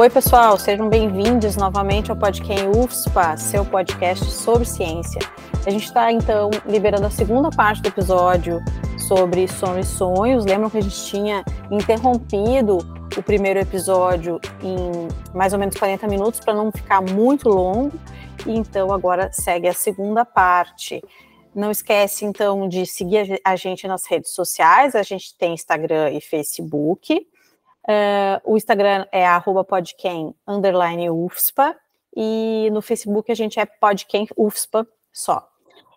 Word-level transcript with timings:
Oi, 0.00 0.08
pessoal, 0.08 0.56
sejam 0.58 0.88
bem-vindos 0.88 1.58
novamente 1.58 2.10
ao 2.10 2.16
podcast 2.16 2.66
UFSPA, 2.68 3.36
seu 3.36 3.66
podcast 3.66 4.24
sobre 4.30 4.64
ciência. 4.64 5.20
A 5.66 5.68
gente 5.68 5.84
está, 5.84 6.10
então, 6.10 6.48
liberando 6.64 7.04
a 7.04 7.10
segunda 7.10 7.50
parte 7.50 7.82
do 7.82 7.88
episódio 7.88 8.60
sobre 8.96 9.46
sono 9.46 9.78
e 9.78 9.84
sonhos. 9.84 10.46
Lembram 10.46 10.70
que 10.70 10.78
a 10.78 10.80
gente 10.80 11.04
tinha 11.04 11.44
interrompido 11.70 12.78
o 13.14 13.22
primeiro 13.22 13.60
episódio 13.60 14.40
em 14.62 15.06
mais 15.36 15.52
ou 15.52 15.58
menos 15.58 15.76
40 15.76 16.08
minutos 16.08 16.40
para 16.40 16.54
não 16.54 16.72
ficar 16.72 17.02
muito 17.02 17.50
longo. 17.50 17.92
E 18.46 18.56
então 18.56 18.90
agora 18.94 19.30
segue 19.30 19.68
a 19.68 19.74
segunda 19.74 20.24
parte. 20.24 21.02
Não 21.54 21.70
esquece 21.70 22.24
então 22.24 22.66
de 22.70 22.86
seguir 22.86 23.38
a 23.44 23.54
gente 23.54 23.86
nas 23.86 24.06
redes 24.06 24.30
sociais. 24.30 24.94
A 24.94 25.02
gente 25.02 25.36
tem 25.36 25.52
Instagram 25.52 26.08
e 26.12 26.22
Facebook. 26.22 27.26
Uh, 27.90 28.40
o 28.44 28.56
Instagram 28.56 29.04
é 29.10 29.24
podquem, 29.68 30.32
underline 30.46 31.10
UFSPA, 31.10 31.76
e 32.14 32.68
no 32.70 32.80
Facebook 32.80 33.32
a 33.32 33.34
gente 33.34 33.58
é 33.58 33.66
podquem 33.66 34.28
UFSPA 34.36 34.86
só. 35.12 35.48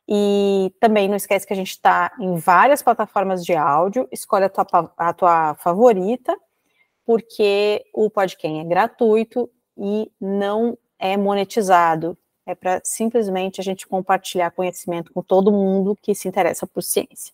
E 0.07 0.73
também 0.79 1.07
não 1.07 1.15
esquece 1.15 1.45
que 1.45 1.53
a 1.53 1.55
gente 1.55 1.69
está 1.69 2.11
em 2.19 2.35
várias 2.35 2.81
plataformas 2.81 3.45
de 3.45 3.53
áudio, 3.53 4.07
escolhe 4.11 4.45
a 4.45 4.49
tua, 4.49 4.91
a 4.97 5.13
tua 5.13 5.53
favorita, 5.53 6.35
porque 7.05 7.85
o 7.93 8.09
Podquem 8.09 8.59
é 8.59 8.63
gratuito 8.63 9.47
e 9.77 10.11
não 10.19 10.75
é 10.97 11.15
monetizado. 11.15 12.17
É 12.43 12.55
para 12.55 12.81
simplesmente 12.83 13.61
a 13.61 13.63
gente 13.63 13.87
compartilhar 13.87 14.49
conhecimento 14.49 15.13
com 15.13 15.21
todo 15.21 15.51
mundo 15.51 15.95
que 16.01 16.15
se 16.15 16.27
interessa 16.27 16.65
por 16.65 16.81
ciência. 16.81 17.31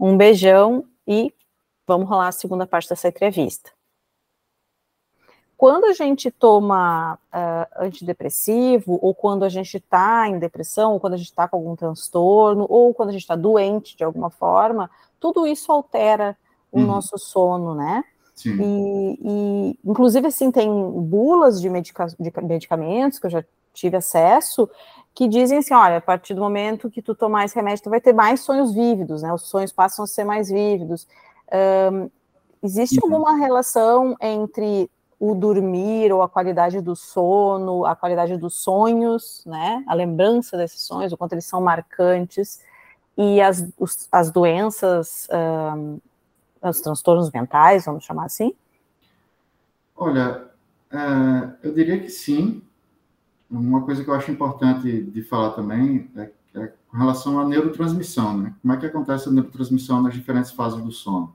Um 0.00 0.16
beijão 0.16 0.84
e 1.06 1.32
vamos 1.86 2.08
rolar 2.08 2.28
a 2.28 2.32
segunda 2.32 2.66
parte 2.66 2.88
dessa 2.88 3.08
entrevista. 3.08 3.70
Quando 5.62 5.84
a 5.84 5.92
gente 5.92 6.28
toma 6.28 7.14
uh, 7.14 7.84
antidepressivo, 7.84 8.98
ou 9.00 9.14
quando 9.14 9.44
a 9.44 9.48
gente 9.48 9.76
está 9.76 10.26
em 10.28 10.36
depressão, 10.36 10.94
ou 10.94 10.98
quando 10.98 11.14
a 11.14 11.16
gente 11.16 11.28
está 11.28 11.46
com 11.46 11.56
algum 11.56 11.76
transtorno, 11.76 12.66
ou 12.68 12.92
quando 12.92 13.10
a 13.10 13.12
gente 13.12 13.20
está 13.20 13.36
doente 13.36 13.96
de 13.96 14.02
alguma 14.02 14.28
forma, 14.28 14.90
tudo 15.20 15.46
isso 15.46 15.70
altera 15.70 16.36
o 16.72 16.80
uhum. 16.80 16.86
nosso 16.86 17.16
sono, 17.16 17.76
né? 17.76 18.02
Sim. 18.34 18.58
E, 18.60 19.18
e, 19.22 19.78
inclusive, 19.88 20.26
assim, 20.26 20.50
tem 20.50 20.68
bulas 20.68 21.60
de, 21.60 21.70
medica 21.70 22.08
de 22.08 22.32
medicamentos 22.42 23.20
que 23.20 23.26
eu 23.26 23.30
já 23.30 23.44
tive 23.72 23.96
acesso 23.96 24.68
que 25.14 25.28
dizem 25.28 25.58
assim, 25.58 25.74
olha, 25.74 25.98
a 25.98 26.00
partir 26.00 26.34
do 26.34 26.40
momento 26.40 26.90
que 26.90 27.00
tu 27.00 27.14
tomar 27.14 27.44
esse 27.44 27.54
remédio, 27.54 27.84
tu 27.84 27.90
vai 27.90 28.00
ter 28.00 28.12
mais 28.12 28.40
sonhos 28.40 28.74
vívidos, 28.74 29.22
né? 29.22 29.32
Os 29.32 29.42
sonhos 29.42 29.70
passam 29.70 30.06
a 30.06 30.08
ser 30.08 30.24
mais 30.24 30.48
vívidos. 30.48 31.06
Um, 31.92 32.10
existe 32.60 32.98
uhum. 32.98 33.14
alguma 33.14 33.36
relação 33.36 34.16
entre 34.20 34.90
o 35.24 35.36
dormir 35.36 36.12
ou 36.12 36.20
a 36.20 36.28
qualidade 36.28 36.80
do 36.80 36.96
sono, 36.96 37.86
a 37.86 37.94
qualidade 37.94 38.36
dos 38.36 38.54
sonhos, 38.54 39.44
né? 39.46 39.84
A 39.86 39.94
lembrança 39.94 40.56
desses 40.56 40.82
sonhos, 40.82 41.12
o 41.12 41.16
quanto 41.16 41.34
eles 41.34 41.44
são 41.44 41.60
marcantes, 41.60 42.60
e 43.16 43.40
as, 43.40 43.64
os, 43.78 44.08
as 44.10 44.32
doenças, 44.32 45.28
um, 45.76 46.00
os 46.60 46.80
transtornos 46.80 47.30
mentais, 47.30 47.84
vamos 47.84 48.02
chamar 48.02 48.24
assim? 48.24 48.52
Olha, 49.94 50.50
é, 50.90 51.68
eu 51.68 51.72
diria 51.72 52.00
que 52.00 52.10
sim. 52.10 52.60
Uma 53.48 53.82
coisa 53.82 54.02
que 54.02 54.10
eu 54.10 54.14
acho 54.14 54.32
importante 54.32 55.02
de 55.02 55.22
falar 55.22 55.50
também 55.50 56.10
é, 56.16 56.32
é 56.56 56.72
com 56.90 56.96
relação 56.96 57.38
à 57.38 57.44
neurotransmissão, 57.44 58.36
né? 58.36 58.54
Como 58.60 58.74
é 58.74 58.76
que 58.76 58.86
acontece 58.86 59.28
a 59.28 59.30
neurotransmissão 59.30 60.02
nas 60.02 60.14
diferentes 60.14 60.50
fases 60.50 60.82
do 60.82 60.90
sono? 60.90 61.32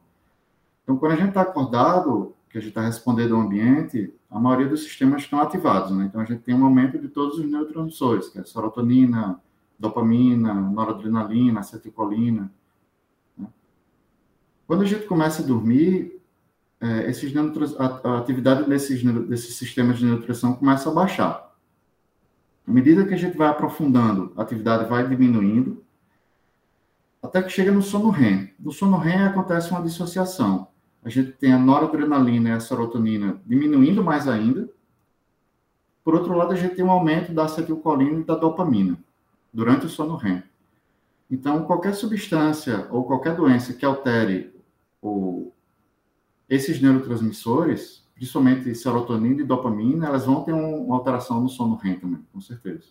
Então, 0.83 0.97
quando 0.97 1.13
a 1.13 1.15
gente 1.15 1.29
está 1.29 1.41
acordado, 1.43 2.35
que 2.49 2.57
a 2.57 2.61
gente 2.61 2.69
está 2.69 2.81
respondendo 2.81 3.35
ao 3.35 3.41
ambiente, 3.41 4.13
a 4.29 4.39
maioria 4.39 4.67
dos 4.67 4.83
sistemas 4.83 5.23
estão 5.23 5.39
ativados, 5.39 5.91
né? 5.91 6.05
Então 6.05 6.21
a 6.21 6.25
gente 6.25 6.41
tem 6.41 6.55
um 6.55 6.65
aumento 6.65 6.97
de 6.97 7.07
todos 7.07 7.37
os 7.37 7.45
neurotransmissores, 7.45 8.29
que 8.29 8.39
é 8.39 8.43
serotonina, 8.43 9.41
dopamina, 9.77 10.53
noradrenalina, 10.53 11.59
acetilcolina. 11.59 12.51
Né? 13.37 13.47
Quando 14.65 14.83
a 14.83 14.85
gente 14.85 15.05
começa 15.05 15.43
a 15.43 15.45
dormir, 15.45 16.21
é, 16.79 17.09
esses 17.09 17.33
a, 17.77 18.17
atividade 18.17 18.67
desses, 18.69 19.03
desses 19.27 19.55
sistemas 19.55 19.97
de 19.97 20.05
neurotransmissão 20.05 20.53
começa 20.53 20.89
a 20.89 20.93
baixar. 20.93 21.55
À 22.65 22.71
medida 22.71 23.05
que 23.05 23.13
a 23.13 23.17
gente 23.17 23.37
vai 23.37 23.47
aprofundando, 23.47 24.33
a 24.35 24.41
atividade 24.41 24.89
vai 24.89 25.07
diminuindo, 25.07 25.83
até 27.21 27.41
que 27.41 27.49
chega 27.49 27.71
no 27.71 27.81
sono 27.81 28.09
REM. 28.09 28.53
No 28.59 28.71
sono 28.71 28.97
REM 28.97 29.23
acontece 29.23 29.71
uma 29.71 29.81
dissociação 29.81 30.67
a 31.03 31.09
gente 31.09 31.31
tem 31.33 31.53
a 31.53 31.59
noradrenalina 31.59 32.49
e 32.49 32.51
a 32.53 32.59
serotonina 32.59 33.41
diminuindo 33.45 34.03
mais 34.03 34.27
ainda. 34.27 34.69
Por 36.03 36.15
outro 36.15 36.33
lado, 36.35 36.53
a 36.53 36.55
gente 36.55 36.75
tem 36.75 36.85
um 36.85 36.91
aumento 36.91 37.33
da 37.33 37.45
acetilcolina 37.45 38.19
e 38.19 38.23
da 38.23 38.35
dopamina 38.35 38.97
durante 39.53 39.85
o 39.85 39.89
sono 39.89 40.15
REM. 40.15 40.43
Então, 41.29 41.63
qualquer 41.65 41.93
substância 41.93 42.87
ou 42.89 43.03
qualquer 43.03 43.35
doença 43.35 43.73
que 43.73 43.85
altere 43.85 44.53
o, 45.01 45.51
esses 46.49 46.81
neurotransmissores, 46.81 48.05
principalmente 48.15 48.73
serotonina 48.73 49.41
e 49.41 49.45
dopamina, 49.45 50.07
elas 50.07 50.25
vão 50.25 50.43
ter 50.43 50.53
um, 50.53 50.85
uma 50.85 50.95
alteração 50.95 51.41
no 51.41 51.49
sono 51.49 51.75
REM 51.75 51.99
também, 51.99 52.25
com 52.31 52.39
certeza. 52.39 52.85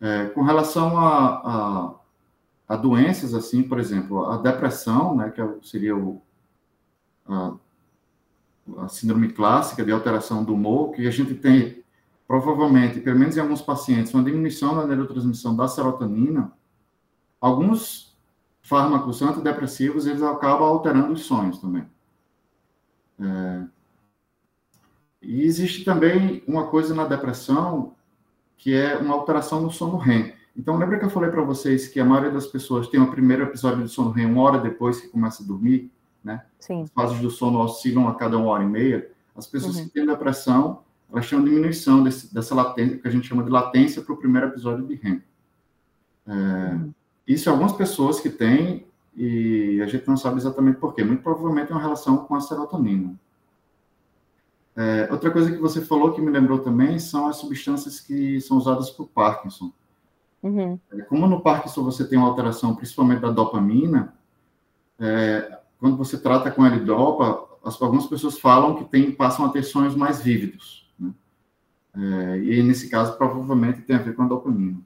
É, 0.00 0.26
com 0.26 0.42
relação 0.42 0.98
a, 0.98 1.26
a, 1.26 1.94
a, 2.68 2.76
doenças, 2.76 3.32
assim, 3.32 3.62
por 3.62 3.78
exemplo, 3.78 4.26
a 4.26 4.36
depressão, 4.36 5.16
né, 5.16 5.30
que 5.30 5.40
é 5.40 5.54
seria 5.62 5.96
o, 5.96 6.20
a, 7.28 7.54
síndrome 8.88 9.32
clássica 9.32 9.84
de 9.84 9.92
alteração 9.92 10.44
do 10.44 10.54
humor, 10.54 10.92
que 10.92 11.06
a 11.06 11.10
gente 11.10 11.34
tem, 11.34 11.84
provavelmente, 12.26 13.00
pelo 13.00 13.18
menos 13.18 13.36
em 13.36 13.40
alguns 13.40 13.62
pacientes, 13.62 14.12
uma 14.12 14.24
diminuição 14.24 14.74
na 14.74 14.86
neurotransmissão 14.86 15.54
da 15.54 15.68
serotonina, 15.68 16.52
alguns 17.40 18.16
fármacos 18.62 19.22
antidepressivos, 19.22 20.06
eles 20.06 20.22
acabam 20.22 20.66
alterando 20.66 21.12
os 21.12 21.22
sonhos 21.22 21.58
também. 21.58 21.86
É, 23.20 23.64
e 25.22 25.42
existe 25.42 25.84
também 25.84 26.42
uma 26.46 26.66
coisa 26.66 26.94
na 26.94 27.04
depressão, 27.04 27.94
que 28.56 28.74
é 28.74 28.96
uma 28.96 29.14
alteração 29.14 29.60
no 29.60 29.70
sono 29.70 29.96
REM. 29.96 30.32
Então, 30.56 30.76
lembra 30.76 30.98
que 30.98 31.04
eu 31.04 31.10
falei 31.10 31.30
para 31.30 31.42
vocês 31.42 31.86
que 31.86 32.00
a 32.00 32.04
maioria 32.04 32.30
das 32.30 32.46
pessoas 32.46 32.88
tem 32.88 33.00
o 33.00 33.10
primeiro 33.10 33.42
episódio 33.42 33.84
de 33.84 33.90
sono 33.90 34.10
REM 34.10 34.26
uma 34.26 34.42
hora 34.42 34.58
depois 34.58 35.00
que 35.00 35.08
começa 35.08 35.42
a 35.42 35.46
dormir? 35.46 35.90
Né? 36.26 36.42
Sim. 36.58 36.82
As 36.82 36.90
fases 36.90 37.20
do 37.20 37.30
sono 37.30 37.60
oscilam 37.60 38.08
a 38.08 38.14
cada 38.16 38.36
uma 38.36 38.48
hora 38.48 38.64
e 38.64 38.66
meia. 38.66 39.08
As 39.36 39.46
pessoas 39.46 39.76
uhum. 39.76 39.84
que 39.84 39.90
têm 39.90 40.04
depressão, 40.04 40.80
elas 41.10 41.30
têm 41.30 41.38
uma 41.38 41.48
diminuição 41.48 42.02
desse, 42.02 42.34
dessa 42.34 42.52
latência, 42.52 42.98
que 42.98 43.06
a 43.06 43.10
gente 43.10 43.28
chama 43.28 43.44
de 43.44 43.50
latência 43.50 44.02
para 44.02 44.12
o 44.12 44.16
primeiro 44.16 44.48
episódio 44.48 44.84
de 44.84 44.94
REM. 44.96 45.22
É, 46.26 46.32
uhum. 46.32 46.92
Isso 47.28 47.48
algumas 47.48 47.72
pessoas 47.72 48.18
que 48.18 48.28
têm, 48.28 48.86
e 49.16 49.80
a 49.80 49.86
gente 49.86 50.06
não 50.08 50.16
sabe 50.16 50.38
exatamente 50.38 50.78
por 50.78 50.94
quê. 50.94 51.04
Muito 51.04 51.22
provavelmente 51.22 51.70
é 51.70 51.74
uma 51.74 51.80
relação 51.80 52.18
com 52.18 52.34
a 52.34 52.40
serotonina. 52.40 53.14
É, 54.74 55.08
outra 55.10 55.30
coisa 55.30 55.50
que 55.50 55.58
você 55.58 55.80
falou 55.80 56.12
que 56.12 56.20
me 56.20 56.30
lembrou 56.30 56.58
também 56.58 56.98
são 56.98 57.28
as 57.28 57.36
substâncias 57.36 58.00
que 58.00 58.40
são 58.40 58.56
usadas 58.56 58.90
para 58.90 59.04
o 59.04 59.08
Parkinson. 59.08 59.72
Uhum. 60.42 60.78
É, 60.92 61.02
como 61.02 61.26
no 61.28 61.40
Parkinson 61.40 61.84
você 61.84 62.06
tem 62.06 62.18
uma 62.18 62.28
alteração 62.28 62.74
principalmente 62.74 63.20
da 63.20 63.30
dopamina, 63.30 64.12
é, 64.98 65.60
quando 65.78 65.96
você 65.96 66.18
trata 66.18 66.50
com 66.50 66.64
L-Dopa, 66.64 67.46
algumas 67.80 68.06
pessoas 68.06 68.38
falam 68.38 68.76
que 68.76 68.84
tem, 68.84 69.10
passam 69.12 69.44
a 69.44 69.48
ter 69.48 69.62
sonhos 69.62 69.94
mais 69.94 70.20
vívidos. 70.20 70.88
Né? 70.98 71.12
É, 71.94 72.38
e 72.38 72.62
nesse 72.62 72.88
caso, 72.88 73.16
provavelmente 73.16 73.82
tem 73.82 73.96
a 73.96 74.00
ver 74.00 74.14
com 74.14 74.22
a 74.22 74.26
dopamina. 74.26 74.80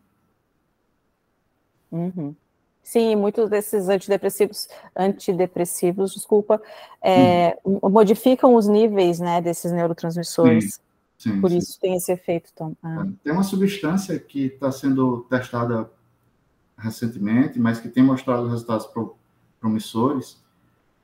Uhum. 1.90 2.34
Sim, 2.82 3.14
muitos 3.14 3.48
desses 3.48 3.88
antidepressivos, 3.88 4.68
antidepressivos, 4.96 6.12
desculpa, 6.12 6.60
é, 7.02 7.56
modificam 7.64 8.54
os 8.54 8.66
níveis, 8.66 9.20
né, 9.20 9.40
desses 9.40 9.70
neurotransmissores. 9.70 10.80
Sim, 11.18 11.34
sim, 11.34 11.40
Por 11.40 11.50
sim. 11.50 11.58
isso 11.58 11.78
tem 11.78 11.94
esse 11.94 12.10
efeito. 12.10 12.50
Então, 12.52 12.76
ah. 12.82 13.06
Tem 13.22 13.32
uma 13.32 13.42
substância 13.42 14.18
que 14.18 14.46
está 14.46 14.72
sendo 14.72 15.20
testada 15.28 15.88
recentemente, 16.76 17.58
mas 17.58 17.78
que 17.78 17.88
tem 17.88 18.02
mostrado 18.02 18.48
resultados 18.48 18.88
promissores, 19.60 20.42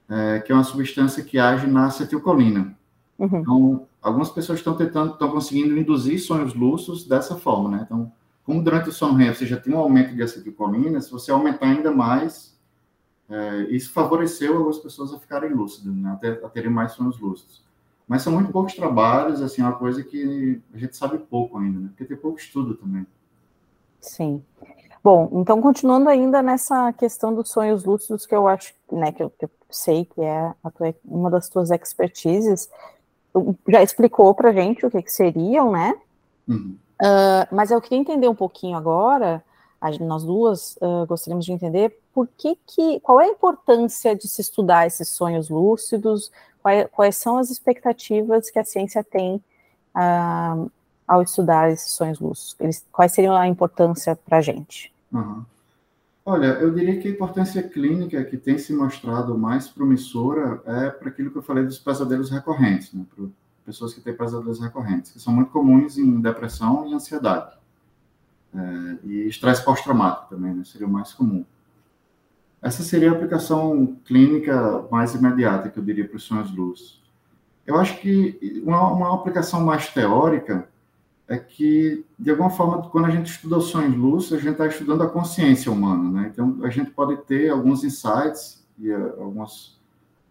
é, 0.08 0.40
que 0.40 0.52
é 0.52 0.54
uma 0.54 0.64
substância 0.64 1.22
que 1.22 1.38
age 1.38 1.66
na 1.66 1.86
acetilcolina. 1.86 2.76
Uhum. 3.18 3.40
Então, 3.40 3.88
algumas 4.00 4.30
pessoas 4.30 4.58
estão 4.58 4.76
tentando, 4.76 5.12
estão 5.12 5.30
conseguindo 5.30 5.76
induzir 5.76 6.20
sonhos 6.20 6.54
lúcidos 6.54 7.06
dessa 7.06 7.36
forma, 7.36 7.70
né? 7.70 7.82
Então, 7.86 8.12
como 8.44 8.62
durante 8.62 8.88
o 8.88 8.92
sono 8.92 9.14
REM 9.14 9.34
você 9.34 9.44
já 9.44 9.56
tem 9.56 9.74
um 9.74 9.78
aumento 9.78 10.14
de 10.14 10.22
acetilcolina, 10.22 11.00
se 11.00 11.10
você 11.10 11.32
aumentar 11.32 11.66
ainda 11.66 11.90
mais, 11.90 12.56
é, 13.28 13.62
isso 13.70 13.92
favoreceu 13.92 14.56
algumas 14.56 14.78
pessoas 14.78 15.12
a 15.12 15.18
ficarem 15.18 15.52
lúcidas, 15.52 15.92
né? 15.92 16.18
a, 16.22 16.46
a 16.46 16.48
terem 16.48 16.70
mais 16.70 16.92
sonhos 16.92 17.18
lúcidos. 17.18 17.64
Mas 18.06 18.22
são 18.22 18.32
muito 18.32 18.52
poucos 18.52 18.74
trabalhos, 18.74 19.42
assim, 19.42 19.62
é 19.62 19.64
uma 19.64 19.76
coisa 19.76 20.04
que 20.04 20.60
a 20.72 20.78
gente 20.78 20.96
sabe 20.96 21.18
pouco 21.18 21.58
ainda, 21.58 21.80
né? 21.80 21.88
Porque 21.88 22.04
tem 22.04 22.16
pouco 22.16 22.38
estudo 22.38 22.74
também. 22.74 23.04
Sim. 24.00 24.40
Bom, 25.06 25.30
então 25.34 25.62
continuando 25.62 26.08
ainda 26.08 26.42
nessa 26.42 26.92
questão 26.94 27.32
dos 27.32 27.48
sonhos 27.50 27.84
lúcidos, 27.84 28.26
que 28.26 28.34
eu 28.34 28.48
acho, 28.48 28.74
né, 28.90 29.12
que 29.12 29.22
eu, 29.22 29.30
que 29.30 29.44
eu 29.44 29.50
sei 29.70 30.04
que 30.04 30.20
é 30.20 30.52
tua, 30.76 30.92
uma 31.04 31.30
das 31.30 31.48
tuas 31.48 31.70
expertises, 31.70 32.68
já 33.68 33.84
explicou 33.84 34.34
para 34.34 34.52
gente 34.52 34.84
o 34.84 34.90
que, 34.90 35.00
que 35.00 35.12
seriam, 35.12 35.70
né? 35.70 35.94
Uhum. 36.48 36.76
Uh, 37.00 37.54
mas 37.54 37.70
eu 37.70 37.80
queria 37.80 37.98
entender 37.98 38.26
um 38.26 38.34
pouquinho 38.34 38.76
agora, 38.76 39.44
nós 40.00 40.24
duas 40.24 40.76
uh, 40.78 41.06
gostaríamos 41.06 41.44
de 41.44 41.52
entender 41.52 41.96
por 42.12 42.26
que, 42.36 42.58
que 42.66 42.98
qual 42.98 43.20
é 43.20 43.26
a 43.26 43.30
importância 43.30 44.16
de 44.16 44.26
se 44.26 44.40
estudar 44.40 44.88
esses 44.88 45.08
sonhos 45.08 45.48
lúcidos, 45.48 46.32
quais, 46.60 46.88
quais 46.90 47.14
são 47.14 47.38
as 47.38 47.48
expectativas 47.48 48.50
que 48.50 48.58
a 48.58 48.64
ciência 48.64 49.04
tem 49.04 49.36
uh, 49.94 50.68
ao 51.06 51.22
estudar 51.22 51.70
esses 51.70 51.92
sonhos 51.92 52.18
lúcidos, 52.18 52.56
Eles, 52.58 52.84
quais 52.90 53.12
seriam 53.12 53.36
a 53.36 53.46
importância 53.46 54.16
para 54.16 54.38
a 54.38 54.40
gente? 54.40 54.95
Uhum. 55.12 55.44
Olha, 56.24 56.46
eu 56.54 56.74
diria 56.74 56.98
que 57.00 57.06
a 57.06 57.10
importância 57.10 57.62
clínica 57.62 58.24
que 58.24 58.36
tem 58.36 58.58
se 58.58 58.72
mostrado 58.74 59.38
mais 59.38 59.68
promissora 59.68 60.60
é 60.66 60.90
para 60.90 61.08
aquilo 61.08 61.30
que 61.30 61.38
eu 61.38 61.42
falei 61.42 61.64
dos 61.64 61.78
pesadelos 61.78 62.30
recorrentes, 62.30 62.92
né? 62.92 63.06
para 63.14 63.26
pessoas 63.64 63.94
que 63.94 64.00
têm 64.00 64.12
pesadelos 64.12 64.60
recorrentes, 64.60 65.12
que 65.12 65.20
são 65.20 65.32
muito 65.32 65.52
comuns 65.52 65.96
em 65.96 66.20
depressão 66.20 66.88
e 66.88 66.94
ansiedade. 66.94 67.56
É, 68.52 68.98
e 69.04 69.28
estresse 69.28 69.64
pós-traumático 69.64 70.30
também, 70.30 70.52
né? 70.52 70.64
seria 70.64 70.86
o 70.86 70.90
mais 70.90 71.12
comum. 71.12 71.44
Essa 72.60 72.82
seria 72.82 73.10
a 73.10 73.14
aplicação 73.14 73.96
clínica 74.04 74.84
mais 74.90 75.14
imediata, 75.14 75.68
que 75.68 75.78
eu 75.78 75.84
diria 75.84 76.08
para 76.08 76.16
os 76.16 76.24
sonhos 76.24 76.52
luz. 76.52 77.00
Eu 77.64 77.76
acho 77.76 78.00
que 78.00 78.60
uma, 78.64 78.90
uma 78.92 79.14
aplicação 79.14 79.64
mais 79.64 79.88
teórica 79.92 80.68
é 81.28 81.36
que, 81.36 82.04
de 82.18 82.30
alguma 82.30 82.50
forma, 82.50 82.88
quando 82.88 83.06
a 83.06 83.10
gente 83.10 83.30
estuda 83.30 83.58
os 83.58 83.66
sonhos 83.66 83.96
lúcidos, 83.96 84.38
a 84.38 84.42
gente 84.42 84.52
está 84.52 84.66
estudando 84.66 85.02
a 85.02 85.08
consciência 85.08 85.72
humana, 85.72 86.10
né? 86.10 86.30
Então, 86.32 86.58
a 86.62 86.70
gente 86.70 86.90
pode 86.92 87.16
ter 87.24 87.50
alguns 87.50 87.82
insights 87.82 88.64
e 88.78 88.90
uh, 88.90 89.20
algumas 89.20 89.76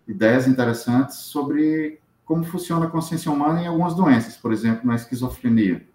ideias 0.07 0.47
interessantes 0.47 1.17
sobre 1.17 1.99
como 2.23 2.43
funciona 2.43 2.85
a 2.85 2.89
consciência 2.89 3.31
humana 3.31 3.61
em 3.61 3.67
algumas 3.67 3.93
doenças, 3.93 4.35
por 4.35 4.51
exemplo, 4.51 4.87
na 4.87 4.95
esquizofrenia. 4.95 5.87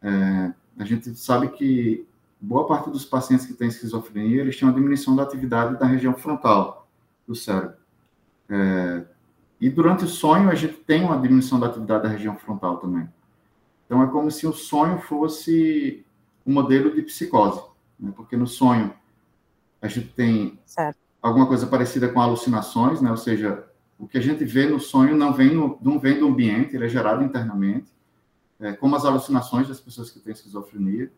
É, 0.00 0.52
a 0.78 0.84
gente 0.84 1.14
sabe 1.14 1.48
que 1.48 2.06
boa 2.40 2.66
parte 2.66 2.90
dos 2.90 3.04
pacientes 3.04 3.46
que 3.46 3.52
têm 3.52 3.68
esquizofrenia, 3.68 4.40
eles 4.40 4.58
têm 4.58 4.66
uma 4.66 4.74
diminuição 4.74 5.14
da 5.14 5.22
atividade 5.22 5.78
da 5.78 5.86
região 5.86 6.14
frontal 6.14 6.88
do 7.26 7.34
cérebro. 7.34 7.76
É, 8.48 9.04
e 9.60 9.68
durante 9.68 10.04
o 10.04 10.08
sonho, 10.08 10.50
a 10.50 10.54
gente 10.54 10.74
tem 10.74 11.04
uma 11.04 11.18
diminuição 11.18 11.60
da 11.60 11.66
atividade 11.66 12.02
da 12.02 12.08
região 12.08 12.34
frontal 12.36 12.78
também. 12.78 13.08
Então, 13.92 14.02
é 14.02 14.06
como 14.06 14.30
se 14.30 14.46
o 14.46 14.54
sonho 14.54 15.00
fosse 15.00 16.02
um 16.46 16.52
modelo 16.54 16.94
de 16.94 17.02
psicose, 17.02 17.60
né? 18.00 18.10
porque 18.16 18.38
no 18.38 18.46
sonho 18.46 18.90
a 19.82 19.86
gente 19.86 20.08
tem 20.08 20.58
certo. 20.64 20.96
alguma 21.20 21.46
coisa 21.46 21.66
parecida 21.66 22.08
com 22.08 22.18
alucinações, 22.18 23.02
né? 23.02 23.10
ou 23.10 23.18
seja, 23.18 23.68
o 23.98 24.08
que 24.08 24.16
a 24.16 24.20
gente 24.22 24.46
vê 24.46 24.64
no 24.64 24.80
sonho 24.80 25.14
não 25.14 25.34
vem, 25.34 25.54
no, 25.54 25.78
não 25.82 25.98
vem 25.98 26.18
do 26.18 26.26
ambiente, 26.26 26.74
ele 26.74 26.86
é 26.86 26.88
gerado 26.88 27.22
internamente, 27.22 27.92
é, 28.58 28.72
como 28.72 28.96
as 28.96 29.04
alucinações 29.04 29.68
das 29.68 29.78
pessoas 29.78 30.10
que 30.10 30.20
têm 30.20 30.32
esquizofrenia. 30.32 31.12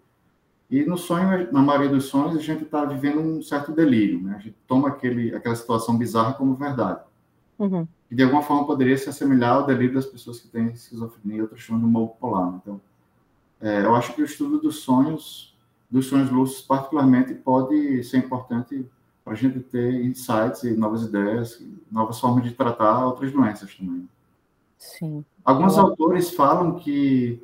E 0.68 0.84
no 0.84 0.98
sonho, 0.98 1.52
na 1.52 1.62
maioria 1.62 1.90
dos 1.90 2.06
sonhos, 2.06 2.36
a 2.36 2.40
gente 2.40 2.64
está 2.64 2.84
vivendo 2.84 3.20
um 3.20 3.40
certo 3.40 3.70
delírio, 3.70 4.20
né? 4.20 4.34
a 4.34 4.40
gente 4.40 4.56
toma 4.66 4.88
aquele, 4.88 5.32
aquela 5.32 5.54
situação 5.54 5.96
bizarra 5.96 6.32
como 6.32 6.56
verdade. 6.56 7.02
Uhum 7.56 7.86
que 8.14 8.16
de 8.16 8.22
alguma 8.22 8.42
forma 8.42 8.64
poderia 8.64 8.96
se 8.96 9.08
assemelhar 9.08 9.56
ao 9.56 9.66
delírio 9.66 9.94
das 9.94 10.06
pessoas 10.06 10.38
que 10.38 10.46
têm 10.46 10.68
esquizofrenia 10.68 11.42
ou 11.42 11.48
transtorno 11.48 11.88
bipolar. 11.88 12.60
Então, 12.62 12.80
é, 13.60 13.84
eu 13.84 13.92
acho 13.96 14.14
que 14.14 14.22
o 14.22 14.24
estudo 14.24 14.60
dos 14.60 14.76
sonhos, 14.80 15.52
dos 15.90 16.06
sonhos 16.06 16.30
lúcidos 16.30 16.62
particularmente, 16.62 17.34
pode 17.34 18.04
ser 18.04 18.18
importante 18.18 18.86
para 19.24 19.32
a 19.32 19.36
gente 19.36 19.58
ter 19.58 20.04
insights 20.04 20.62
e 20.62 20.76
novas 20.76 21.02
ideias, 21.02 21.60
novas 21.90 22.20
formas 22.20 22.44
de 22.44 22.52
tratar 22.52 23.04
outras 23.04 23.32
doenças 23.32 23.74
também. 23.74 24.08
Sim. 24.78 25.24
Alguns 25.44 25.76
eu... 25.76 25.82
autores 25.82 26.30
falam 26.30 26.76
que 26.76 27.42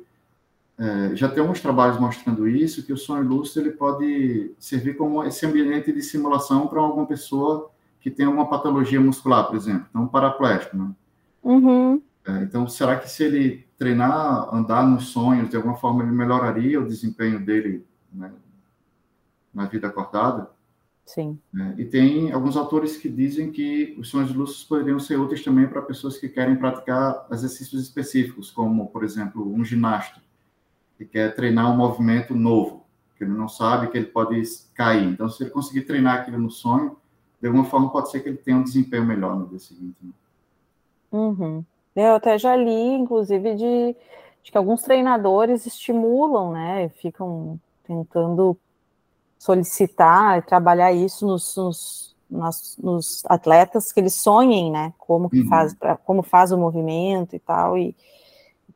é, 0.79 1.15
já 1.17 1.27
tem 1.27 1.41
alguns 1.41 1.59
trabalhos 1.59 1.99
mostrando 1.99 2.47
isso, 2.47 2.85
que 2.85 2.93
o 2.93 2.97
sonho 2.97 3.27
lúcido 3.27 3.67
ele 3.67 3.75
pode 3.75 4.53
servir 4.57 4.95
como 4.95 5.21
esse 5.25 5.45
ambiente 5.45 5.91
de 5.91 6.01
simulação 6.01 6.67
para 6.67 6.79
alguma 6.79 7.05
pessoa 7.05 7.69
que 8.01 8.09
tem 8.09 8.25
alguma 8.25 8.49
patologia 8.49 8.99
muscular, 8.99 9.47
por 9.47 9.55
exemplo, 9.55 9.85
então 9.89 10.07
paraplégico, 10.07 10.75
né? 10.75 10.91
Uhum. 11.43 12.01
É, 12.25 12.43
então, 12.43 12.67
será 12.67 12.97
que 12.97 13.09
se 13.09 13.23
ele 13.23 13.67
treinar, 13.77 14.53
andar 14.53 14.85
nos 14.85 15.07
sonhos, 15.07 15.49
de 15.49 15.55
alguma 15.55 15.75
forma 15.75 16.03
ele 16.03 16.11
melhoraria 16.11 16.79
o 16.79 16.85
desempenho 16.85 17.43
dele 17.43 17.85
né, 18.11 18.31
na 19.53 19.65
vida 19.65 19.87
acordada? 19.87 20.49
Sim. 21.05 21.39
É, 21.55 21.81
e 21.81 21.85
tem 21.85 22.31
alguns 22.31 22.55
autores 22.55 22.97
que 22.97 23.09
dizem 23.09 23.51
que 23.51 23.95
os 23.99 24.09
sonhos 24.09 24.33
lúcidos 24.33 24.63
poderiam 24.63 24.99
ser 24.99 25.19
úteis 25.19 25.43
também 25.43 25.67
para 25.67 25.81
pessoas 25.81 26.17
que 26.17 26.29
querem 26.29 26.55
praticar 26.55 27.27
exercícios 27.31 27.81
específicos, 27.81 28.51
como, 28.51 28.87
por 28.87 29.03
exemplo, 29.03 29.51
um 29.53 29.63
ginasta 29.63 30.21
que 30.97 31.05
quer 31.05 31.35
treinar 31.35 31.71
um 31.71 31.75
movimento 31.75 32.35
novo, 32.35 32.85
que 33.17 33.23
ele 33.23 33.33
não 33.33 33.49
sabe 33.49 33.87
que 33.87 33.97
ele 33.97 34.05
pode 34.05 34.41
cair. 34.75 35.07
Então, 35.07 35.27
se 35.27 35.43
ele 35.43 35.49
conseguir 35.49 35.81
treinar 35.81 36.21
aquilo 36.21 36.37
no 36.37 36.51
sonho, 36.51 36.95
de 37.41 37.47
alguma 37.47 37.65
forma 37.65 37.89
pode 37.89 38.11
ser 38.11 38.21
que 38.21 38.29
ele 38.29 38.37
tenha 38.37 38.57
um 38.57 38.63
desempenho 38.63 39.03
melhor 39.03 39.35
no 39.35 39.47
dia 39.47 39.59
seguinte. 39.59 39.97
Né? 40.01 40.11
Uhum. 41.11 41.65
Eu 41.95 42.15
até 42.15 42.37
já 42.37 42.55
li, 42.55 42.93
inclusive, 42.93 43.55
de, 43.55 43.95
de, 44.43 44.51
que 44.51 44.57
alguns 44.57 44.81
treinadores 44.83 45.65
estimulam, 45.65 46.51
né? 46.51 46.89
Ficam 47.01 47.59
tentando 47.83 48.55
solicitar 49.37 50.37
e 50.37 50.41
trabalhar 50.43 50.93
isso 50.93 51.25
nos, 51.25 51.55
nos, 51.57 52.15
nas, 52.29 52.77
nos, 52.77 53.23
atletas 53.25 53.91
que 53.91 53.99
eles 53.99 54.13
sonhem, 54.13 54.71
né? 54.71 54.93
Como 54.97 55.29
que 55.29 55.41
uhum. 55.41 55.49
faz, 55.49 55.75
como 56.05 56.21
faz 56.21 56.51
o 56.51 56.57
movimento 56.57 57.35
e 57.35 57.39
tal, 57.39 57.77
e 57.77 57.95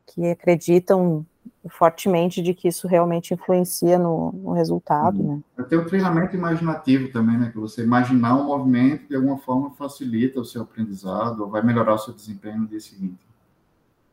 que 0.06 0.26
acreditam 0.26 1.24
fortemente 1.68 2.42
de 2.42 2.54
que 2.54 2.68
isso 2.68 2.86
realmente 2.86 3.34
influencia 3.34 3.98
no, 3.98 4.32
no 4.32 4.52
resultado, 4.52 5.20
uhum. 5.20 5.42
né? 5.56 5.64
Tem 5.64 5.78
o 5.78 5.86
treinamento 5.86 6.36
imaginativo 6.36 7.10
também, 7.12 7.38
né? 7.38 7.50
Que 7.50 7.58
você 7.58 7.82
imaginar 7.82 8.36
um 8.36 8.44
movimento 8.44 9.08
de 9.08 9.16
alguma 9.16 9.38
forma 9.38 9.70
facilita 9.70 10.40
o 10.40 10.44
seu 10.44 10.62
aprendizado 10.62 11.40
ou 11.40 11.50
vai 11.50 11.62
melhorar 11.62 11.94
o 11.94 11.98
seu 11.98 12.14
desempenho 12.14 12.60
no 12.60 12.66
dia 12.66 12.80
seguinte. 12.80 13.18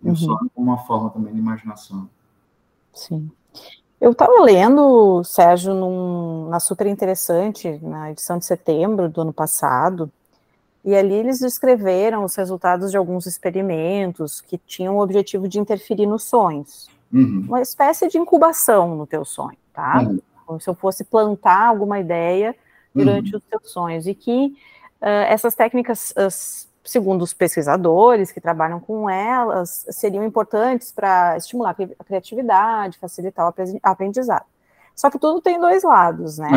E 0.01 0.09
uhum. 0.09 0.15
só 0.15 0.37
como 0.53 0.71
uma 0.71 0.79
forma 0.79 1.09
também 1.09 1.33
de 1.33 1.39
imaginação. 1.39 2.09
Sim. 2.93 3.31
Eu 3.99 4.11
estava 4.11 4.41
lendo, 4.41 5.23
Sérgio, 5.23 5.73
num, 5.73 6.49
na 6.49 6.59
super 6.59 6.87
interessante, 6.87 7.79
na 7.81 8.11
edição 8.11 8.37
de 8.37 8.45
setembro 8.45 9.07
do 9.07 9.21
ano 9.21 9.31
passado, 9.31 10.11
e 10.83 10.93
ali 10.93 11.13
eles 11.13 11.39
descreveram 11.39 12.25
os 12.25 12.35
resultados 12.35 12.91
de 12.91 12.97
alguns 12.97 13.25
experimentos 13.25 14.41
que 14.41 14.57
tinham 14.57 14.97
o 14.97 15.01
objetivo 15.01 15.47
de 15.47 15.57
interferir 15.57 16.05
nos 16.05 16.23
sonhos. 16.23 16.89
Uhum. 17.13 17.45
Uma 17.47 17.61
espécie 17.61 18.07
de 18.07 18.17
incubação 18.17 18.95
no 18.95 19.05
teu 19.05 19.23
sonho, 19.23 19.57
tá? 19.71 20.01
Uhum. 20.01 20.19
Como 20.45 20.59
se 20.59 20.69
eu 20.69 20.73
fosse 20.73 21.03
plantar 21.03 21.67
alguma 21.67 21.99
ideia 21.99 22.55
durante 22.93 23.31
uhum. 23.31 23.37
os 23.37 23.43
teus 23.45 23.71
sonhos. 23.71 24.07
E 24.07 24.15
que 24.15 24.57
uh, 25.01 25.25
essas 25.27 25.53
técnicas, 25.53 26.11
uh, 26.11 26.27
segundo 26.83 27.21
os 27.21 27.33
pesquisadores 27.33 28.31
que 28.31 28.41
trabalham 28.41 28.79
com 28.79 29.09
elas, 29.09 29.85
seriam 29.89 30.23
importantes 30.23 30.91
para 30.91 31.37
estimular 31.37 31.75
a 31.99 32.03
criatividade, 32.03 32.97
facilitar 32.97 33.47
o 33.47 33.53
aprendizado. 33.83 34.45
Só 34.95 35.09
que 35.09 35.19
tudo 35.19 35.41
tem 35.41 35.59
dois 35.59 35.83
lados, 35.83 36.37
né? 36.37 36.49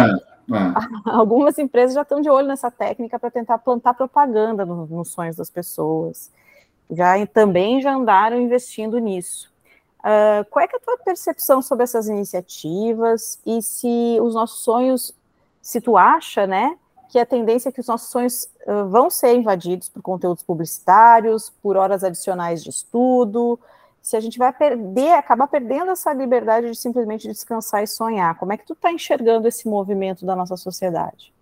É, 0.50 0.56
é. 0.56 0.74
Algumas 1.10 1.58
empresas 1.58 1.94
já 1.94 2.02
estão 2.02 2.20
de 2.20 2.30
olho 2.30 2.48
nessa 2.48 2.70
técnica 2.70 3.18
para 3.18 3.30
tentar 3.30 3.58
plantar 3.58 3.94
propaganda 3.94 4.64
no, 4.64 4.86
nos 4.86 5.08
sonhos 5.10 5.36
das 5.36 5.50
pessoas. 5.50 6.30
Já 6.90 7.14
também 7.26 7.80
já 7.80 7.94
andaram 7.94 8.40
investindo 8.40 8.98
nisso. 8.98 9.50
Uh, 10.00 10.44
qual 10.50 10.64
é, 10.64 10.68
é, 10.70 10.76
a 10.76 10.80
tua 10.80 10.98
percepção 10.98 11.60
sobre 11.60 11.84
essas 11.84 12.06
iniciativas 12.06 13.40
e 13.44 13.60
se 13.60 14.18
os 14.20 14.34
nossos 14.34 14.60
sonhos, 14.60 15.12
se 15.60 15.80
tu 15.80 15.96
acha, 15.96 16.46
né, 16.46 16.78
que 17.08 17.18
a 17.18 17.26
tendência 17.26 17.70
é 17.70 17.72
que 17.72 17.80
os 17.80 17.88
nossos 17.88 18.10
sonhos 18.10 18.48
uh, 18.66 18.88
vão 18.88 19.10
ser 19.10 19.34
invadidos 19.34 19.88
por 19.88 20.02
conteúdos 20.02 20.42
publicitários, 20.42 21.50
por 21.62 21.76
horas 21.76 22.04
adicionais 22.04 22.62
de 22.62 22.70
estudo, 22.70 23.58
se 24.06 24.16
a 24.16 24.20
gente 24.20 24.38
vai 24.38 24.52
perder, 24.52 25.14
acabar 25.14 25.48
perdendo 25.48 25.90
essa 25.90 26.12
liberdade 26.12 26.70
de 26.70 26.76
simplesmente 26.76 27.26
descansar 27.26 27.82
e 27.82 27.88
sonhar. 27.88 28.38
Como 28.38 28.52
é 28.52 28.56
que 28.56 28.64
tu 28.64 28.72
está 28.72 28.92
enxergando 28.92 29.48
esse 29.48 29.68
movimento 29.68 30.24
da 30.24 30.36
nossa 30.36 30.56
sociedade? 30.56 31.32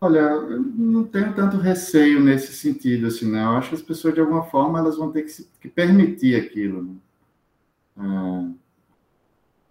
Olha, 0.00 0.20
eu 0.20 0.62
não 0.62 1.04
tenho 1.04 1.34
tanto 1.34 1.58
receio 1.58 2.18
nesse 2.20 2.54
sentido, 2.54 3.08
assim, 3.08 3.30
né? 3.30 3.44
Eu 3.44 3.50
acho 3.50 3.70
que 3.70 3.74
as 3.74 3.82
pessoas, 3.82 4.14
de 4.14 4.20
alguma 4.20 4.44
forma, 4.44 4.78
elas 4.78 4.96
vão 4.96 5.10
ter 5.10 5.22
que, 5.22 5.30
se, 5.30 5.46
que 5.60 5.68
permitir 5.68 6.34
aquilo. 6.34 6.82
Né? 6.82 6.94
É, 7.98 8.58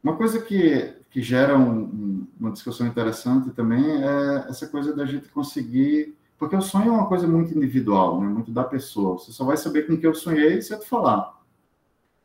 uma 0.04 0.16
coisa 0.16 0.42
que, 0.42 0.94
que 1.10 1.22
gera 1.22 1.58
um, 1.58 2.28
uma 2.40 2.52
discussão 2.52 2.88
interessante 2.88 3.52
também 3.52 3.84
é 4.04 4.46
essa 4.50 4.68
coisa 4.68 4.96
da 4.96 5.06
gente 5.06 5.30
conseguir. 5.30 6.16
Porque 6.38 6.56
o 6.56 6.62
sonho 6.62 6.90
é 6.90 6.92
uma 6.92 7.08
coisa 7.08 7.28
muito 7.28 7.56
individual, 7.56 8.22
né? 8.22 8.28
muito 8.28 8.52
da 8.52 8.64
pessoa. 8.64 9.18
Você 9.18 9.32
só 9.32 9.44
vai 9.44 9.58
saber 9.58 9.88
com 9.88 9.98
que 9.98 10.06
eu 10.06 10.14
sonhei 10.14 10.62
se 10.62 10.72
eu 10.72 10.80
te 10.80 10.88
falar. 10.88 11.36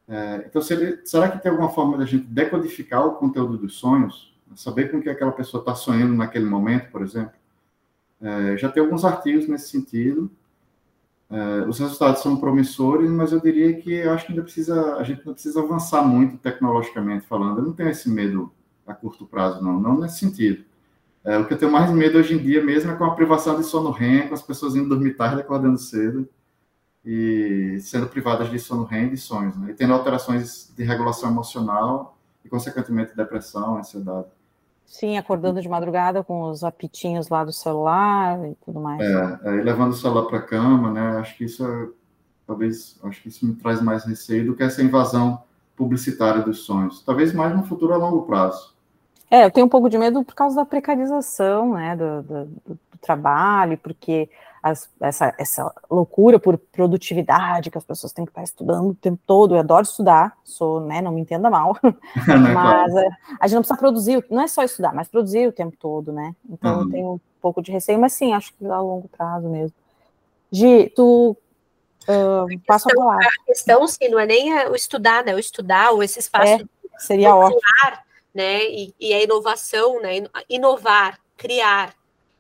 É, 0.06 0.44
então, 0.47 0.61
será 0.61 1.30
que 1.30 1.42
tem 1.42 1.50
alguma 1.50 1.71
forma 1.71 1.97
da 1.97 2.04
gente 2.04 2.26
decodificar 2.26 3.06
o 3.06 3.14
conteúdo 3.14 3.56
dos 3.56 3.75
sonhos? 3.75 4.32
Saber 4.54 4.90
com 4.90 5.00
que 5.00 5.09
aquela 5.09 5.32
pessoa 5.32 5.62
está 5.62 5.75
sonhando 5.75 6.14
naquele 6.14 6.44
momento, 6.44 6.90
por 6.90 7.00
exemplo? 7.00 7.32
É, 8.21 8.56
já 8.59 8.71
tem 8.71 8.82
alguns 8.82 9.04
artigos 9.04 9.49
nesse 9.49 9.71
sentido. 9.71 10.30
É, 11.32 11.66
os 11.66 11.78
resultados 11.78 12.20
são 12.20 12.36
promissores, 12.36 13.10
mas 13.10 13.32
eu 13.32 13.40
diria 13.40 13.74
que 13.80 14.02
acho 14.02 14.26
que 14.26 14.32
ainda 14.32 14.42
precisa, 14.42 14.96
a 14.96 15.02
gente 15.02 15.24
não 15.24 15.32
precisa 15.32 15.60
avançar 15.62 16.02
muito 16.02 16.36
tecnologicamente 16.36 17.26
falando. 17.26 17.58
Eu 17.58 17.64
não 17.64 17.72
tenho 17.72 17.88
esse 17.88 18.10
medo 18.10 18.52
a 18.86 18.92
curto 18.92 19.24
prazo, 19.24 19.62
não, 19.62 19.80
não 19.80 19.98
nesse 19.98 20.18
sentido. 20.18 20.62
É, 21.24 21.38
o 21.38 21.46
que 21.46 21.54
eu 21.54 21.58
tenho 21.58 21.72
mais 21.72 21.90
medo 21.90 22.18
hoje 22.18 22.34
em 22.34 22.38
dia 22.38 22.62
mesmo 22.62 22.90
é 22.90 22.96
com 22.96 23.04
a 23.04 23.14
privação 23.14 23.56
de 23.56 23.64
sono 23.64 23.90
REM, 23.90 24.28
com 24.28 24.34
as 24.34 24.42
pessoas 24.42 24.76
indo 24.76 24.90
dormir 24.90 25.14
tarde, 25.14 25.40
acordando 25.40 25.78
cedo 25.78 26.28
e 27.02 27.78
sendo 27.80 28.08
privadas 28.08 28.50
de 28.50 28.58
sono 28.58 28.84
REM 28.84 29.06
e 29.06 29.10
de 29.10 29.16
sonhos, 29.16 29.56
né? 29.56 29.70
e 29.70 29.74
tendo 29.74 29.94
alterações 29.94 30.70
de 30.76 30.84
regulação 30.84 31.30
emocional 31.30 32.18
e, 32.44 32.48
consequentemente, 32.48 33.16
depressão, 33.16 33.78
ansiedade. 33.78 34.28
Sim, 34.92 35.16
acordando 35.16 35.62
de 35.62 35.68
madrugada 35.70 36.22
com 36.22 36.50
os 36.50 36.62
apitinhos 36.62 37.30
lá 37.30 37.42
do 37.42 37.50
celular 37.50 38.38
e 38.46 38.54
tudo 38.62 38.78
mais. 38.78 39.00
É, 39.00 39.49
aí 39.49 39.62
levando 39.62 39.92
o 39.92 39.96
celular 39.96 40.26
para 40.26 40.37
a 40.37 40.42
cama, 40.42 40.90
né? 40.90 41.18
Acho 41.18 41.34
que 41.34 41.44
isso 41.44 41.66
é, 41.66 41.88
talvez, 42.46 43.00
acho 43.02 43.22
que 43.22 43.28
isso 43.30 43.46
me 43.46 43.54
traz 43.54 43.80
mais 43.80 44.04
receio 44.04 44.44
do 44.44 44.54
que 44.54 44.62
essa 44.62 44.82
invasão 44.82 45.42
publicitária 45.75 46.42
dos 46.42 46.66
sonhos. 46.66 47.02
Talvez 47.02 47.32
mais 47.32 47.56
no 47.56 47.64
futuro 47.64 47.94
a 47.94 47.96
longo 47.96 48.26
prazo. 48.26 48.75
É, 49.30 49.46
eu 49.46 49.50
tenho 49.50 49.64
um 49.64 49.70
pouco 49.70 49.88
de 49.88 49.96
medo 49.96 50.22
por 50.22 50.34
causa 50.34 50.56
da 50.56 50.66
precarização, 50.66 51.72
né, 51.72 51.96
do, 51.96 52.22
do, 52.22 52.44
do 52.44 52.78
trabalho, 53.00 53.78
porque 53.78 54.28
as, 54.62 54.88
essa, 55.00 55.35
essa 55.37 55.75
loucura 55.90 56.38
por 56.38 56.57
produtividade 56.57 57.71
que 57.71 57.76
as 57.76 57.85
pessoas 57.85 58.12
têm 58.12 58.25
que 58.25 58.31
estar 58.31 58.45
estudando 58.45 58.90
o 58.90 58.95
tempo 58.95 59.21
todo. 59.26 59.54
Eu 59.54 59.59
adoro 59.59 59.83
estudar, 59.83 60.38
sou, 60.45 60.81
né, 60.81 61.02
não 61.02 61.11
me 61.11 61.21
entenda 61.21 61.50
mal, 61.50 61.76
mas 61.83 62.97
a, 62.97 63.02
a, 63.40 63.47
gente 63.49 63.57
não 63.57 63.62
precisa 63.62 63.78
produzir, 63.78 64.25
não 64.31 64.42
é 64.42 64.47
só 64.47 64.62
estudar, 64.62 64.95
mas 64.95 65.09
produzir 65.09 65.49
o 65.49 65.52
tempo 65.52 65.76
todo, 65.76 66.12
né? 66.12 66.35
Então 66.49 66.76
uhum. 66.76 66.83
eu 66.83 66.90
tenho 66.90 67.12
um 67.14 67.21
pouco 67.40 67.61
de 67.61 67.73
receio, 67.73 67.99
mas 67.99 68.12
sim, 68.12 68.33
acho 68.33 68.54
que 68.54 68.64
a 68.64 68.81
longo 68.81 69.09
prazo 69.09 69.49
mesmo. 69.49 69.75
Gi, 70.52 70.92
tu 70.95 71.37
uh, 72.07 72.45
a 72.45 72.66
passa 72.66 72.88
a 72.88 72.95
palavra. 72.95 73.26
A 73.26 73.47
questão, 73.47 73.87
sim, 73.88 74.09
não 74.09 74.19
é 74.19 74.26
nem 74.26 74.54
o 74.69 74.76
estudar, 74.76 75.25
né? 75.25 75.35
O 75.35 75.38
estudar, 75.38 75.90
ou 75.90 76.02
esse 76.04 76.21
espaço 76.21 76.52
é, 76.52 76.64
seria 76.99 77.35
ótimo. 77.35 77.61
né? 78.33 78.64
E, 78.64 78.95
e 79.00 79.12
a 79.12 79.23
inovação, 79.23 80.00
né? 80.00 80.25
Inovar, 80.49 81.19
criar, 81.37 81.95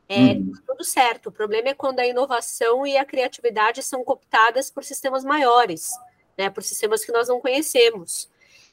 é 0.08 0.34
hum. 0.34 0.52
tudo 0.66 0.84
certo. 0.84 1.28
O 1.28 1.32
problema 1.32 1.68
é 1.68 1.74
quando 1.74 2.00
a 2.00 2.06
inovação 2.06 2.86
e 2.86 2.96
a 2.96 3.04
criatividade 3.04 3.82
são 3.82 4.04
cooptadas 4.04 4.70
por 4.70 4.84
sistemas 4.84 5.24
maiores, 5.24 5.90
né? 6.36 6.50
Por 6.50 6.62
sistemas 6.62 7.04
que 7.04 7.12
nós 7.12 7.28
não 7.28 7.40
conhecemos. 7.40 8.30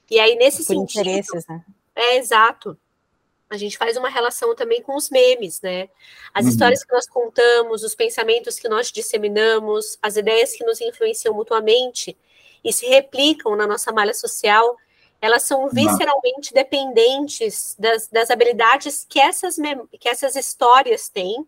E 0.09 0.19
aí, 0.19 0.35
nesse 0.35 0.65
por 0.65 0.73
sentido. 0.73 1.01
Interesses, 1.01 1.47
né? 1.47 1.63
É 1.95 2.17
exato. 2.17 2.77
A 3.49 3.57
gente 3.57 3.77
faz 3.77 3.97
uma 3.97 4.09
relação 4.09 4.55
também 4.55 4.81
com 4.81 4.95
os 4.95 5.09
memes, 5.09 5.59
né? 5.61 5.89
As 6.33 6.45
uhum. 6.45 6.51
histórias 6.51 6.83
que 6.83 6.93
nós 6.93 7.07
contamos, 7.07 7.83
os 7.83 7.95
pensamentos 7.95 8.59
que 8.59 8.69
nós 8.69 8.91
disseminamos, 8.91 9.97
as 10.01 10.17
ideias 10.17 10.53
que 10.53 10.63
nos 10.63 10.79
influenciam 10.81 11.33
mutuamente 11.33 12.15
e 12.63 12.71
se 12.71 12.85
replicam 12.85 13.55
na 13.55 13.65
nossa 13.65 13.91
malha 13.91 14.13
social 14.13 14.77
elas 15.21 15.43
são 15.43 15.69
visceralmente 15.69 16.53
dependentes 16.53 17.75
das, 17.77 18.07
das 18.07 18.31
habilidades 18.31 19.05
que 19.07 19.19
essas, 19.19 19.57
que 19.99 20.07
essas 20.07 20.35
histórias 20.35 21.09
têm 21.09 21.45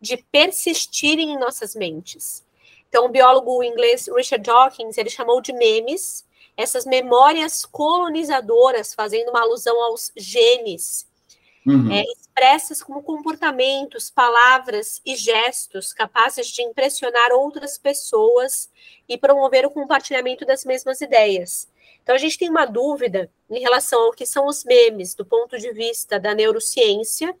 de 0.00 0.18
persistirem 0.30 1.32
em 1.32 1.38
nossas 1.38 1.74
mentes. 1.74 2.44
Então, 2.88 3.06
o 3.06 3.08
biólogo 3.08 3.62
inglês 3.62 4.08
Richard 4.14 4.44
Dawkins, 4.44 4.98
ele 4.98 5.10
chamou 5.10 5.40
de 5.40 5.52
memes 5.52 6.24
essas 6.56 6.84
memórias 6.84 7.64
colonizadoras, 7.64 8.94
fazendo 8.94 9.30
uma 9.30 9.40
alusão 9.40 9.82
aos 9.82 10.12
genes, 10.16 11.06
uhum. 11.66 11.90
é, 11.90 12.04
expressas 12.04 12.82
como 12.82 13.02
comportamentos, 13.02 14.10
palavras 14.10 15.00
e 15.04 15.16
gestos 15.16 15.92
capazes 15.92 16.46
de 16.48 16.62
impressionar 16.62 17.32
outras 17.32 17.76
pessoas 17.76 18.70
e 19.08 19.18
promover 19.18 19.66
o 19.66 19.70
compartilhamento 19.70 20.44
das 20.44 20.64
mesmas 20.64 21.00
ideias. 21.00 21.68
Então, 22.04 22.14
a 22.14 22.18
gente 22.18 22.38
tem 22.38 22.50
uma 22.50 22.66
dúvida 22.66 23.30
em 23.50 23.60
relação 23.60 24.00
ao 24.02 24.12
que 24.12 24.26
são 24.26 24.46
os 24.46 24.62
memes 24.62 25.14
do 25.14 25.24
ponto 25.24 25.58
de 25.58 25.72
vista 25.72 26.20
da 26.20 26.34
neurociência 26.34 27.34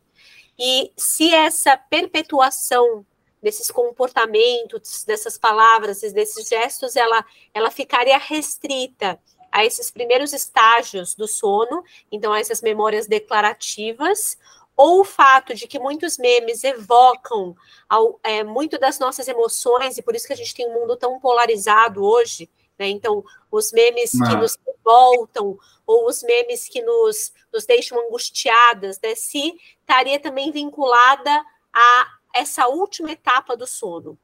e 0.58 0.90
se 0.96 1.32
essa 1.32 1.76
perpetuação 1.76 3.04
desses 3.42 3.70
comportamentos, 3.70 5.04
dessas 5.04 5.36
palavras, 5.36 6.00
desses 6.00 6.48
gestos, 6.48 6.96
ela, 6.96 7.22
ela 7.52 7.70
ficaria 7.70 8.16
restrita 8.16 9.20
a 9.52 9.64
esses 9.64 9.90
primeiros 9.90 10.32
estágios 10.32 11.14
do 11.14 11.28
sono, 11.28 11.84
então 12.10 12.32
a 12.32 12.40
essas 12.40 12.62
memórias 12.62 13.06
declarativas, 13.06 14.38
ou 14.76 15.02
o 15.02 15.04
fato 15.04 15.54
de 15.54 15.68
que 15.68 15.78
muitos 15.78 16.16
memes 16.16 16.64
evocam 16.64 17.54
ao, 17.88 18.18
é, 18.22 18.42
muito 18.42 18.78
das 18.78 18.98
nossas 18.98 19.28
emoções, 19.28 19.98
e 19.98 20.02
por 20.02 20.16
isso 20.16 20.26
que 20.26 20.32
a 20.32 20.36
gente 20.36 20.54
tem 20.54 20.66
um 20.66 20.80
mundo 20.80 20.96
tão 20.96 21.20
polarizado 21.20 22.02
hoje, 22.02 22.50
né? 22.78 22.88
Então, 22.88 23.24
os 23.50 23.72
memes 23.72 24.12
Não. 24.14 24.28
que 24.28 24.36
nos 24.36 24.58
voltam, 24.84 25.58
ou 25.86 26.08
os 26.08 26.22
memes 26.22 26.68
que 26.68 26.82
nos, 26.82 27.32
nos 27.52 27.64
deixam 27.64 27.98
angustiadas, 28.06 28.98
né? 29.02 29.14
se 29.14 29.54
estaria 29.80 30.18
também 30.18 30.50
vinculada 30.50 31.30
a 31.72 32.06
essa 32.34 32.66
última 32.66 33.12
etapa 33.12 33.56
do 33.56 33.66
sono. 33.66 34.18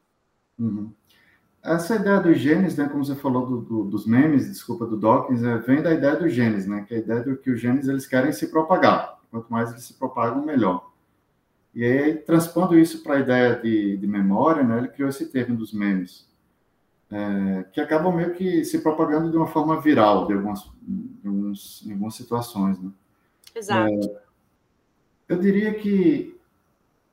Uhum. 0.59 0.93
Essa 1.63 1.97
ideia 1.97 2.21
dos 2.21 2.39
genes, 2.39 2.77
né, 2.77 2.89
como 2.89 3.05
você 3.05 3.15
falou 3.15 3.47
do, 3.47 3.61
do, 3.61 3.85
dos 3.85 4.07
memes, 4.07 4.49
desculpa, 4.49 4.87
do 4.87 4.97
Dawkins, 4.97 5.43
é, 5.43 5.59
vem 5.59 5.83
da 5.83 5.93
ideia 5.93 6.17
dos 6.17 6.33
genes, 6.33 6.67
né, 6.67 6.85
que 6.89 6.95
é 6.95 6.97
a 6.97 7.01
ideia 7.01 7.21
de 7.23 7.37
que 7.37 7.51
os 7.51 7.61
genes 7.61 7.87
eles 7.87 8.07
querem 8.07 8.33
se 8.33 8.49
propagar. 8.49 9.21
Quanto 9.31 9.53
mais 9.53 9.71
eles 9.71 9.85
se 9.85 9.95
propagam, 9.95 10.45
melhor. 10.45 10.91
E 11.75 11.85
aí, 11.85 12.15
transpondo 12.15 12.79
isso 12.79 13.03
para 13.03 13.17
a 13.17 13.21
ideia 13.21 13.57
de, 13.57 13.97
de 13.99 14.07
memória, 14.07 14.65
né, 14.65 14.79
ele 14.79 14.89
criou 14.89 15.11
esse 15.11 15.27
termo 15.27 15.55
dos 15.55 15.73
memes 15.73 16.30
é, 17.11 17.65
que 17.73 17.81
acabam 17.81 18.15
meio 18.15 18.35
que 18.35 18.65
se 18.65 18.79
propagando 18.79 19.31
de 19.31 19.37
uma 19.37 19.47
forma 19.47 19.81
viral 19.81 20.27
de 20.27 20.35
algumas, 20.35 20.71
de 20.83 21.27
alguns, 21.27 21.85
em 21.87 21.93
algumas 21.93 22.15
situações. 22.15 22.81
Né? 22.81 22.91
Exato. 23.55 23.93
É, 23.93 24.21
eu 25.29 25.39
diria 25.39 25.75
que 25.75 26.39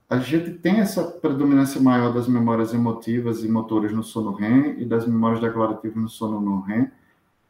a 0.09 0.19
gente 0.19 0.51
tem 0.51 0.79
essa 0.79 1.03
predominância 1.03 1.81
maior 1.81 2.13
das 2.13 2.27
memórias 2.27 2.73
emotivas 2.73 3.43
e 3.43 3.49
motoras 3.49 3.91
no 3.91 4.03
sono 4.03 4.31
REM 4.33 4.79
e 4.79 4.85
das 4.85 5.05
memórias 5.05 5.41
declarativas 5.41 5.97
no 5.97 6.07
sono 6.07 6.39
não 6.39 6.61
REM, 6.61 6.89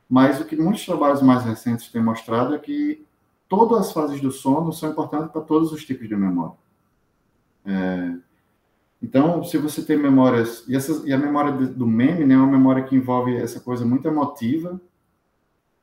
mas 0.09 0.39
o 0.41 0.45
que 0.45 0.55
muitos 0.55 0.85
trabalhos 0.85 1.21
mais 1.21 1.43
recentes 1.43 1.89
têm 1.89 2.01
mostrado 2.01 2.55
é 2.55 2.57
que 2.57 3.05
todas 3.47 3.79
as 3.79 3.91
fases 3.91 4.19
do 4.21 4.31
sono 4.31 4.73
são 4.73 4.89
importantes 4.89 5.31
para 5.31 5.41
todos 5.41 5.71
os 5.71 5.85
tipos 5.85 6.07
de 6.07 6.15
memória. 6.15 6.55
É, 7.65 8.15
então, 9.01 9.43
se 9.43 9.57
você 9.57 9.83
tem 9.83 9.97
memórias, 9.97 10.65
e, 10.67 10.73
e 11.07 11.13
a 11.13 11.17
memória 11.17 11.51
do 11.51 11.85
meme 11.85 12.25
né, 12.25 12.33
é 12.33 12.37
uma 12.37 12.47
memória 12.47 12.83
que 12.83 12.95
envolve 12.95 13.35
essa 13.35 13.59
coisa 13.59 13.85
muito 13.85 14.07
emotiva, 14.07 14.81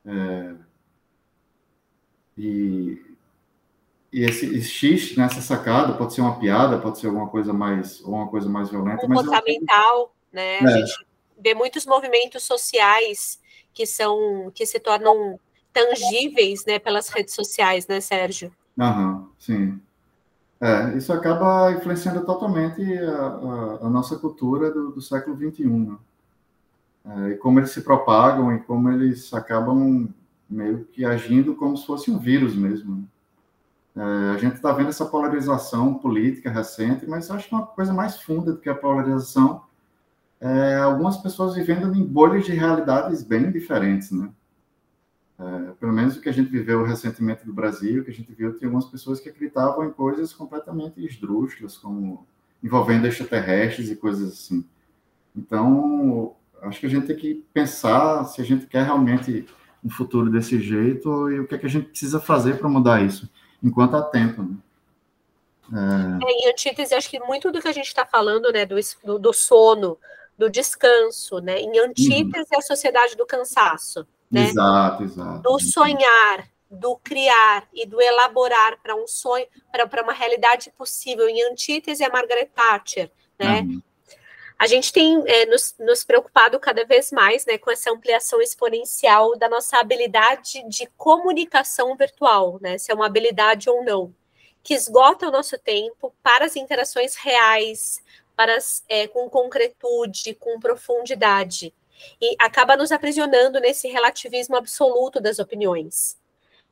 é, 0.05 0.55
e, 2.37 3.01
e 4.11 4.23
esse, 4.23 4.45
esse 4.57 4.69
X 4.69 5.15
nessa 5.15 5.41
sacada 5.41 5.93
pode 5.93 6.13
ser 6.13 6.21
uma 6.21 6.37
piada, 6.37 6.77
pode 6.77 6.99
ser 6.99 7.07
alguma 7.07 7.27
coisa 7.27 7.53
mais, 7.53 8.01
ou 8.03 8.15
uma 8.15 8.27
coisa 8.27 8.49
mais 8.49 8.69
violenta. 8.69 8.97
Comportamental, 8.97 10.13
mas 10.31 10.43
né? 10.43 10.57
É. 10.57 10.65
A 10.65 10.77
gente 10.77 11.05
vê 11.39 11.53
muitos 11.53 11.85
movimentos 11.85 12.43
sociais 12.43 13.39
que 13.73 13.85
são, 13.85 14.51
que 14.53 14.65
se 14.65 14.79
tornam 14.79 15.39
tangíveis, 15.71 16.65
né, 16.65 16.79
pelas 16.79 17.09
redes 17.09 17.33
sociais, 17.33 17.87
né, 17.87 17.99
Sérgio? 17.99 18.53
Aham, 18.79 19.29
sim. 19.37 19.79
É, 20.59 20.97
isso 20.97 21.11
acaba 21.11 21.71
influenciando 21.73 22.25
totalmente 22.25 22.81
a, 22.97 23.27
a, 23.27 23.85
a 23.85 23.89
nossa 23.89 24.15
cultura 24.17 24.71
do, 24.71 24.91
do 24.91 25.01
século 25.01 25.35
XXI, 25.35 25.67
né? 25.67 25.97
é, 27.05 27.29
e 27.31 27.37
como 27.37 27.59
eles 27.59 27.71
se 27.71 27.81
propagam 27.81 28.53
e 28.55 28.59
como 28.59 28.89
eles 28.89 29.33
acabam 29.33 30.09
meio 30.49 30.85
que 30.85 31.05
agindo 31.05 31.55
como 31.55 31.75
se 31.77 31.85
fosse 31.85 32.09
um 32.09 32.17
vírus 32.17 32.55
mesmo. 32.55 32.95
Né? 32.95 33.03
É, 33.97 34.35
a 34.35 34.37
gente 34.37 34.55
está 34.55 34.71
vendo 34.71 34.89
essa 34.89 35.05
polarização 35.05 35.93
política 35.95 36.49
recente, 36.49 37.07
mas 37.07 37.29
acho 37.29 37.47
que 37.47 37.55
uma 37.55 37.65
coisa 37.65 37.93
mais 37.93 38.21
funda 38.21 38.53
do 38.53 38.59
que 38.59 38.69
a 38.69 38.75
polarização 38.75 39.63
é 40.39 40.75
algumas 40.77 41.17
pessoas 41.17 41.55
vivendo 41.55 41.95
em 41.95 42.03
bolhas 42.03 42.45
de 42.45 42.51
realidades 42.51 43.23
bem 43.23 43.51
diferentes, 43.51 44.11
né? 44.11 44.29
É, 45.37 45.71
pelo 45.79 45.91
menos 45.91 46.15
o 46.15 46.21
que 46.21 46.29
a 46.29 46.33
gente 46.33 46.49
viveu 46.49 46.83
recentemente 46.83 47.45
no 47.45 47.53
Brasil, 47.53 48.03
que 48.05 48.11
a 48.11 48.13
gente 48.13 48.31
viu, 48.31 48.57
tem 48.57 48.67
algumas 48.67 48.85
pessoas 48.85 49.19
que 49.19 49.27
acreditavam 49.27 49.85
em 49.85 49.91
coisas 49.91 50.33
completamente 50.33 51.05
esdrúxulas, 51.05 51.77
como 51.77 52.25
envolvendo 52.63 53.05
extraterrestres 53.05 53.91
e 53.91 53.95
coisas 53.95 54.31
assim. 54.31 54.65
Então, 55.35 56.35
acho 56.61 56.79
que 56.79 56.85
a 56.85 56.89
gente 56.89 57.07
tem 57.07 57.15
que 57.15 57.45
pensar 57.53 58.23
se 58.25 58.41
a 58.41 58.45
gente 58.45 58.65
quer 58.65 58.85
realmente 58.85 59.45
um 59.83 59.89
futuro 59.89 60.31
desse 60.31 60.59
jeito 60.59 61.29
e 61.29 61.39
o 61.39 61.47
que, 61.47 61.55
é 61.55 61.57
que 61.57 61.65
a 61.65 61.69
gente 61.69 61.89
precisa 61.89 62.19
fazer 62.19 62.57
para 62.57 62.69
mudar 62.69 63.03
isso, 63.03 63.29
enquanto 63.61 63.95
há 63.95 64.01
tempo. 64.01 64.41
Né? 64.41 64.55
É... 65.73 66.25
É, 66.25 66.31
em 66.31 66.49
antítese, 66.49 66.95
acho 66.95 67.09
que 67.09 67.19
muito 67.19 67.51
do 67.51 67.61
que 67.61 67.67
a 67.67 67.73
gente 67.73 67.87
está 67.87 68.05
falando, 68.05 68.51
né, 68.51 68.65
do, 68.65 68.75
do, 69.03 69.19
do, 69.19 69.33
sono, 69.33 69.97
do 70.37 70.49
descanso, 70.49 71.39
né, 71.39 71.59
em 71.59 71.77
antítese 71.77 72.23
uhum. 72.23 72.45
é 72.53 72.57
a 72.57 72.61
sociedade 72.61 73.15
do 73.15 73.25
cansaço. 73.25 74.07
Né? 74.31 74.49
Exato, 74.49 75.03
exato. 75.03 75.41
Do 75.41 75.59
sonhar, 75.59 76.47
do 76.69 76.97
criar 76.97 77.67
e 77.73 77.85
do 77.85 78.01
elaborar 78.01 78.79
para 78.81 78.95
um 78.95 79.07
sonho, 79.07 79.45
para 79.71 80.03
uma 80.03 80.13
realidade 80.13 80.71
possível. 80.77 81.27
Em 81.29 81.43
antítese 81.43 82.03
a 82.03 82.09
Margaret 82.09 82.49
Thatcher, 82.53 83.11
né? 83.39 83.61
Uhum. 83.61 83.81
A 84.57 84.67
gente 84.67 84.91
tem 84.93 85.21
é, 85.27 85.45
nos, 85.45 85.75
nos, 85.79 86.05
preocupado 86.05 86.57
cada 86.59 86.85
vez 86.85 87.11
mais 87.11 87.45
né, 87.45 87.57
com 87.57 87.69
essa 87.69 87.91
ampliação 87.91 88.41
exponencial 88.41 89.37
da 89.37 89.49
nossa 89.49 89.77
habilidade 89.77 90.63
de 90.69 90.87
comunicação 90.95 91.95
virtual, 91.97 92.57
né, 92.61 92.77
se 92.77 92.89
é 92.89 92.95
uma 92.95 93.05
habilidade 93.05 93.69
ou 93.69 93.83
não, 93.83 94.15
que 94.63 94.73
esgota 94.73 95.27
o 95.27 95.31
nosso 95.31 95.57
tempo 95.57 96.15
para 96.23 96.45
as 96.45 96.55
interações 96.55 97.15
reais, 97.15 98.01
para 98.33 98.55
as, 98.55 98.81
é, 98.87 99.07
com 99.07 99.29
concretude, 99.29 100.33
com 100.35 100.57
profundidade, 100.57 101.73
e 102.21 102.35
acaba 102.39 102.75
nos 102.75 102.91
aprisionando 102.91 103.59
nesse 103.59 103.87
relativismo 103.87 104.55
absoluto 104.55 105.19
das 105.19 105.39
opiniões. 105.39 106.17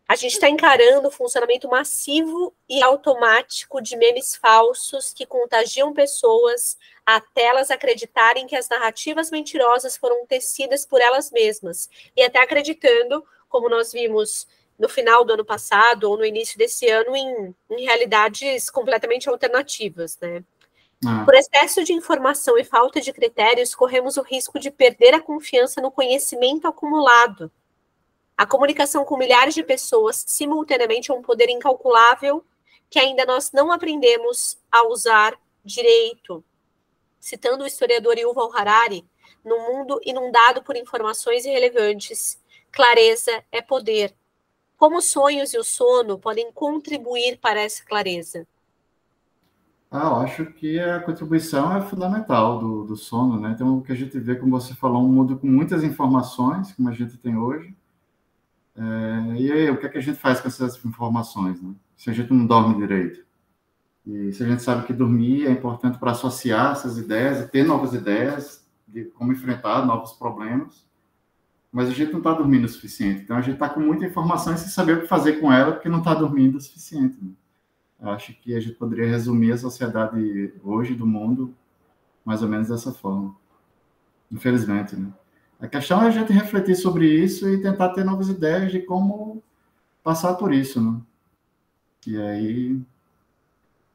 A 0.08 0.16
gente 0.16 0.34
está 0.34 0.50
encarando 0.50 1.08
o 1.08 1.12
funcionamento 1.12 1.68
massivo 1.70 2.54
e 2.68 2.84
automático 2.84 3.82
de 3.82 3.96
memes 3.96 4.36
falsos 4.36 5.14
que 5.14 5.26
contagiam 5.26 5.94
pessoas 5.94 6.78
até 7.06 7.44
elas 7.44 7.72
acreditarem 7.72 8.46
que 8.46 8.56
as 8.56 8.68
narrativas 8.68 9.32
mentirosas 9.32 9.96
foram 9.96 10.26
tecidas 10.26 10.86
por 10.86 11.00
elas 11.00 11.32
mesmas 11.32 11.90
e 12.16 12.22
até 12.22 12.40
acreditando, 12.40 13.26
como 13.48 13.70
nós 13.70 13.94
vimos 13.94 14.46
no 14.78 14.90
final 14.90 15.24
do 15.24 15.34
ano 15.34 15.46
passado 15.46 16.04
ou 16.10 16.18
no 16.18 16.26
início 16.26 16.58
desse 16.58 16.90
ano, 16.90 17.16
em, 17.16 17.56
em 17.70 17.86
realidades 17.86 18.70
completamente 18.70 19.30
alternativas, 19.30 20.18
né? 20.20 20.44
Ah. 21.08 21.24
Por 21.26 21.36
excesso 21.36 21.84
de 21.84 21.94
informação 21.94 22.58
e 22.58 22.64
falta 22.64 23.02
de 23.02 23.12
critérios, 23.14 23.76
corremos 23.76 24.18
o 24.18 24.22
risco 24.22 24.60
de 24.60 24.72
perder 24.72 25.14
a 25.14 25.22
confiança 25.22 25.82
no 25.82 25.92
conhecimento 25.92 26.68
acumulado 26.68 27.52
a 28.36 28.46
comunicação 28.46 29.06
com 29.06 29.16
milhares 29.16 29.54
de 29.54 29.64
pessoas 29.64 30.24
simultaneamente 30.28 31.12
é 31.12 31.14
um 31.14 31.22
poder 31.22 31.50
incalculável 31.50 32.44
que 32.90 33.00
ainda 33.00 33.26
nós 33.26 33.52
não 33.52 33.72
aprendemos 33.72 34.58
a 34.72 34.88
usar 34.88 35.40
direito. 35.64 36.44
Citando 37.20 37.64
o 37.64 37.68
historiador 37.68 38.18
Yuval 38.18 38.52
Harari, 38.56 39.08
no 39.44 39.58
mundo 39.60 40.00
inundado 40.04 40.64
por 40.64 40.76
informações 40.76 41.46
irrelevantes, 41.46 42.40
clareza 42.72 43.44
é 43.52 43.62
poder. 43.62 44.16
Como 44.78 44.98
os 44.98 45.06
sonhos 45.06 45.54
e 45.54 45.58
o 45.58 45.64
sono 45.64 46.20
podem 46.20 46.52
contribuir 46.52 47.38
para 47.38 47.62
essa 47.62 47.86
clareza? 47.86 48.48
Ah, 49.96 50.08
eu 50.08 50.16
acho 50.16 50.46
que 50.48 50.80
a 50.80 51.00
contribuição 51.02 51.78
é 51.78 51.80
fundamental 51.82 52.58
do, 52.58 52.84
do 52.84 52.96
sono, 52.96 53.40
né? 53.40 53.52
Então, 53.54 53.78
o 53.78 53.84
que 53.84 53.92
a 53.92 53.96
gente 53.96 54.18
vê, 54.20 54.36
como 54.36 54.60
você 54.60 54.74
falou, 54.74 55.06
um 55.06 55.08
mundo 55.08 55.38
com 55.38 55.46
muitas 55.46 55.84
informações, 55.84 56.72
como 56.72 56.90
a 56.90 56.92
gente 56.92 57.16
tem 57.16 57.38
hoje, 57.38 57.76
é, 58.76 59.36
e 59.40 59.52
aí, 59.52 59.70
o 59.70 59.78
que, 59.78 59.86
é 59.86 59.90
que 59.90 60.00
a 60.00 60.02
gente 60.02 60.18
faz 60.18 60.42
com 60.42 60.48
essas 60.48 60.84
informações, 60.84 61.62
né? 61.62 61.76
Se 61.96 62.10
a 62.10 62.14
gente 62.14 62.34
não 62.34 62.48
dorme 62.48 62.76
direito. 62.76 63.24
E 64.04 64.34
se 64.34 64.44
a 64.44 64.48
gente 64.48 64.64
sabe 64.64 64.88
que 64.88 64.94
dormir 64.94 65.46
é 65.46 65.52
importante 65.52 66.00
para 66.00 66.10
associar 66.12 66.72
essas 66.72 66.98
ideias 66.98 67.48
ter 67.52 67.64
novas 67.64 67.94
ideias 67.94 68.66
de 68.88 69.06
como 69.06 69.32
enfrentar 69.32 69.86
novos 69.86 70.14
problemas, 70.14 70.88
mas 71.72 71.88
a 71.88 71.92
gente 71.92 72.12
não 72.12 72.20
está 72.20 72.34
dormindo 72.34 72.66
o 72.66 72.70
suficiente. 72.70 73.22
Então 73.22 73.38
a 73.38 73.42
gente 73.42 73.56
está 73.56 73.70
com 73.70 73.80
muita 73.80 74.06
informação 74.06 74.56
e 74.56 74.58
sem 74.58 74.70
saber 74.70 74.98
o 74.98 75.02
que 75.02 75.08
fazer 75.08 75.34
com 75.34 75.54
ela 75.54 75.74
porque 75.74 75.88
não 75.88 76.00
está 76.00 76.16
dormindo 76.16 76.58
o 76.58 76.62
suficiente. 76.62 77.18
Né? 77.22 77.32
Acho 78.04 78.34
que 78.34 78.54
a 78.54 78.60
gente 78.60 78.76
poderia 78.76 79.08
resumir 79.08 79.54
a 79.54 79.58
sociedade 79.58 80.54
hoje 80.64 80.94
do 80.94 81.08
mundo 81.08 81.56
mais 82.26 82.42
ou 82.42 82.50
menos 82.50 82.70
dessa 82.70 82.92
forma. 82.92 83.36
Infelizmente, 84.32 84.96
né? 84.96 85.12
A 85.60 85.68
questão 85.68 86.02
é 86.04 86.08
a 86.08 86.12
gente 86.12 86.34
refletir 86.34 86.76
sobre 86.76 87.08
isso 87.08 87.48
e 87.48 87.62
tentar 87.62 87.90
ter 87.90 88.04
novas 88.04 88.28
ideias 88.28 88.72
de 88.72 88.80
como 88.82 89.42
passar 90.04 90.34
por 90.36 90.54
isso, 90.54 90.82
né? 90.82 91.00
E 92.06 92.22
aí, 92.22 92.82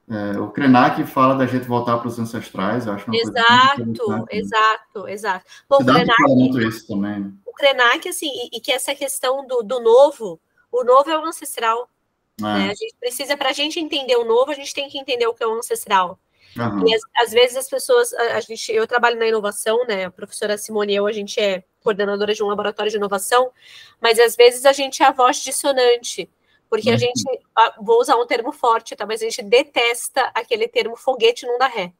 é, 0.09 0.39
o 0.39 0.49
Krenak 0.49 1.05
fala 1.05 1.35
da 1.35 1.47
gente 1.47 1.67
voltar 1.67 1.99
para 1.99 2.09
os 2.09 2.19
ancestrais, 2.19 2.87
eu 2.87 2.95
acho 2.95 3.07
uma 3.07 3.17
exato, 3.17 3.85
coisa 3.85 4.31
Exato, 4.31 5.03
né? 5.03 5.13
exato, 5.13 5.45
Bom, 5.69 5.77
o 5.77 5.85
Krenak, 5.85 6.23
muito 6.23 6.61
isso 6.63 6.87
também. 6.87 7.21
Né? 7.21 7.33
O 7.45 7.53
Krenak, 7.53 8.09
assim, 8.09 8.31
e, 8.31 8.57
e, 8.57 8.61
que 8.61 8.73
essa 8.73 8.95
questão 8.95 9.47
do, 9.47 9.63
do 9.63 9.81
novo, 9.81 10.41
o 10.73 10.83
novo 10.83 11.11
é 11.11 11.19
o 11.19 11.25
ancestral. 11.27 11.91
É. 12.39 12.43
Né? 12.43 12.71
A 12.71 12.75
gente 12.75 12.95
precisa, 12.99 13.37
para 13.37 13.51
a 13.51 13.53
gente 13.53 13.81
entender 13.81 14.17
o 14.17 14.25
novo, 14.25 14.51
a 14.51 14.55
gente 14.55 14.75
tem 14.75 14.89
que 14.89 14.99
entender 14.99 15.27
o 15.27 15.35
que 15.35 15.43
é 15.43 15.47
o 15.47 15.55
ancestral. 15.55 16.19
Uhum. 16.57 16.89
E 16.89 16.95
às, 17.17 17.31
vezes 17.31 17.57
as 17.57 17.69
pessoas, 17.69 18.13
a, 18.15 18.37
a, 18.37 18.41
gente, 18.41 18.73
eu 18.73 18.87
trabalho 18.87 19.19
na 19.19 19.27
inovação, 19.27 19.85
né? 19.87 20.07
A 20.07 20.11
professora 20.11 20.57
Simone 20.57 20.93
e 20.93 20.97
eu, 20.97 21.07
a 21.07 21.13
gente 21.13 21.39
é 21.39 21.63
coordenadora 21.83 22.35
de 22.35 22.43
um 22.43 22.47
laboratório 22.47 22.91
de 22.91 22.97
inovação, 22.97 23.51
mas 24.01 24.19
às 24.19 24.35
vezes 24.35 24.65
a 24.65 24.73
gente 24.73 25.03
é 25.03 25.07
a 25.07 25.13
voz 25.13 25.43
dissonante, 25.43 26.29
porque 26.69 26.89
uhum. 26.89 26.95
a 26.95 26.99
gente, 26.99 27.23
vou 27.81 28.01
usar 28.01 28.17
um 28.17 28.27
termo 28.27 28.53
forte, 28.53 28.97
tá? 28.97 29.07
Mas 29.07 29.23
a 29.23 29.25
gente 29.25 29.43
detesta 29.43 30.31
aquele 30.35 30.67
termo 30.69 30.97
foguete 30.97 31.47
não 31.47 31.59
dá 31.59 31.67
ré. 31.67 31.93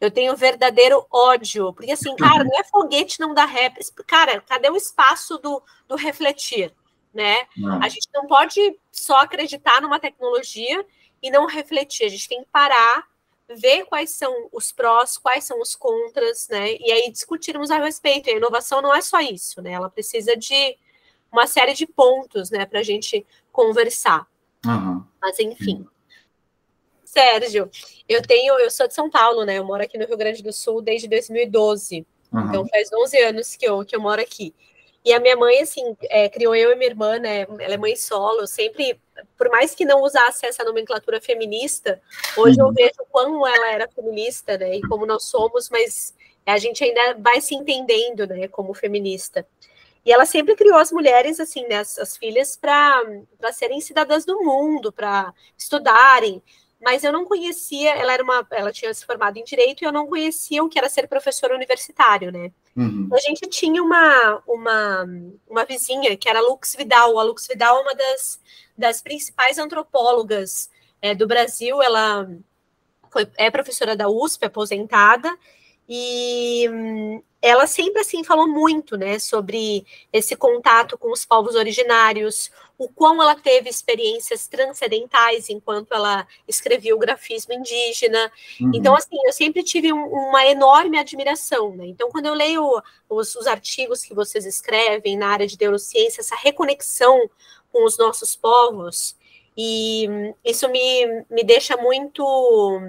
Eu 0.00 0.10
tenho 0.10 0.34
verdadeiro 0.34 1.06
ódio, 1.12 1.74
porque 1.74 1.92
assim, 1.92 2.16
cara, 2.16 2.42
não 2.42 2.58
é 2.58 2.64
foguete 2.64 3.20
não 3.20 3.34
dá 3.34 3.44
ré. 3.44 3.70
Cara, 4.06 4.40
cadê 4.40 4.70
o 4.70 4.76
espaço 4.76 5.36
do, 5.36 5.62
do 5.86 5.94
refletir, 5.94 6.74
né? 7.12 7.46
Não. 7.56 7.82
A 7.82 7.88
gente 7.88 8.08
não 8.14 8.26
pode 8.26 8.60
só 8.90 9.16
acreditar 9.18 9.80
numa 9.80 9.98
tecnologia 9.98 10.84
e 11.22 11.30
não 11.30 11.46
refletir. 11.46 12.04
A 12.04 12.08
gente 12.08 12.28
tem 12.28 12.42
que 12.42 12.50
parar 12.50 13.08
ver 13.56 13.84
quais 13.84 14.10
são 14.10 14.48
os 14.52 14.70
prós, 14.70 15.18
quais 15.18 15.44
são 15.44 15.60
os 15.60 15.74
contras, 15.74 16.48
né? 16.48 16.76
E 16.76 16.92
aí 16.92 17.10
discutirmos 17.10 17.70
a 17.70 17.78
respeito. 17.78 18.28
E 18.28 18.32
a 18.32 18.36
inovação 18.36 18.80
não 18.80 18.94
é 18.94 19.00
só 19.00 19.20
isso, 19.20 19.60
né? 19.60 19.72
Ela 19.72 19.90
precisa 19.90 20.36
de 20.36 20.76
uma 21.32 21.46
série 21.46 21.74
de 21.74 21.86
pontos, 21.86 22.50
né, 22.50 22.66
para 22.66 22.80
a 22.80 22.82
gente 22.82 23.24
conversar. 23.52 24.26
Uhum. 24.66 25.04
Mas 25.20 25.38
enfim. 25.38 25.86
Sérgio, 27.04 27.68
eu 28.08 28.22
tenho, 28.22 28.58
eu 28.58 28.70
sou 28.70 28.86
de 28.86 28.94
São 28.94 29.10
Paulo, 29.10 29.44
né? 29.44 29.58
Eu 29.58 29.64
moro 29.64 29.82
aqui 29.82 29.98
no 29.98 30.06
Rio 30.06 30.16
Grande 30.16 30.42
do 30.42 30.52
Sul 30.52 30.80
desde 30.80 31.08
2012. 31.08 32.06
Uhum. 32.32 32.40
Então 32.48 32.68
faz 32.68 32.88
11 32.92 33.18
anos 33.20 33.56
que 33.56 33.66
eu, 33.66 33.84
que 33.84 33.96
eu 33.96 34.00
moro 34.00 34.20
aqui. 34.20 34.54
E 35.04 35.12
a 35.12 35.20
minha 35.20 35.36
mãe, 35.36 35.60
assim, 35.60 35.96
é, 36.10 36.28
criou 36.28 36.54
eu 36.54 36.72
e 36.72 36.76
minha 36.76 36.90
irmã, 36.90 37.18
né? 37.18 37.42
Ela 37.58 37.74
é 37.74 37.76
mãe 37.78 37.96
solo, 37.96 38.46
sempre, 38.46 39.00
por 39.36 39.48
mais 39.48 39.74
que 39.74 39.84
não 39.84 40.02
usasse 40.02 40.44
essa 40.44 40.62
nomenclatura 40.62 41.20
feminista, 41.20 42.00
hoje 42.36 42.60
uhum. 42.60 42.68
eu 42.68 42.74
vejo 42.74 43.06
como 43.10 43.46
ela 43.46 43.70
era 43.72 43.88
feminista, 43.88 44.58
né? 44.58 44.76
E 44.76 44.82
como 44.82 45.06
nós 45.06 45.24
somos, 45.24 45.70
mas 45.70 46.14
a 46.44 46.58
gente 46.58 46.84
ainda 46.84 47.14
vai 47.14 47.40
se 47.40 47.54
entendendo, 47.54 48.26
né? 48.26 48.46
Como 48.48 48.74
feminista. 48.74 49.46
E 50.04 50.12
ela 50.12 50.26
sempre 50.26 50.54
criou 50.54 50.78
as 50.78 50.92
mulheres, 50.92 51.40
assim, 51.40 51.66
né? 51.66 51.76
As, 51.76 51.98
as 51.98 52.16
filhas 52.16 52.56
para 52.56 53.02
serem 53.52 53.80
cidadãs 53.80 54.26
do 54.26 54.42
mundo, 54.42 54.92
para 54.92 55.32
estudarem, 55.56 56.42
mas 56.80 57.04
eu 57.04 57.12
não 57.12 57.26
conhecia, 57.26 57.90
ela 57.90 58.12
era 58.12 58.22
uma, 58.22 58.46
ela 58.50 58.72
tinha 58.72 58.92
se 58.94 59.04
formado 59.04 59.36
em 59.36 59.44
direito 59.44 59.82
e 59.82 59.84
eu 59.84 59.92
não 59.92 60.06
conhecia 60.06 60.64
o 60.64 60.68
que 60.68 60.78
era 60.78 60.88
ser 60.88 61.06
professor 61.06 61.52
universitário, 61.52 62.32
né? 62.32 62.50
Uhum. 62.74 63.08
A 63.12 63.18
gente 63.18 63.48
tinha 63.50 63.82
uma, 63.82 64.42
uma, 64.46 65.06
uma 65.46 65.64
vizinha 65.64 66.16
que 66.16 66.28
era 66.28 66.40
Lux 66.40 66.74
Vidal. 66.74 67.18
A 67.18 67.22
Lux 67.22 67.46
Vidal 67.46 67.78
é 67.78 67.82
uma 67.82 67.94
das, 67.94 68.40
das 68.78 69.02
principais 69.02 69.58
antropólogas 69.58 70.70
é, 71.02 71.14
do 71.14 71.26
Brasil. 71.26 71.82
Ela 71.82 72.30
foi, 73.10 73.28
é 73.36 73.50
professora 73.50 73.94
da 73.94 74.08
USP, 74.08 74.46
aposentada, 74.46 75.36
e 75.86 76.66
hum, 76.70 77.22
ela 77.42 77.66
sempre 77.66 78.00
assim 78.00 78.22
falou 78.22 78.46
muito, 78.46 78.96
né, 78.96 79.18
sobre 79.18 79.86
esse 80.12 80.36
contato 80.36 80.98
com 80.98 81.10
os 81.10 81.24
povos 81.24 81.54
originários, 81.54 82.50
o 82.76 82.88
quão 82.88 83.20
ela 83.20 83.34
teve 83.34 83.68
experiências 83.68 84.46
transcendentais 84.46 85.48
enquanto 85.48 85.92
ela 85.92 86.26
escrevia 86.46 86.94
o 86.94 86.98
grafismo 86.98 87.52
indígena. 87.54 88.30
Uhum. 88.60 88.72
Então, 88.74 88.94
assim, 88.94 89.16
eu 89.24 89.32
sempre 89.32 89.62
tive 89.62 89.92
um, 89.92 90.06
uma 90.06 90.46
enorme 90.46 90.98
admiração, 90.98 91.76
né? 91.76 91.86
Então, 91.86 92.10
quando 92.10 92.26
eu 92.26 92.34
leio 92.34 92.82
os, 93.08 93.34
os 93.36 93.46
artigos 93.46 94.02
que 94.02 94.14
vocês 94.14 94.44
escrevem 94.44 95.16
na 95.16 95.28
área 95.28 95.46
de 95.46 95.58
neurociência, 95.58 96.20
essa 96.20 96.36
reconexão 96.36 97.28
com 97.72 97.84
os 97.84 97.96
nossos 97.98 98.34
povos, 98.36 99.16
e 99.56 100.08
isso 100.44 100.68
me, 100.68 101.24
me 101.30 101.44
deixa 101.44 101.76
muito 101.76 102.80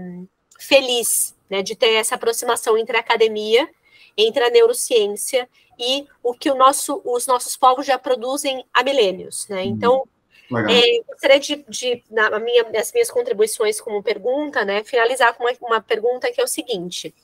feliz, 0.59 1.35
né, 1.49 1.61
de 1.61 1.75
ter 1.75 1.95
essa 1.95 2.15
aproximação 2.15 2.77
entre 2.77 2.95
a 2.95 2.99
academia 3.01 3.67
entre 4.17 4.43
a 4.43 4.49
neurociência 4.49 5.47
e 5.77 6.07
o 6.21 6.33
que 6.33 6.49
o 6.49 6.55
nosso, 6.55 7.01
os 7.03 7.25
nossos 7.25 7.57
povos 7.57 7.85
já 7.85 7.97
produzem 7.97 8.65
há 8.73 8.83
milênios. 8.83 9.47
Né? 9.47 9.63
Uhum. 9.63 9.67
Então, 9.67 10.07
é, 10.69 11.03
gostaria 11.07 11.39
de, 11.39 11.65
de 11.67 12.03
na 12.09 12.37
minha, 12.39 12.65
as 12.77 12.91
minhas 12.91 13.09
contribuições 13.09 13.79
como 13.79 14.03
pergunta, 14.03 14.65
né, 14.65 14.83
finalizar 14.83 15.33
com 15.33 15.45
uma, 15.45 15.53
uma 15.61 15.81
pergunta 15.81 16.31
que 16.31 16.41
é 16.41 16.43
o 16.43 16.47
seguinte, 16.47 17.15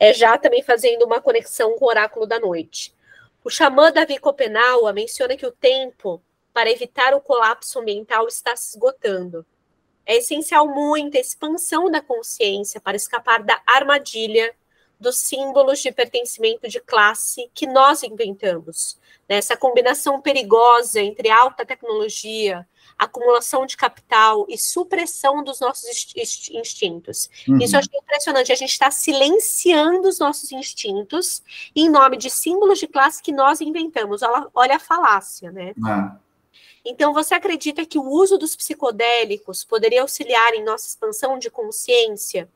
é 0.00 0.12
já 0.12 0.36
também 0.36 0.62
fazendo 0.62 1.04
uma 1.04 1.20
conexão 1.20 1.78
com 1.78 1.84
o 1.84 1.88
oráculo 1.88 2.26
da 2.26 2.40
noite. 2.40 2.92
O 3.44 3.50
xamã 3.50 3.92
Davi 3.92 4.18
Copenaua 4.18 4.92
menciona 4.92 5.36
que 5.36 5.46
o 5.46 5.52
tempo 5.52 6.20
para 6.52 6.70
evitar 6.70 7.14
o 7.14 7.20
colapso 7.20 7.80
mental 7.82 8.26
está 8.26 8.56
se 8.56 8.70
esgotando. 8.70 9.46
É 10.04 10.16
essencial 10.16 10.66
muita 10.66 11.18
expansão 11.18 11.90
da 11.90 12.00
consciência 12.00 12.80
para 12.80 12.96
escapar 12.96 13.42
da 13.42 13.60
armadilha 13.66 14.54
dos 14.98 15.16
símbolos 15.16 15.80
de 15.80 15.92
pertencimento 15.92 16.68
de 16.68 16.80
classe 16.80 17.50
que 17.54 17.66
nós 17.66 18.02
inventamos. 18.02 18.98
Né? 19.28 19.36
Essa 19.36 19.56
combinação 19.56 20.20
perigosa 20.20 21.00
entre 21.00 21.30
alta 21.30 21.64
tecnologia, 21.66 22.66
acumulação 22.98 23.66
de 23.66 23.76
capital 23.76 24.46
e 24.48 24.56
supressão 24.56 25.44
dos 25.44 25.60
nossos 25.60 25.84
instintos. 26.50 27.28
Uhum. 27.46 27.58
Isso 27.58 27.76
eu 27.76 27.80
achei 27.80 27.98
impressionante. 27.98 28.52
A 28.52 28.56
gente 28.56 28.70
está 28.70 28.90
silenciando 28.90 30.08
os 30.08 30.18
nossos 30.18 30.50
instintos 30.50 31.42
em 31.74 31.90
nome 31.90 32.16
de 32.16 32.30
símbolos 32.30 32.78
de 32.78 32.86
classe 32.86 33.22
que 33.22 33.32
nós 33.32 33.60
inventamos. 33.60 34.22
Olha, 34.22 34.46
olha 34.54 34.76
a 34.76 34.80
falácia, 34.80 35.52
né? 35.52 35.74
Uhum. 35.76 36.26
Então, 36.88 37.12
você 37.12 37.34
acredita 37.34 37.84
que 37.84 37.98
o 37.98 38.04
uso 38.08 38.38
dos 38.38 38.54
psicodélicos 38.54 39.64
poderia 39.64 40.02
auxiliar 40.02 40.54
em 40.54 40.62
nossa 40.62 40.86
expansão 40.86 41.36
de 41.36 41.50
consciência, 41.50 42.48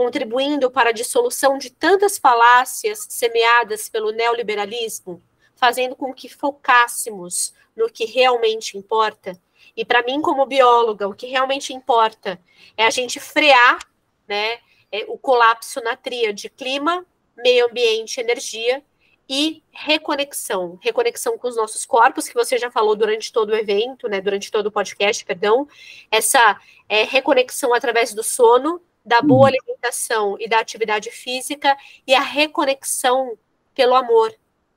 contribuindo 0.00 0.70
para 0.70 0.88
a 0.88 0.94
dissolução 0.94 1.58
de 1.58 1.68
tantas 1.68 2.16
falácias 2.16 3.06
semeadas 3.10 3.86
pelo 3.90 4.10
neoliberalismo, 4.12 5.22
fazendo 5.54 5.94
com 5.94 6.14
que 6.14 6.26
focássemos 6.26 7.52
no 7.76 7.86
que 7.86 8.06
realmente 8.06 8.78
importa? 8.78 9.38
E 9.76 9.84
para 9.84 10.02
mim, 10.02 10.22
como 10.22 10.46
bióloga, 10.46 11.06
o 11.06 11.12
que 11.12 11.26
realmente 11.26 11.74
importa 11.74 12.40
é 12.78 12.86
a 12.86 12.88
gente 12.88 13.20
frear 13.20 13.78
né, 14.26 14.60
é, 14.90 15.04
o 15.06 15.18
colapso 15.18 15.82
na 15.82 15.94
tríade 15.94 16.48
clima, 16.48 17.04
meio 17.36 17.66
ambiente, 17.66 18.22
energia, 18.22 18.82
e 19.28 19.62
reconexão, 19.70 20.78
reconexão 20.82 21.36
com 21.36 21.46
os 21.46 21.56
nossos 21.56 21.84
corpos, 21.84 22.26
que 22.26 22.34
você 22.34 22.56
já 22.56 22.70
falou 22.70 22.96
durante 22.96 23.30
todo 23.30 23.50
o 23.50 23.54
evento, 23.54 24.08
né, 24.08 24.20
durante 24.20 24.50
todo 24.50 24.66
o 24.66 24.72
podcast, 24.72 25.24
perdão, 25.26 25.68
essa 26.10 26.58
é, 26.88 27.04
reconexão 27.04 27.72
através 27.74 28.12
do 28.14 28.24
sono, 28.24 28.82
da 29.04 29.22
boa 29.22 29.40
uhum. 29.40 29.46
alimentação 29.46 30.36
e 30.38 30.48
da 30.48 30.58
atividade 30.58 31.10
física, 31.10 31.76
e 32.06 32.14
a 32.14 32.20
reconexão 32.20 33.36
pelo 33.74 33.94
amor, 33.94 34.34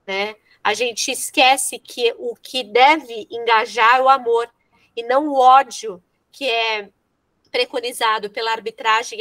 né? 0.08 0.36
A 0.64 0.74
gente 0.74 1.12
esquece 1.12 1.78
que 1.78 2.14
o 2.18 2.36
que 2.36 2.64
deve 2.64 3.28
engajar 3.30 3.98
é 3.98 4.02
o 4.02 4.10
amor, 4.10 4.50
e 4.96 5.04
não 5.04 5.28
o 5.28 5.38
ódio, 5.38 6.02
que 6.32 6.50
é 6.50 6.90
preconizado 7.52 8.32
pela 8.32 8.52
arbitragem 8.52 9.20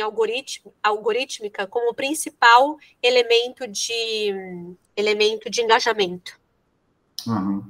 algorítmica 0.82 1.66
como 1.66 1.92
principal 1.92 2.78
elemento 3.02 3.66
de 3.68 4.74
elemento 4.96 5.50
de 5.50 5.60
engajamento. 5.60 6.40
Uhum. 7.26 7.62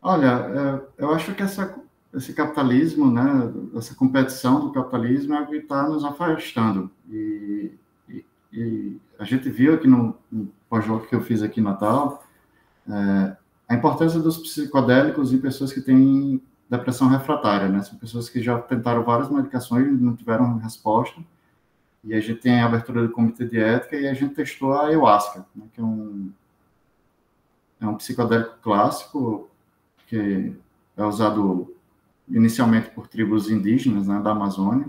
Olha, 0.00 0.86
é, 0.98 1.02
eu 1.02 1.14
acho 1.14 1.34
que 1.34 1.42
essa, 1.42 1.78
esse 2.14 2.32
capitalismo, 2.32 3.10
né, 3.10 3.52
essa 3.76 3.94
competição 3.94 4.60
do 4.60 4.72
capitalismo 4.72 5.34
é 5.34 5.40
o 5.40 5.46
que 5.46 5.56
está 5.56 5.88
nos 5.88 6.04
afastando. 6.04 6.90
E, 7.10 7.72
e, 8.08 8.24
e, 8.52 9.00
a 9.18 9.24
gente 9.24 9.50
viu 9.50 9.74
aqui 9.74 9.86
no, 9.86 10.16
no 10.30 10.48
pós-jogo 10.68 11.06
que 11.06 11.14
eu 11.14 11.20
fiz 11.20 11.42
aqui 11.42 11.60
em 11.60 11.64
Natal, 11.64 12.24
é, 12.88 13.36
a 13.68 13.74
importância 13.74 14.20
dos 14.20 14.38
psicodélicos 14.38 15.32
em 15.32 15.38
pessoas 15.38 15.72
que 15.72 15.80
têm 15.80 16.40
depressão 16.68 17.08
refratária, 17.08 17.68
né? 17.68 17.82
São 17.82 17.98
pessoas 17.98 18.28
que 18.28 18.42
já 18.42 18.58
tentaram 18.58 19.02
várias 19.02 19.30
medicações 19.30 19.86
e 19.86 19.90
não 19.90 20.14
tiveram 20.14 20.58
resposta. 20.58 21.20
E 22.02 22.12
a 22.14 22.20
gente 22.20 22.40
tem 22.40 22.60
a 22.60 22.66
abertura 22.66 23.02
do 23.02 23.12
comitê 23.12 23.46
de 23.46 23.58
ética 23.58 23.96
e 23.96 24.06
a 24.06 24.14
gente 24.14 24.34
testou 24.34 24.74
a 24.74 24.86
ayahuasca, 24.86 25.46
né? 25.56 25.64
que 25.72 25.80
é 25.80 25.84
um, 25.84 26.30
é 27.80 27.86
um 27.86 27.94
psicodélico 27.96 28.58
clássico 28.62 29.48
que 30.06 30.54
é 30.96 31.04
usado 31.04 31.73
inicialmente 32.28 32.90
por 32.90 33.06
tribos 33.06 33.50
indígenas 33.50 34.06
né, 34.06 34.20
da 34.20 34.30
Amazônia 34.30 34.86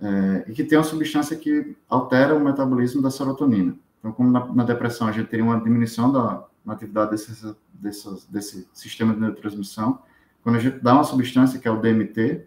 é, 0.00 0.44
e 0.48 0.52
que 0.52 0.64
tem 0.64 0.76
uma 0.76 0.84
substância 0.84 1.36
que 1.36 1.76
altera 1.88 2.34
o 2.34 2.40
metabolismo 2.40 3.00
da 3.00 3.10
serotonina. 3.10 3.76
Então, 3.98 4.12
como 4.12 4.30
na, 4.30 4.44
na 4.52 4.64
depressão 4.64 5.06
a 5.06 5.12
gente 5.12 5.28
teria 5.28 5.44
uma 5.44 5.60
diminuição 5.60 6.10
da 6.12 6.44
atividade 6.66 7.12
desse, 7.12 7.54
desse, 7.72 8.30
desse 8.30 8.68
sistema 8.72 9.14
de 9.14 9.20
neurotransmissão, 9.20 10.00
quando 10.42 10.56
a 10.56 10.58
gente 10.58 10.80
dá 10.80 10.94
uma 10.94 11.04
substância 11.04 11.60
que 11.60 11.68
é 11.68 11.70
o 11.70 11.80
DMT, 11.80 12.46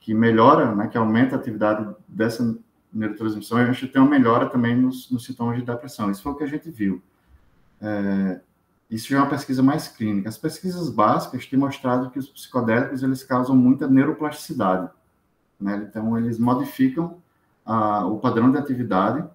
que 0.00 0.12
melhora, 0.12 0.74
né, 0.74 0.88
que 0.88 0.98
aumenta 0.98 1.36
a 1.36 1.38
atividade 1.38 1.94
dessa 2.08 2.58
neurotransmissão, 2.92 3.58
a 3.58 3.72
gente 3.72 3.86
tem 3.86 4.02
uma 4.02 4.10
melhora 4.10 4.50
também 4.50 4.76
nos, 4.76 5.08
nos 5.08 5.24
sintomas 5.24 5.56
de 5.56 5.64
depressão. 5.64 6.10
Isso 6.10 6.22
foi 6.22 6.32
o 6.32 6.34
que 6.34 6.42
a 6.42 6.48
gente 6.48 6.68
viu. 6.68 7.00
É, 7.80 8.40
isso 8.92 9.08
já 9.08 9.16
é 9.16 9.20
uma 9.20 9.30
pesquisa 9.30 9.62
mais 9.62 9.88
clínica. 9.88 10.28
As 10.28 10.36
pesquisas 10.36 10.90
básicas 10.90 11.46
têm 11.46 11.58
mostrado 11.58 12.10
que 12.10 12.18
os 12.18 12.28
psicodélicos 12.28 13.02
eles 13.02 13.24
causam 13.24 13.56
muita 13.56 13.88
neuroplasticidade. 13.88 14.90
Né? 15.58 15.86
Então, 15.88 16.18
eles 16.18 16.38
modificam 16.38 17.16
a, 17.64 18.04
o 18.06 18.18
padrão 18.18 18.50
de 18.50 18.58
atividade. 18.58 19.26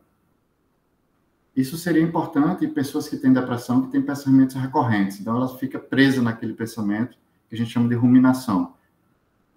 Isso 1.56 1.76
seria 1.76 2.04
importante 2.04 2.66
em 2.66 2.70
pessoas 2.70 3.10
que 3.10 3.18
têm 3.18 3.34
depressão, 3.34 3.82
que 3.82 3.92
têm 3.92 4.02
pensamentos 4.02 4.56
recorrentes. 4.56 5.20
Então, 5.20 5.36
ela 5.36 5.48
fica 5.58 5.80
presa 5.80 6.22
naquele 6.22 6.54
pensamento 6.54 7.18
que 7.50 7.56
a 7.56 7.58
gente 7.58 7.72
chama 7.72 7.90
de 7.90 7.96
ruminação. 7.96 8.76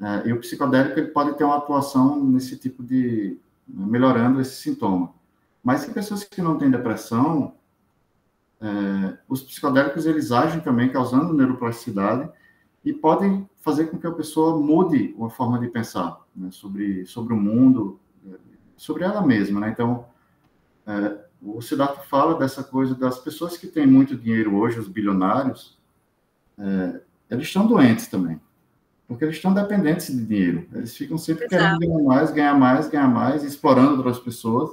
É, 0.00 0.28
e 0.28 0.32
o 0.32 0.40
psicodélico 0.40 0.98
ele 0.98 1.08
pode 1.08 1.36
ter 1.36 1.44
uma 1.44 1.58
atuação 1.58 2.24
nesse 2.24 2.56
tipo 2.56 2.82
de 2.82 3.38
melhorando 3.68 4.40
esse 4.40 4.62
sintoma. 4.62 5.12
Mas 5.62 5.86
em 5.86 5.92
pessoas 5.92 6.24
que 6.24 6.40
não 6.40 6.56
têm 6.56 6.70
depressão, 6.70 7.54
é, 8.60 9.18
os 9.28 9.42
psicodélicos 9.42 10.06
eles 10.06 10.32
agem 10.32 10.60
também 10.60 10.90
causando 10.90 11.32
neuroplasticidade 11.32 12.28
e 12.84 12.92
podem 12.92 13.48
fazer 13.58 13.86
com 13.86 13.98
que 13.98 14.06
a 14.06 14.12
pessoa 14.12 14.58
mude 14.58 15.14
uma 15.16 15.30
forma 15.30 15.58
de 15.58 15.68
pensar 15.68 16.20
né, 16.34 16.50
sobre 16.50 17.04
sobre 17.06 17.32
o 17.32 17.36
mundo, 17.36 18.00
sobre 18.80 19.04
ela 19.04 19.20
mesma, 19.20 19.60
né? 19.60 19.68
Então, 19.70 20.06
é, 20.86 21.18
o 21.42 21.60
Siddhartha 21.60 22.00
fala 22.08 22.38
dessa 22.38 22.64
coisa 22.64 22.94
das 22.94 23.18
pessoas 23.18 23.56
que 23.56 23.66
têm 23.66 23.86
muito 23.86 24.16
dinheiro 24.16 24.56
hoje, 24.56 24.78
os 24.78 24.88
bilionários, 24.88 25.78
é, 26.58 27.00
eles 27.30 27.46
estão 27.46 27.66
doentes 27.66 28.08
também. 28.08 28.40
Porque 29.06 29.24
eles 29.24 29.36
estão 29.36 29.52
dependentes 29.52 30.06
de 30.06 30.24
dinheiro. 30.24 30.66
Eles 30.72 30.96
ficam 30.96 31.18
sempre 31.18 31.44
Exato. 31.44 31.78
querendo 31.78 31.78
ganhar 31.78 32.04
mais, 32.04 32.30
ganhar 32.30 32.58
mais, 32.58 32.88
ganhar 32.88 33.08
mais, 33.08 33.44
explorando 33.44 33.96
outras 33.96 34.18
pessoas. 34.18 34.70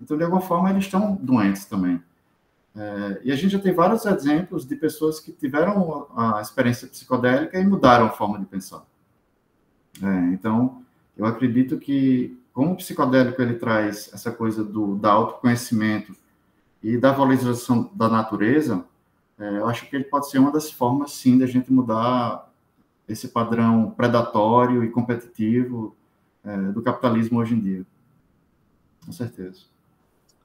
Então, 0.00 0.16
de 0.16 0.22
alguma 0.22 0.42
forma, 0.42 0.70
eles 0.70 0.84
estão 0.84 1.16
doentes 1.16 1.64
também. 1.64 2.02
É, 2.74 3.20
e 3.24 3.32
a 3.32 3.36
gente 3.36 3.52
já 3.52 3.58
tem 3.58 3.72
vários 3.72 4.06
exemplos 4.06 4.66
de 4.66 4.74
pessoas 4.76 5.20
que 5.20 5.30
tiveram 5.30 6.06
a 6.16 6.40
experiência 6.40 6.88
psicodélica 6.88 7.58
e 7.58 7.66
mudaram 7.66 8.06
a 8.06 8.10
forma 8.10 8.38
de 8.38 8.46
pensar. 8.46 8.84
É, 10.02 10.32
então, 10.32 10.82
eu 11.16 11.26
acredito 11.26 11.78
que, 11.78 12.38
como 12.52 12.72
o 12.72 12.76
psicodélico 12.76 13.40
ele 13.42 13.54
traz 13.54 14.10
essa 14.12 14.30
coisa 14.30 14.64
do 14.64 14.96
da 14.96 15.12
autoconhecimento 15.12 16.16
e 16.82 16.96
da 16.96 17.12
valorização 17.12 17.90
da 17.94 18.08
natureza, 18.08 18.84
é, 19.38 19.58
eu 19.58 19.68
acho 19.68 19.88
que 19.88 19.96
ele 19.96 20.04
pode 20.04 20.30
ser 20.30 20.38
uma 20.38 20.50
das 20.50 20.70
formas, 20.70 21.12
sim, 21.12 21.38
da 21.38 21.46
gente 21.46 21.70
mudar 21.72 22.50
esse 23.08 23.28
padrão 23.28 23.90
predatório 23.90 24.82
e 24.82 24.90
competitivo 24.90 25.94
é, 26.44 26.56
do 26.56 26.82
capitalismo 26.82 27.38
hoje 27.38 27.54
em 27.54 27.60
dia. 27.60 27.86
Com 29.04 29.12
certeza. 29.12 29.62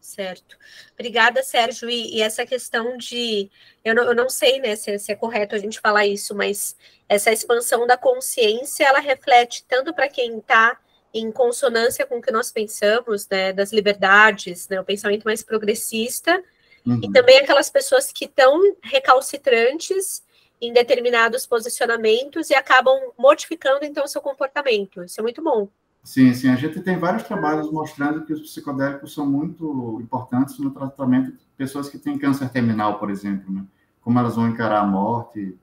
Certo. 0.07 0.57
Obrigada, 0.93 1.43
Sérgio. 1.43 1.89
E, 1.89 2.15
e 2.15 2.21
essa 2.21 2.45
questão 2.45 2.97
de. 2.97 3.49
Eu 3.83 3.93
não, 3.93 4.03
eu 4.03 4.15
não 4.15 4.29
sei 4.29 4.59
né, 4.59 4.75
se, 4.75 4.97
se, 4.99 5.11
é 5.11 5.15
correto 5.15 5.55
a 5.55 5.59
gente 5.59 5.79
falar 5.79 6.05
isso, 6.05 6.33
mas 6.33 6.75
essa 7.09 7.31
expansão 7.31 7.85
da 7.85 7.97
consciência 7.97 8.85
ela 8.85 8.99
reflete 8.99 9.65
tanto 9.67 9.93
para 9.93 10.07
quem 10.07 10.37
está 10.37 10.79
em 11.13 11.31
consonância 11.31 12.05
com 12.05 12.19
o 12.19 12.21
que 12.21 12.31
nós 12.31 12.51
pensamos, 12.51 13.27
né, 13.27 13.51
das 13.51 13.71
liberdades, 13.73 14.67
né, 14.69 14.79
o 14.79 14.85
pensamento 14.85 15.23
mais 15.23 15.43
progressista, 15.43 16.43
Uhum. 16.87 17.01
E 17.03 17.11
também 17.11 17.37
aquelas 17.39 17.69
pessoas 17.69 18.13
que 18.13 18.23
estão 18.23 18.61
recalcitrantes 18.81 20.23
em 20.61 20.71
determinados 20.71 21.45
posicionamentos 21.45 22.49
e 22.49 22.55
acabam 22.55 23.11
modificando 23.17 23.83
então 23.83 24.05
o 24.05 24.07
seu 24.07 24.21
comportamento. 24.21 25.03
Isso 25.03 25.19
é 25.19 25.23
muito 25.23 25.43
bom. 25.43 25.67
Sim, 26.03 26.33
sim. 26.33 26.49
A 26.49 26.55
gente 26.55 26.79
tem 26.81 26.97
vários 26.97 27.23
trabalhos 27.23 27.71
mostrando 27.71 28.25
que 28.25 28.33
os 28.33 28.41
psicodélicos 28.41 29.13
são 29.13 29.25
muito 29.25 29.99
importantes 30.01 30.57
no 30.59 30.71
tratamento 30.71 31.31
de 31.31 31.39
pessoas 31.57 31.89
que 31.89 31.97
têm 31.97 32.17
câncer 32.17 32.49
terminal, 32.49 32.97
por 32.97 33.09
exemplo, 33.09 33.51
né? 33.53 33.65
Como 34.01 34.17
elas 34.17 34.35
vão 34.35 34.47
encarar 34.47 34.79
a 34.81 34.87
morte. 34.87 35.57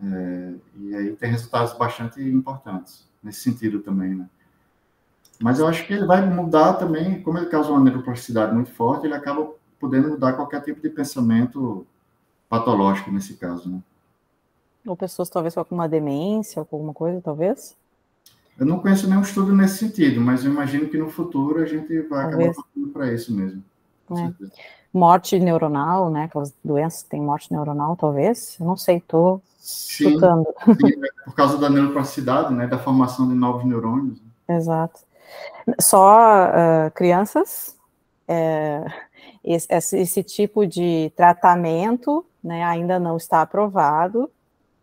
É, 0.00 0.54
e 0.80 0.94
aí 0.94 1.16
tem 1.16 1.30
resultados 1.30 1.72
bastante 1.74 2.20
importantes 2.22 3.08
nesse 3.22 3.40
sentido 3.40 3.80
também, 3.80 4.14
né? 4.14 4.28
Mas 5.40 5.60
eu 5.60 5.68
acho 5.68 5.86
que 5.86 5.92
ele 5.92 6.04
vai 6.04 6.28
mudar 6.28 6.74
também, 6.74 7.22
como 7.22 7.38
ele 7.38 7.46
causa 7.46 7.70
uma 7.70 7.80
neuroplasticidade 7.80 8.52
muito 8.52 8.72
forte, 8.72 9.06
ele 9.06 9.14
acaba 9.14 9.52
podendo 9.78 10.08
mudar 10.08 10.32
qualquer 10.32 10.62
tipo 10.62 10.80
de 10.80 10.90
pensamento 10.90 11.86
patológico 12.48 13.10
nesse 13.10 13.34
caso, 13.34 13.70
né? 13.70 13.80
Ou 14.86 14.96
pessoas 14.96 15.28
talvez 15.28 15.54
com 15.54 15.60
alguma 15.60 15.88
demência 15.88 16.60
ou 16.60 16.66
com 16.66 16.76
alguma 16.76 16.94
coisa, 16.94 17.20
talvez? 17.20 17.76
Eu 18.58 18.66
não 18.66 18.80
conheço 18.80 19.08
nenhum 19.08 19.22
estudo 19.22 19.54
nesse 19.54 19.78
sentido, 19.78 20.20
mas 20.20 20.44
eu 20.44 20.50
imagino 20.50 20.88
que 20.88 20.98
no 20.98 21.08
futuro 21.08 21.62
a 21.62 21.66
gente 21.66 22.00
vai 22.02 22.28
talvez. 22.28 22.50
acabar 22.50 22.68
falando 22.74 22.92
para 22.92 23.12
isso 23.12 23.32
mesmo. 23.32 23.62
É. 24.10 24.32
Morte 24.92 25.38
neuronal, 25.38 26.10
né? 26.10 26.24
Aquelas 26.24 26.52
doenças 26.64 27.02
que 27.02 27.10
têm 27.10 27.20
morte 27.20 27.52
neuronal, 27.52 27.94
talvez. 27.96 28.56
Eu 28.58 28.66
não 28.66 28.76
sei, 28.76 28.96
estou 28.96 29.40
chutando. 29.60 30.46
Sim, 30.64 31.04
é 31.04 31.24
por 31.24 31.34
causa 31.34 31.58
da 31.58 31.70
neuroplasticidade, 31.70 32.52
né? 32.52 32.66
Da 32.66 32.78
formação 32.78 33.28
de 33.28 33.34
novos 33.34 33.64
neurônios. 33.64 34.18
Exato. 34.48 35.00
Só 35.78 36.48
uh, 36.48 36.90
crianças 36.94 37.76
é, 38.26 38.84
esse, 39.44 39.96
esse, 39.96 40.22
tipo 40.22 40.66
de 40.66 41.10
tratamento 41.16 42.24
né, 42.44 42.62
ainda 42.64 42.98
não 42.98 43.16
está 43.16 43.40
aprovado 43.40 44.30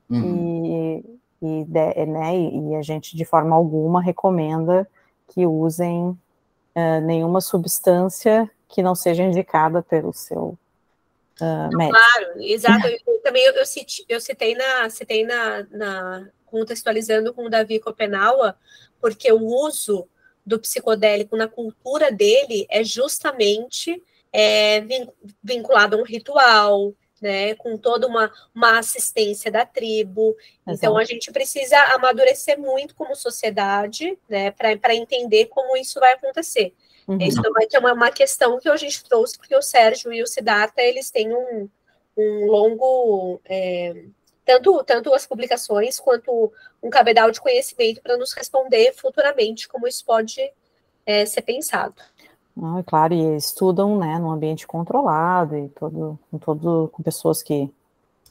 uhum. 0.09 0.65
e, 0.65 1.14
e, 1.45 2.05
né, 2.05 2.37
e, 2.37 2.75
a 2.75 2.81
gente, 2.81 3.15
de 3.15 3.25
forma 3.25 3.55
alguma, 3.55 4.01
recomenda 4.01 4.87
que 5.27 5.45
usem 5.45 6.09
uh, 6.09 7.01
nenhuma 7.03 7.41
substância 7.41 8.49
que 8.67 8.81
não 8.81 8.95
seja 8.95 9.23
indicada 9.23 9.81
pelo 9.81 10.13
seu 10.13 10.57
uh, 11.41 11.77
médico. 11.77 11.97
Claro, 11.97 12.41
exato. 12.41 12.87
Eu, 12.87 13.21
também 13.21 13.43
eu, 13.45 13.53
eu, 13.53 13.65
citei, 13.65 14.05
eu 14.07 14.19
citei, 14.19 14.55
na, 14.55 14.89
citei 14.89 15.25
na, 15.25 15.65
na 15.71 16.27
contextualizando 16.45 17.33
com 17.33 17.45
o 17.45 17.49
Davi 17.49 17.79
Copenaua, 17.79 18.55
porque 18.99 19.31
o 19.31 19.43
uso 19.43 20.07
do 20.45 20.59
psicodélico 20.59 21.35
na 21.35 21.47
cultura 21.47 22.11
dele 22.11 22.67
é 22.69 22.83
justamente 22.83 24.01
é, 24.31 24.83
vinculado 25.43 25.95
a 25.95 25.99
um 25.99 26.03
ritual, 26.03 26.93
né, 27.21 27.55
com 27.55 27.77
toda 27.77 28.07
uma, 28.07 28.31
uma 28.53 28.79
assistência 28.79 29.51
da 29.51 29.65
tribo. 29.65 30.35
Exato. 30.67 30.77
Então, 30.77 30.97
a 30.97 31.03
gente 31.03 31.31
precisa 31.31 31.77
amadurecer 31.95 32.59
muito 32.59 32.95
como 32.95 33.15
sociedade, 33.15 34.17
né, 34.29 34.51
para 34.51 34.95
entender 34.95 35.45
como 35.45 35.77
isso 35.77 35.99
vai 35.99 36.13
acontecer. 36.13 36.73
Uhum. 37.07 37.17
Isso 37.21 37.41
é 37.73 37.79
uma, 37.79 37.93
uma 37.93 38.11
questão 38.11 38.59
que 38.59 38.67
a 38.67 38.77
gente 38.77 39.03
trouxe, 39.03 39.37
porque 39.37 39.55
o 39.55 39.61
Sérgio 39.61 40.11
e 40.11 40.21
o 40.21 40.27
Siddhartha, 40.27 40.81
eles 40.81 41.09
têm 41.09 41.33
um, 41.33 41.69
um 42.17 42.45
longo... 42.47 43.39
É, 43.45 44.05
tanto, 44.45 44.83
tanto 44.83 45.13
as 45.13 45.25
publicações 45.25 45.99
quanto 45.99 46.53
um 46.81 46.89
cabedal 46.89 47.31
de 47.31 47.41
conhecimento 47.41 47.99
para 48.01 48.15
nos 48.15 48.31
responder 48.33 48.93
futuramente 48.93 49.67
como 49.67 49.87
isso 49.87 50.05
pode 50.05 50.39
é, 51.05 51.25
ser 51.25 51.41
pensado. 51.41 51.95
Ah, 52.61 52.81
claro, 52.85 53.13
e 53.13 53.35
estudam 53.35 53.97
né, 53.97 54.17
num 54.17 54.31
ambiente 54.31 54.65
controlado 54.65 55.57
e 55.57 55.67
todo, 55.69 56.17
com, 56.31 56.37
todo, 56.37 56.89
com 56.93 57.03
pessoas 57.03 57.43
que 57.43 57.69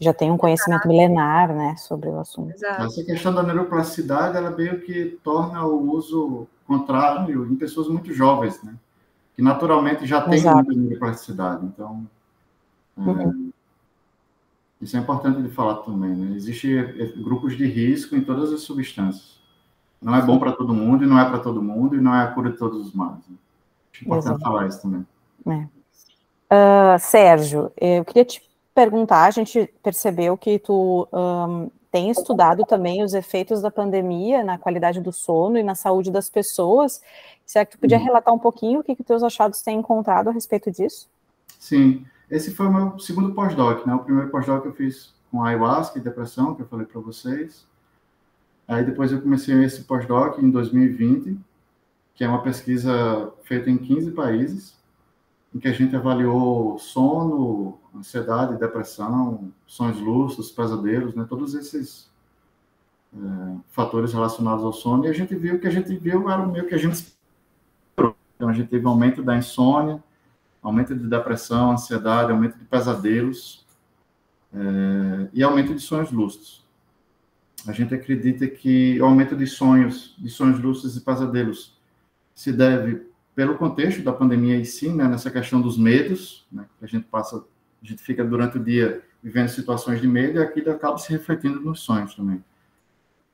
já 0.01 0.15
têm 0.15 0.31
um 0.31 0.39
conhecimento 0.39 0.87
Exato. 0.87 0.89
milenar 0.89 1.55
né, 1.55 1.77
sobre 1.77 2.09
o 2.09 2.19
assunto. 2.19 2.53
Exato. 2.53 2.85
Essa 2.85 3.05
questão 3.05 3.35
da 3.35 3.43
neuroplasticidade, 3.43 4.37
ela 4.37 4.51
meio 4.51 4.81
que 4.81 5.19
torna 5.23 5.65
o 5.65 5.93
uso 5.93 6.47
contrário 6.67 7.45
em 7.47 7.55
pessoas 7.57 7.89
muito 7.89 8.13
jovens, 8.15 8.63
né? 8.63 8.75
Que 9.37 9.43
naturalmente 9.43 10.07
já 10.07 10.23
têm 10.23 10.43
muita 10.43 10.73
neuroplasticidade. 10.73 11.67
Então, 11.67 12.07
é, 12.97 13.01
uhum. 13.01 13.53
Isso 14.81 14.97
é 14.97 15.01
importante 15.01 15.41
de 15.41 15.49
falar 15.49 15.77
também, 15.77 16.15
né? 16.15 16.37
Existem 16.37 16.79
é, 16.79 17.07
grupos 17.17 17.57
de 17.57 17.67
risco 17.67 18.15
em 18.15 18.23
todas 18.23 18.53
as 18.53 18.61
substâncias. 18.63 19.41
Não 20.01 20.15
é 20.15 20.21
bom 20.21 20.39
para 20.39 20.53
todo 20.53 20.75
mundo, 20.75 21.05
e 21.05 21.07
não 21.07 21.19
é 21.19 21.25
para 21.25 21.39
todo 21.39 21.63
mundo, 21.63 21.97
e 21.97 22.01
não 22.01 22.15
é 22.15 22.23
a 22.23 22.27
cura 22.27 22.51
de 22.51 22.59
todos 22.59 22.87
os 22.87 22.93
males. 22.93 23.25
Né? 23.29 23.37
É 24.01 24.05
importante 24.05 24.43
falar 24.43 24.67
isso 24.67 24.83
também. 24.83 25.07
É. 25.47 25.75
Uh, 26.55 26.99
Sérgio, 26.99 27.73
eu 27.81 28.05
queria 28.05 28.25
te 28.25 28.43
perguntar, 28.75 29.25
a 29.25 29.31
gente 29.31 29.73
percebeu 29.83 30.37
que 30.37 30.59
tu 30.59 31.09
um, 31.13 31.71
tem 31.91 32.11
estudado 32.11 32.65
também 32.65 33.05
os 33.05 33.15
efeitos 33.15 33.63
da 33.63 33.71
pandemia 33.71 34.43
na 34.43 34.59
qualidade 34.59 35.01
do 35.01 35.13
sono 35.13 35.57
e 35.57 35.63
na 35.63 35.77
saúde 35.77 36.11
das 36.11 36.29
pessoas. 36.29 37.01
Será 37.47 37.65
que 37.65 37.73
tu 37.73 37.79
podia 37.79 37.99
uhum. 37.99 38.05
relatar 38.05 38.35
um 38.35 38.39
pouquinho 38.39 38.81
o 38.81 38.83
que, 38.83 38.97
que 38.97 39.05
teus 39.05 39.23
achados 39.23 39.63
têm 39.63 39.79
encontrado 39.79 40.29
a 40.29 40.33
respeito 40.33 40.73
disso? 40.73 41.09
Sim, 41.59 42.05
esse 42.29 42.53
foi 42.53 42.67
o 42.67 42.73
meu 42.73 42.99
segundo 42.99 43.33
pós-doc, 43.33 43.87
né? 43.87 43.95
O 43.95 44.01
primeiro 44.01 44.29
pós-doc 44.29 44.65
eu 44.65 44.73
fiz 44.73 45.15
com 45.31 45.43
ayahuasca 45.45 45.99
e 45.99 46.03
depressão, 46.03 46.55
que 46.55 46.63
eu 46.63 46.67
falei 46.67 46.85
para 46.85 47.01
vocês. 47.01 47.65
Aí 48.67 48.85
depois 48.85 49.13
eu 49.13 49.23
comecei 49.23 49.63
esse 49.63 49.85
pós-doc 49.85 50.39
em 50.39 50.51
2020, 50.51 51.39
que 52.15 52.25
é 52.25 52.29
uma 52.29 52.43
pesquisa 52.43 53.33
feita 53.43 53.69
em 53.71 53.77
15 53.77 54.13
países, 54.13 54.79
em 55.55 55.59
que 55.59 55.69
a 55.69 55.73
gente 55.73 55.95
avaliou 55.95 56.79
sono, 56.79 57.79
ansiedade, 57.95 58.59
depressão, 58.59 59.53
sonhos 59.67 60.01
lúcidos, 60.01 60.51
pesadelos, 60.51 61.15
né? 61.15 61.27
Todos 61.29 61.55
esses 61.55 62.11
é, 63.13 63.19
fatores 63.69 64.13
relacionados 64.13 64.65
ao 64.65 64.73
sono. 64.73 65.05
E 65.05 65.09
a 65.09 65.13
gente 65.13 65.35
viu 65.35 65.61
que 65.61 65.67
a 65.67 65.71
gente 65.71 65.95
viu 65.97 66.29
era 66.31 66.43
o 66.43 66.51
meio 66.51 66.67
que 66.67 66.75
a 66.75 66.79
gente 66.79 67.15
então 68.37 68.49
a 68.49 68.53
gente 68.53 68.69
teve 68.69 68.85
um 68.85 68.91
aumento 68.91 69.23
da 69.23 69.37
insônia, 69.37 70.03
aumento 70.63 70.95
de 70.95 71.07
depressão, 71.07 71.71
ansiedade, 71.71 72.33
aumento 72.33 72.59
de 72.59 72.65
pesadelos 72.65 73.65
é, 74.53 75.29
e 75.33 75.43
aumento 75.43 75.75
de 75.75 75.81
sonhos 75.81 76.11
lúcidos. 76.11 76.65
A 77.67 77.73
gente 77.73 77.95
acredita 77.95 78.47
que 78.47 79.01
o 79.01 79.07
aumento 79.07 79.37
de 79.37 79.47
sonhos, 79.47 80.15
de 80.19 80.29
sonhos 80.29 80.61
lúcidos 80.61 80.97
e 80.97 81.01
pesadelos 81.01 81.74
se 82.35 82.53
deve 82.53 83.07
pelo 83.35 83.57
contexto 83.57 84.03
da 84.03 84.13
pandemia 84.13 84.57
em 84.57 84.65
si, 84.65 84.89
né, 84.89 85.09
nessa 85.09 85.31
questão 85.31 85.61
dos 85.61 85.77
medos, 85.77 86.47
né, 86.53 86.65
que 86.79 86.85
a 86.85 86.89
gente 86.89 87.05
passa, 87.07 87.37
a 87.37 87.87
gente 87.87 88.03
fica 88.03 88.25
durante 88.25 88.59
o 88.59 88.63
dia 88.63 89.03
vivendo 89.23 89.49
situações 89.49 90.01
de 90.01 90.07
medo 90.07 90.39
e 90.39 90.43
aquilo 90.43 90.71
acaba 90.71 90.99
se 90.99 91.11
refletindo 91.11 91.61
nos 91.61 91.81
sonhos 91.81 92.15
também, 92.15 92.45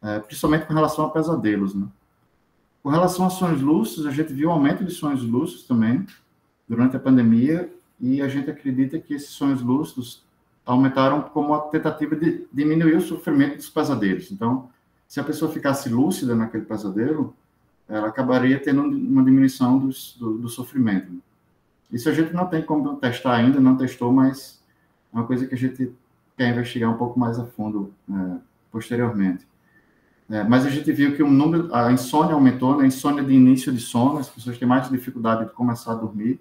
é, 0.02 0.18
principalmente 0.20 0.66
com 0.66 0.72
relação 0.72 1.06
a 1.06 1.10
pesadelos, 1.10 1.74
né. 1.74 1.86
Com 2.82 2.88
relação 2.88 3.26
a 3.26 3.30
sonhos 3.30 3.60
lúcidos, 3.60 4.06
a 4.06 4.10
gente 4.10 4.32
viu 4.32 4.48
um 4.48 4.52
aumento 4.52 4.82
de 4.82 4.90
sonhos 4.90 5.22
lúcidos 5.22 5.66
também, 5.66 6.06
durante 6.70 6.96
a 6.96 7.00
pandemia 7.00 7.68
e 8.00 8.22
a 8.22 8.28
gente 8.28 8.48
acredita 8.48 8.96
que 8.98 9.12
esses 9.12 9.30
sonhos 9.30 9.60
lúcidos 9.60 10.24
aumentaram 10.64 11.22
como 11.22 11.48
uma 11.48 11.60
tentativa 11.62 12.14
de 12.14 12.46
diminuir 12.52 12.94
o 12.94 13.00
sofrimento 13.00 13.56
dos 13.56 13.68
pesadelos. 13.68 14.30
Então, 14.30 14.70
se 15.08 15.18
a 15.18 15.24
pessoa 15.24 15.50
ficasse 15.50 15.88
lúcida 15.88 16.32
naquele 16.34 16.64
pesadelo, 16.64 17.34
ela 17.90 18.08
acabaria 18.08 18.58
tendo 18.58 18.82
uma 18.82 19.22
diminuição 19.24 19.78
do, 19.78 20.38
do, 20.38 20.48
sofrimento. 20.48 21.12
Isso 21.90 22.08
a 22.08 22.14
gente 22.14 22.32
não 22.32 22.46
tem 22.46 22.62
como 22.62 22.96
testar 22.96 23.34
ainda, 23.34 23.60
não 23.60 23.76
testou, 23.76 24.12
mas 24.12 24.62
é 25.12 25.16
uma 25.16 25.26
coisa 25.26 25.46
que 25.46 25.54
a 25.54 25.58
gente 25.58 25.92
quer 26.36 26.50
investigar 26.50 26.90
um 26.90 26.96
pouco 26.96 27.18
mais 27.18 27.38
a 27.38 27.44
fundo 27.44 27.92
é, 28.08 28.36
posteriormente. 28.70 29.46
É, 30.30 30.44
mas 30.44 30.64
a 30.64 30.70
gente 30.70 30.90
viu 30.92 31.16
que 31.16 31.22
o 31.22 31.28
número, 31.28 31.74
a 31.74 31.90
insônia 31.90 32.34
aumentou, 32.34 32.76
né? 32.76 32.84
a 32.84 32.86
insônia 32.86 33.24
de 33.24 33.32
início 33.32 33.72
de 33.72 33.80
sono, 33.80 34.18
as 34.18 34.28
pessoas 34.28 34.56
têm 34.56 34.68
mais 34.68 34.88
dificuldade 34.88 35.46
de 35.46 35.50
começar 35.50 35.92
a 35.92 35.96
dormir, 35.96 36.40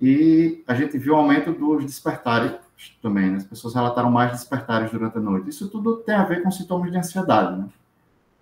e 0.00 0.64
a 0.66 0.74
gente 0.74 0.98
viu 0.98 1.14
o 1.14 1.16
aumento 1.16 1.52
dos 1.52 1.84
despertares 1.84 2.52
também, 3.00 3.30
né? 3.30 3.36
As 3.38 3.44
pessoas 3.44 3.74
relataram 3.74 4.10
mais 4.10 4.32
despertares 4.32 4.90
durante 4.90 5.16
a 5.16 5.20
noite. 5.20 5.48
Isso 5.48 5.68
tudo 5.68 5.98
tem 5.98 6.14
a 6.14 6.24
ver 6.24 6.42
com 6.42 6.50
sintomas 6.50 6.90
de 6.90 6.98
ansiedade, 6.98 7.58
né? 7.58 7.68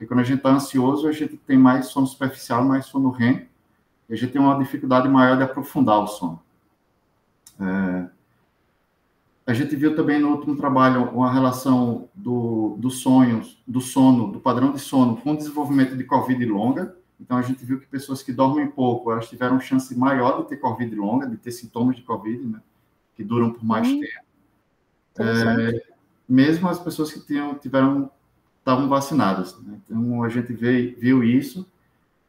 Porque 0.04 0.08
quando 0.08 0.20
a 0.20 0.24
gente 0.24 0.38
está 0.38 0.50
ansioso, 0.50 1.08
a 1.08 1.12
gente 1.12 1.36
tem 1.38 1.56
mais 1.56 1.86
sono 1.86 2.06
superficial, 2.06 2.62
mais 2.64 2.86
sono 2.86 3.10
REM, 3.10 3.46
e 4.08 4.12
a 4.12 4.16
gente 4.16 4.32
tem 4.32 4.40
uma 4.40 4.58
dificuldade 4.58 5.08
maior 5.08 5.36
de 5.36 5.42
aprofundar 5.42 5.98
o 5.98 6.06
sono. 6.06 6.42
É... 7.58 8.08
A 9.46 9.52
gente 9.52 9.74
viu 9.76 9.94
também 9.94 10.18
no 10.18 10.30
último 10.30 10.56
trabalho 10.56 11.10
uma 11.10 11.32
relação 11.32 12.08
do, 12.14 12.76
dos 12.78 13.00
sonhos, 13.00 13.62
do 13.66 13.80
sono, 13.80 14.32
do 14.32 14.40
padrão 14.40 14.72
de 14.72 14.78
sono 14.78 15.16
com 15.16 15.32
o 15.32 15.36
desenvolvimento 15.36 15.96
de 15.96 16.04
Covid 16.04 16.44
longa, 16.46 16.96
então, 17.20 17.38
a 17.38 17.42
gente 17.42 17.64
viu 17.64 17.80
que 17.80 17.86
pessoas 17.86 18.22
que 18.22 18.32
dormem 18.32 18.66
pouco, 18.66 19.10
elas 19.10 19.28
tiveram 19.28 19.60
chance 19.60 19.96
maior 19.96 20.42
de 20.42 20.48
ter 20.48 20.56
Covid 20.56 20.94
longa, 20.94 21.26
de 21.26 21.36
ter 21.36 21.52
sintomas 21.52 21.96
de 21.96 22.02
Covid, 22.02 22.44
né? 22.44 22.60
Que 23.14 23.22
duram 23.22 23.52
por 23.52 23.64
mais 23.64 23.88
hum, 23.88 24.00
tempo. 24.00 24.24
É, 25.20 25.82
mesmo 26.28 26.68
as 26.68 26.78
pessoas 26.80 27.12
que 27.12 27.20
tinham, 27.20 27.54
tiveram, 27.54 28.10
estavam 28.64 28.88
vacinadas. 28.88 29.58
Né? 29.60 29.78
Então, 29.84 30.22
a 30.22 30.28
gente 30.30 30.52
vê, 30.54 30.96
viu 30.98 31.22
isso 31.22 31.66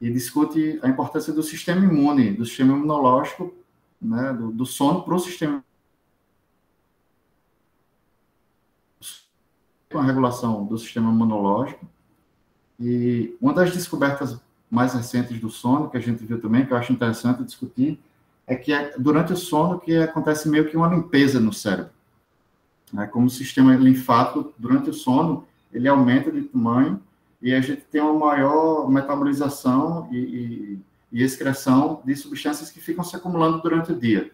e 0.01 0.11
discute 0.11 0.77
a 0.83 0.89
importância 0.89 1.31
do 1.31 1.41
sistema 1.41 1.83
imune, 1.85 2.33
do 2.33 2.45
sistema 2.45 2.75
imunológico, 2.75 3.53
né? 4.01 4.33
do, 4.33 4.51
do 4.51 4.65
sono 4.65 5.01
para 5.03 5.15
o 5.15 5.19
sistema 5.19 5.63
com 9.89 9.99
a 9.99 10.03
regulação 10.03 10.65
do 10.65 10.77
sistema 10.77 11.09
imunológico. 11.09 11.87
E 12.77 13.33
uma 13.39 13.53
das 13.53 13.71
descobertas 13.71 14.37
mais 14.69 14.93
recentes 14.93 15.39
do 15.39 15.49
sono, 15.49 15.89
que 15.89 15.95
a 15.95 16.01
gente 16.01 16.25
viu 16.25 16.41
também, 16.41 16.65
que 16.65 16.73
eu 16.73 16.77
acho 16.77 16.91
interessante 16.91 17.45
discutir, 17.45 17.97
é 18.45 18.55
que 18.55 18.73
é 18.73 18.93
durante 18.97 19.31
o 19.31 19.37
sono 19.37 19.79
que 19.79 19.95
acontece 19.95 20.49
meio 20.49 20.69
que 20.69 20.75
uma 20.75 20.93
limpeza 20.93 21.39
no 21.39 21.53
cérebro. 21.53 21.93
É 22.97 23.05
como 23.05 23.27
o 23.27 23.29
sistema 23.29 23.73
linfático, 23.75 24.53
durante 24.57 24.89
o 24.89 24.93
sono, 24.93 25.47
ele 25.75 25.87
aumenta 25.87 26.31
de 26.31 26.41
tamanho 26.43 27.01
e 27.41 27.53
a 27.53 27.61
gente 27.61 27.81
tem 27.81 28.01
uma 28.01 28.13
maior 28.13 28.89
metabolização 28.89 30.07
e, 30.11 30.17
e, 30.17 30.79
e 31.11 31.23
excreção 31.23 32.01
de 32.03 32.15
substâncias 32.15 32.71
que 32.71 32.79
ficam 32.79 33.03
se 33.03 33.15
acumulando 33.15 33.61
durante 33.61 33.91
o 33.91 33.99
dia. 33.99 34.31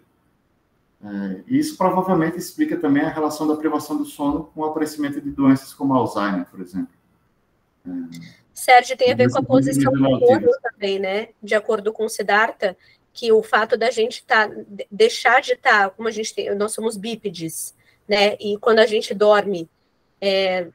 É, 1.03 1.41
isso 1.47 1.75
provavelmente 1.75 2.37
explica 2.37 2.77
também 2.77 3.03
a 3.03 3.09
relação 3.09 3.47
da 3.47 3.55
privação 3.55 3.97
do 3.97 4.05
sono 4.05 4.51
com 4.53 4.61
o 4.61 4.65
aparecimento 4.65 5.19
de 5.19 5.31
doenças 5.31 5.73
como 5.73 5.95
Alzheimer, 5.95 6.45
por 6.45 6.61
exemplo. 6.61 6.93
É, 7.85 7.91
Sérgio, 8.53 8.95
tem 8.95 9.11
a 9.11 9.15
ver 9.15 9.31
com 9.31 9.39
a 9.39 9.43
posição 9.43 9.91
do 9.91 10.19
corpo 10.19 10.51
também, 10.61 10.99
né? 10.99 11.29
De 11.41 11.55
acordo 11.55 11.91
com 11.91 12.05
o 12.05 12.09
Siddhartha, 12.09 12.77
que 13.11 13.31
o 13.31 13.41
fato 13.41 13.75
da 13.75 13.89
gente 13.89 14.23
tá, 14.23 14.49
deixar 14.91 15.41
de 15.41 15.53
estar, 15.53 15.85
tá, 15.85 15.89
como 15.89 16.07
a 16.07 16.11
gente 16.11 16.35
tem, 16.35 16.53
nós 16.53 16.71
somos 16.71 16.95
bípedes, 16.95 17.75
né? 18.07 18.35
E 18.39 18.57
quando 18.59 18.77
a 18.77 18.85
gente 18.85 19.15
dorme, 19.15 19.67
é, 20.21 20.67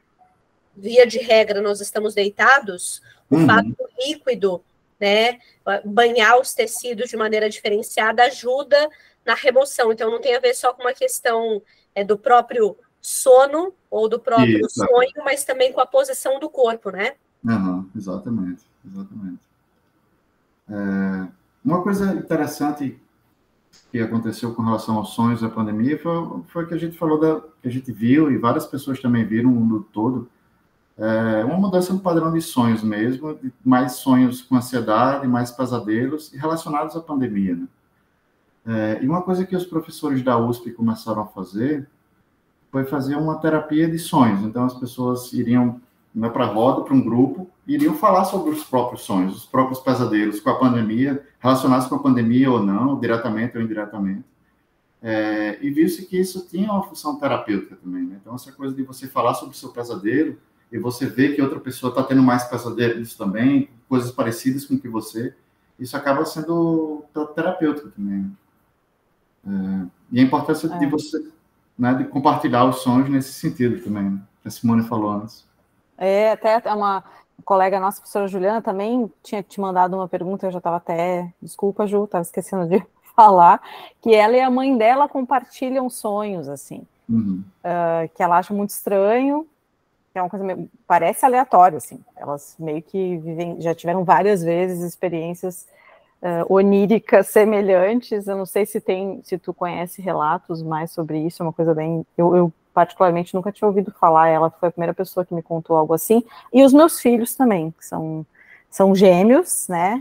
via 0.77 1.05
de 1.05 1.17
regra, 1.17 1.61
nós 1.61 1.81
estamos 1.81 2.13
deitados, 2.13 3.01
o 3.29 3.37
uhum. 3.37 3.45
fato 3.45 3.69
do 3.69 3.89
líquido 3.99 4.63
né? 4.99 5.39
Banhar 5.85 6.39
os 6.39 6.53
tecidos 6.53 7.09
de 7.09 7.17
maneira 7.17 7.49
diferenciada 7.49 8.23
ajuda 8.23 8.89
na 9.25 9.33
remoção. 9.33 9.91
Então, 9.91 10.09
não 10.09 10.21
tem 10.21 10.35
a 10.35 10.39
ver 10.39 10.53
só 10.53 10.73
com 10.73 10.83
uma 10.83 10.93
questão 10.93 11.61
é, 11.93 12.03
do 12.03 12.17
próprio 12.17 12.75
sono 13.01 13.73
ou 13.89 14.09
do 14.09 14.19
próprio 14.19 14.65
Isso. 14.65 14.85
sonho, 14.85 15.23
mas 15.23 15.43
também 15.43 15.71
com 15.71 15.79
a 15.79 15.85
posição 15.85 16.39
do 16.39 16.49
corpo, 16.49 16.89
né? 16.89 17.13
Uhum, 17.43 17.89
exatamente, 17.95 18.63
exatamente. 18.85 19.41
É, 20.69 21.27
uma 21.63 21.81
coisa 21.83 22.13
interessante 22.13 22.99
que 23.91 23.99
aconteceu 23.99 24.53
com 24.53 24.63
relação 24.63 24.97
aos 24.97 25.13
sonhos 25.13 25.41
da 25.41 25.49
pandemia 25.49 25.97
foi, 25.99 26.41
foi 26.47 26.65
que 26.67 26.73
a 26.73 26.77
gente 26.77 26.97
falou 26.97 27.19
da 27.19 27.41
que 27.61 27.67
a 27.67 27.71
gente 27.71 27.91
viu 27.91 28.31
e 28.31 28.37
várias 28.37 28.65
pessoas 28.65 28.99
também 28.99 29.23
viram 29.25 29.51
no 29.51 29.59
mundo 29.59 29.87
todo 29.93 30.29
é, 30.97 31.45
uma 31.45 31.57
mudança 31.57 31.93
no 31.93 31.99
padrão 31.99 32.31
de 32.31 32.41
sonhos 32.41 32.81
mesmo, 32.81 33.37
mais 33.63 33.93
sonhos 33.93 34.41
com 34.41 34.55
ansiedade, 34.55 35.27
mais 35.27 35.51
pesadelos 35.51 36.31
relacionados 36.33 36.95
à 36.95 37.01
pandemia. 37.01 37.55
Né? 37.55 37.67
É, 38.65 39.03
e 39.03 39.07
uma 39.07 39.21
coisa 39.21 39.45
que 39.45 39.55
os 39.55 39.65
professores 39.65 40.23
da 40.23 40.37
USP 40.37 40.71
começaram 40.71 41.21
a 41.21 41.27
fazer 41.27 41.87
foi 42.71 42.83
fazer 42.83 43.15
uma 43.15 43.37
terapia 43.37 43.89
de 43.89 43.99
sonhos. 43.99 44.41
Então 44.41 44.65
as 44.65 44.73
pessoas 44.73 45.31
iriam 45.33 45.79
né, 46.13 46.29
para 46.29 46.45
a 46.45 46.47
roda, 46.47 46.81
para 46.81 46.93
um 46.95 47.01
grupo, 47.01 47.47
iriam 47.67 47.93
falar 47.93 48.25
sobre 48.25 48.49
os 48.49 48.63
próprios 48.63 49.03
sonhos, 49.03 49.37
os 49.37 49.45
próprios 49.45 49.79
pesadelos 49.79 50.39
com 50.39 50.49
a 50.49 50.55
pandemia, 50.55 51.23
relacionados 51.39 51.87
com 51.87 51.95
a 51.95 51.99
pandemia 51.99 52.51
ou 52.51 52.63
não, 52.63 52.99
diretamente 52.99 53.55
ou 53.55 53.63
indiretamente. 53.63 54.25
É, 55.01 55.59
e 55.61 55.69
viu-se 55.69 56.07
que 56.07 56.19
isso 56.19 56.47
tinha 56.49 56.71
uma 56.71 56.81
função 56.81 57.19
terapêutica 57.19 57.75
também. 57.75 58.03
Né? 58.03 58.17
Então, 58.19 58.33
essa 58.33 58.51
coisa 58.51 58.75
de 58.75 58.81
você 58.81 59.07
falar 59.07 59.35
sobre 59.35 59.53
o 59.53 59.57
seu 59.57 59.69
pesadelo 59.69 60.35
e 60.71 60.77
você 60.77 61.05
ver 61.05 61.35
que 61.35 61.41
outra 61.41 61.59
pessoa 61.59 61.89
está 61.89 62.03
tendo 62.03 62.21
mais 62.21 62.43
pesadelos 62.45 63.15
também, 63.15 63.69
coisas 63.87 64.11
parecidas 64.11 64.65
com 64.65 64.77
que 64.77 64.87
você, 64.87 65.33
isso 65.79 65.95
acaba 65.95 66.25
sendo 66.25 67.03
terapêutico 67.35 67.89
também. 67.89 68.35
É, 69.45 69.87
e 70.11 70.19
a 70.19 70.23
importância 70.23 70.67
é. 70.67 70.77
de 70.77 70.85
você 70.87 71.23
né, 71.77 71.93
de 71.93 72.05
compartilhar 72.05 72.65
os 72.65 72.77
sonhos 72.77 73.09
nesse 73.09 73.33
sentido 73.33 73.83
também, 73.83 74.09
né? 74.09 74.19
que 74.41 74.47
a 74.47 74.51
Simone 74.51 74.83
falou 74.83 75.11
antes. 75.11 75.45
É, 75.97 76.31
até 76.31 76.57
uma 76.73 77.03
colega 77.45 77.79
nossa, 77.79 77.99
a 77.99 78.01
professora 78.01 78.27
Juliana, 78.27 78.61
também 78.61 79.11
tinha 79.21 79.43
te 79.43 79.61
mandado 79.61 79.95
uma 79.95 80.07
pergunta, 80.07 80.47
eu 80.47 80.51
já 80.51 80.57
estava 80.57 80.77
até, 80.77 81.31
desculpa, 81.41 81.85
Ju, 81.85 82.05
estava 82.05 82.23
esquecendo 82.23 82.67
de 82.67 82.83
falar, 83.15 83.61
que 84.01 84.13
ela 84.13 84.35
e 84.35 84.41
a 84.41 84.49
mãe 84.49 84.75
dela 84.75 85.07
compartilham 85.07 85.89
sonhos, 85.89 86.49
assim, 86.49 86.85
uhum. 87.07 87.43
uh, 87.63 88.09
que 88.15 88.23
ela 88.23 88.37
acha 88.37 88.53
muito 88.53 88.71
estranho, 88.71 89.47
é 90.17 90.21
uma 90.21 90.29
coisa 90.29 90.45
meio, 90.45 90.69
parece 90.87 91.25
aleatória, 91.25 91.77
assim, 91.77 91.99
elas 92.15 92.55
meio 92.59 92.81
que 92.81 93.17
vivem, 93.17 93.61
já 93.61 93.73
tiveram 93.73 94.03
várias 94.03 94.43
vezes 94.43 94.81
experiências 94.81 95.67
uh, 96.21 96.53
oníricas 96.53 97.27
semelhantes, 97.27 98.27
eu 98.27 98.35
não 98.35 98.45
sei 98.45 98.65
se 98.65 98.81
tem, 98.81 99.21
se 99.23 99.37
tu 99.37 99.53
conhece 99.53 100.01
relatos 100.01 100.61
mais 100.63 100.91
sobre 100.91 101.19
isso, 101.19 101.41
é 101.41 101.45
uma 101.45 101.53
coisa 101.53 101.73
bem, 101.73 102.05
eu, 102.17 102.35
eu 102.35 102.53
particularmente 102.73 103.33
nunca 103.33 103.51
tinha 103.51 103.67
ouvido 103.67 103.91
falar, 103.99 104.27
ela 104.27 104.49
foi 104.49 104.69
a 104.69 104.71
primeira 104.71 104.93
pessoa 104.93 105.25
que 105.25 105.33
me 105.33 105.41
contou 105.41 105.75
algo 105.75 105.93
assim, 105.93 106.23
e 106.53 106.63
os 106.63 106.73
meus 106.73 106.99
filhos 106.99 107.35
também, 107.35 107.71
que 107.71 107.85
são, 107.85 108.25
são 108.69 108.93
gêmeos, 108.93 109.67
né? 109.67 109.99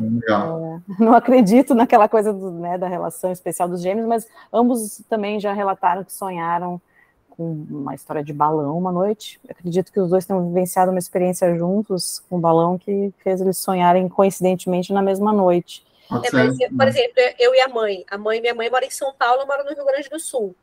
É, 0.99 1.03
não 1.03 1.15
acredito 1.15 1.75
naquela 1.75 2.09
coisa 2.09 2.33
do, 2.33 2.51
né, 2.51 2.77
da 2.77 2.87
relação 2.87 3.33
especial 3.33 3.69
dos 3.69 3.81
gêmeos, 3.81 4.07
mas 4.07 4.29
ambos 4.53 5.03
também 5.09 5.41
já 5.41 5.53
relataram 5.53 6.05
que 6.05 6.13
sonharam 6.13 6.81
com 7.37 7.67
uma 7.71 7.95
história 7.95 8.23
de 8.23 8.33
balão 8.33 8.79
uma 8.79 8.93
noite. 8.93 9.39
Eu 9.45 9.51
acredito 9.51 9.93
que 9.93 10.01
os 10.01 10.11
dois 10.11 10.25
tenham 10.25 10.47
vivenciado 10.49 10.91
uma 10.91 10.99
experiência 10.99 11.55
juntos 11.57 12.23
com 12.29 12.39
um 12.39 12.41
balão 12.41 12.79
que 12.79 13.13
fez 13.19 13.41
eles 13.41 13.59
sonharem 13.59 14.09
coincidentemente 14.09 14.93
na 14.93 15.03
mesma 15.03 15.33
noite. 15.33 15.85
É, 16.11 16.31
mas, 16.33 16.57
por 16.57 16.89
exemplo, 16.89 17.15
eu 17.39 17.55
e 17.55 17.61
a 17.61 17.69
mãe. 17.69 18.05
A 18.11 18.17
mãe, 18.17 18.41
minha 18.41 18.55
mãe 18.55 18.71
mora 18.71 18.85
em 18.85 18.91
São 18.91 19.13
Paulo, 19.13 19.43
eu 19.43 19.47
moro 19.47 19.65
no 19.65 19.75
Rio 19.75 19.85
Grande 19.85 20.09
do 20.09 20.21
Sul. 20.21 20.55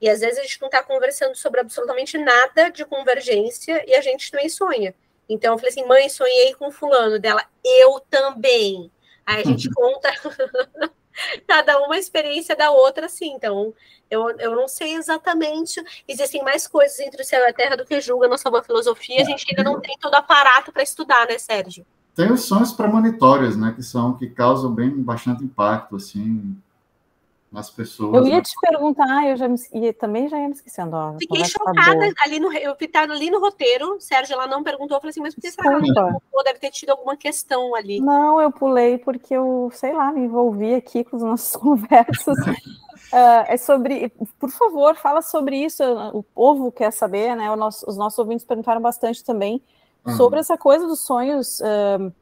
E 0.00 0.08
às 0.08 0.20
vezes 0.20 0.38
a 0.38 0.42
gente 0.42 0.60
não 0.60 0.68
está 0.68 0.82
conversando 0.82 1.34
sobre 1.34 1.60
absolutamente 1.60 2.18
nada 2.18 2.68
de 2.68 2.84
convergência 2.84 3.82
e 3.86 3.94
a 3.94 4.00
gente 4.00 4.30
também 4.30 4.48
sonha. 4.48 4.94
Então 5.28 5.54
eu 5.54 5.58
falei 5.58 5.70
assim, 5.70 5.86
mãe, 5.86 6.08
sonhei 6.08 6.54
com 6.54 6.70
fulano 6.70 7.18
dela, 7.18 7.42
eu 7.64 8.00
também. 8.10 8.90
Aí 9.24 9.40
a 9.40 9.44
gente 9.44 9.68
conta 9.74 10.10
cada 11.46 11.78
uma 11.80 11.96
experiência 11.98 12.54
da 12.54 12.70
outra, 12.70 13.06
assim. 13.06 13.32
Então, 13.34 13.72
eu, 14.10 14.30
eu 14.38 14.54
não 14.54 14.68
sei 14.68 14.94
exatamente. 14.94 15.82
Existem 16.06 16.42
mais 16.42 16.66
coisas 16.66 16.98
entre 17.00 17.22
o 17.22 17.24
céu 17.24 17.42
e 17.44 17.48
a 17.48 17.52
terra 17.52 17.76
do 17.76 17.84
que 17.84 18.00
julga 18.00 18.26
a 18.26 18.30
nossa 18.30 18.50
boa 18.50 18.62
filosofia. 18.62 19.22
A 19.22 19.24
gente 19.24 19.46
ainda 19.50 19.68
não 19.68 19.80
tem 19.80 19.96
todo 20.00 20.12
o 20.12 20.16
aparato 20.16 20.72
para 20.72 20.82
estudar, 20.82 21.26
né, 21.26 21.38
Sérgio? 21.38 21.86
Tem 22.14 22.30
os 22.32 22.42
sonhos 22.44 22.72
premonitórios, 22.72 23.56
né? 23.56 23.72
Que 23.74 23.82
são 23.82 24.16
que 24.16 24.28
causam 24.28 24.72
bem 24.72 24.90
bastante 24.90 25.44
impacto, 25.44 25.96
assim 25.96 26.56
nas 27.50 27.70
pessoas. 27.70 28.14
Eu 28.14 28.26
ia 28.26 28.36
né? 28.36 28.42
te 28.42 28.52
perguntar, 28.60 29.26
eu 29.26 29.36
já 29.36 29.48
me, 29.48 29.56
e 29.72 29.92
também 29.92 30.28
já 30.28 30.38
ia 30.38 30.48
me 30.48 30.54
esquecendo. 30.54 30.96
Ó, 30.96 31.14
Fiquei 31.18 31.44
chocada 31.44 32.12
ali 32.24 32.40
no, 32.40 32.52
eu 32.52 32.76
estava 32.78 33.12
ali 33.12 33.30
no 33.30 33.40
roteiro, 33.40 33.96
Sérgio, 34.00 34.34
ela 34.34 34.46
não 34.46 34.62
perguntou, 34.62 34.96
eu 34.96 35.00
falei 35.00 35.10
assim, 35.10 35.20
mas 35.20 35.34
por 35.34 35.40
que 35.40 35.50
será 35.50 35.78
que 35.78 35.90
ela 35.90 36.10
não 36.12 36.44
Deve 36.44 36.58
ter 36.60 36.70
tido 36.70 36.90
alguma 36.90 37.16
questão 37.16 37.74
ali. 37.74 38.00
Não, 38.00 38.40
eu 38.40 38.52
pulei 38.52 38.98
porque 38.98 39.34
eu, 39.34 39.70
sei 39.72 39.92
lá, 39.92 40.12
me 40.12 40.20
envolvi 40.20 40.74
aqui 40.74 41.02
com 41.02 41.16
as 41.16 41.22
nossas 41.22 41.56
conversas. 41.60 42.38
Uh, 42.38 43.44
é 43.48 43.56
sobre, 43.56 44.10
por 44.38 44.50
favor, 44.50 44.94
fala 44.94 45.22
sobre 45.22 45.56
isso. 45.56 45.82
O 46.12 46.22
povo 46.22 46.70
quer 46.70 46.92
saber, 46.92 47.34
né? 47.34 47.54
Nosso, 47.56 47.88
os 47.88 47.96
nossos 47.96 48.18
ouvintes 48.18 48.44
perguntaram 48.44 48.80
bastante 48.80 49.24
também 49.24 49.60
uhum. 50.06 50.16
sobre 50.16 50.38
essa 50.38 50.56
coisa 50.56 50.86
dos 50.86 51.00
sonhos. 51.00 51.60
Uh, 51.60 52.12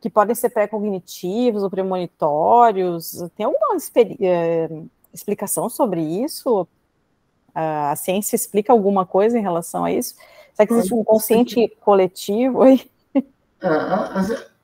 que 0.00 0.08
podem 0.08 0.34
ser 0.34 0.50
pré-cognitivos 0.50 1.62
ou 1.62 1.70
premonitórios. 1.70 3.24
Tem 3.36 3.46
alguma 3.46 3.76
é, 4.20 4.68
explicação 5.12 5.68
sobre 5.68 6.00
isso? 6.00 6.66
A 7.54 7.96
ciência 7.96 8.36
explica 8.36 8.72
alguma 8.72 9.04
coisa 9.04 9.38
em 9.38 9.42
relação 9.42 9.84
a 9.84 9.92
isso? 9.92 10.14
Será 10.54 10.66
que 10.66 10.72
existe 10.74 10.94
um 10.94 11.04
consciente 11.04 11.68
coletivo 11.80 12.62
aí? 12.62 12.88
É, 13.60 13.66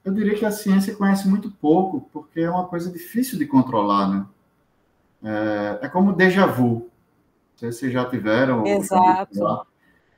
eu 0.04 0.12
diria 0.12 0.36
que 0.36 0.44
a 0.44 0.52
ciência 0.52 0.94
conhece 0.94 1.26
muito 1.26 1.50
pouco, 1.50 2.08
porque 2.12 2.42
é 2.42 2.48
uma 2.48 2.68
coisa 2.68 2.88
difícil 2.92 3.36
de 3.36 3.44
controlar, 3.44 4.08
né? 4.08 4.26
É, 5.80 5.86
é 5.86 5.88
como 5.88 6.12
déjà 6.12 6.46
vu. 6.46 6.74
Não 6.74 7.58
sei 7.58 7.72
se 7.72 7.78
vocês 7.78 7.92
já 7.92 8.04
tiveram. 8.04 8.64
Exato. 8.64 9.66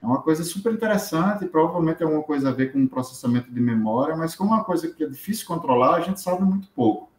É 0.06 0.08
uma 0.08 0.22
coisa 0.22 0.44
super 0.44 0.72
interessante, 0.72 1.46
provavelmente 1.46 2.00
é 2.00 2.04
alguma 2.04 2.22
coisa 2.22 2.50
a 2.50 2.52
ver 2.52 2.72
com 2.72 2.86
processamento 2.86 3.50
de 3.50 3.60
memória, 3.60 4.14
mas 4.14 4.36
como 4.36 4.52
é 4.52 4.58
uma 4.58 4.64
coisa 4.64 4.86
que 4.86 5.02
é 5.02 5.08
difícil 5.08 5.44
controlar, 5.48 5.96
a 5.96 6.00
gente 6.00 6.20
sabe 6.20 6.44
muito 6.44 6.68
pouco. 6.68 7.10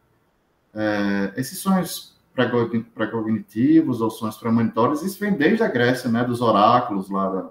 É, 0.73 1.33
esses 1.35 1.59
sonhos 1.59 2.17
pré-cognitivos 2.33 3.99
ou 3.99 4.09
sonhos 4.09 4.37
premonitórios, 4.37 5.01
isso 5.01 5.19
vem 5.19 5.33
desde 5.33 5.63
a 5.63 5.67
Grécia, 5.67 6.09
né, 6.09 6.23
dos 6.23 6.39
oráculos 6.39 7.09
lá. 7.09 7.29
Da, 7.29 7.49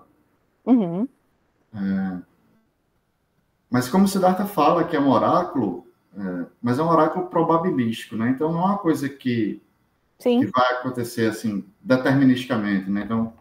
uhum. 0.65 1.07
é, 1.75 2.19
mas 3.69 3.91
como 3.91 4.09
Siddhartha 4.09 4.47
fala 4.47 4.85
que 4.85 4.97
é 4.97 5.01
um 5.01 5.11
oráculo, 5.11 5.87
é, 6.17 6.47
mas 6.63 6.79
é 6.79 6.83
um 6.83 6.89
oráculo 6.89 7.27
probabilístico, 7.27 8.17
né? 8.17 8.31
Então 8.31 8.51
não 8.51 8.63
é 8.63 8.67
uma 8.67 8.79
coisa 8.79 9.07
que, 9.07 9.61
que 10.19 10.47
vai 10.47 10.73
acontecer 10.77 11.29
assim 11.29 11.63
deterministicamente, 11.83 12.89
né? 12.89 13.03
Então 13.05 13.35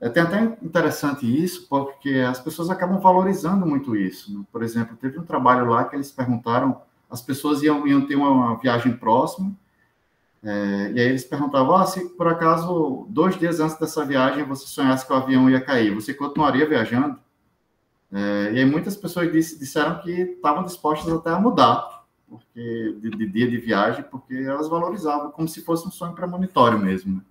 é 0.00 0.08
até 0.08 0.42
interessante 0.62 1.26
isso, 1.26 1.68
porque 1.68 2.24
as 2.26 2.40
pessoas 2.40 2.70
acabam 2.70 2.98
valorizando 3.00 3.66
muito 3.66 3.94
isso. 3.94 4.32
Né? 4.32 4.44
Por 4.50 4.62
exemplo, 4.62 4.96
teve 4.96 5.18
um 5.18 5.24
trabalho 5.24 5.66
lá 5.66 5.84
que 5.84 5.94
eles 5.94 6.10
perguntaram, 6.10 6.80
as 7.10 7.20
pessoas 7.20 7.62
iam, 7.62 7.86
iam 7.86 8.06
ter 8.06 8.16
uma, 8.16 8.30
uma 8.30 8.56
viagem 8.56 8.96
próxima, 8.96 9.52
é, 10.42 10.92
e 10.94 11.00
aí 11.00 11.08
eles 11.08 11.24
perguntavam, 11.24 11.76
ah, 11.76 11.84
se 11.84 12.08
por 12.16 12.26
acaso, 12.28 13.06
dois 13.10 13.38
dias 13.38 13.60
antes 13.60 13.78
dessa 13.78 14.04
viagem, 14.04 14.44
você 14.44 14.66
sonhasse 14.66 15.06
que 15.06 15.12
o 15.12 15.16
avião 15.16 15.50
ia 15.50 15.60
cair, 15.60 15.94
você 15.94 16.14
continuaria 16.14 16.66
viajando? 16.66 17.18
É, 18.10 18.52
e 18.54 18.58
aí 18.58 18.64
muitas 18.64 18.96
pessoas 18.96 19.30
disse, 19.30 19.58
disseram 19.58 20.00
que 20.00 20.10
estavam 20.10 20.64
dispostas 20.64 21.12
até 21.12 21.30
a 21.30 21.38
mudar, 21.38 22.06
porque 22.26 22.96
de, 23.00 23.10
de, 23.10 23.26
dia 23.28 23.50
de 23.50 23.58
viagem, 23.58 24.02
porque 24.10 24.34
elas 24.34 24.66
valorizavam 24.66 25.30
como 25.30 25.46
se 25.46 25.62
fosse 25.62 25.86
um 25.86 25.90
sonho 25.90 26.14
premonitório 26.14 26.78
mesmo. 26.78 27.16
Né? 27.16 27.22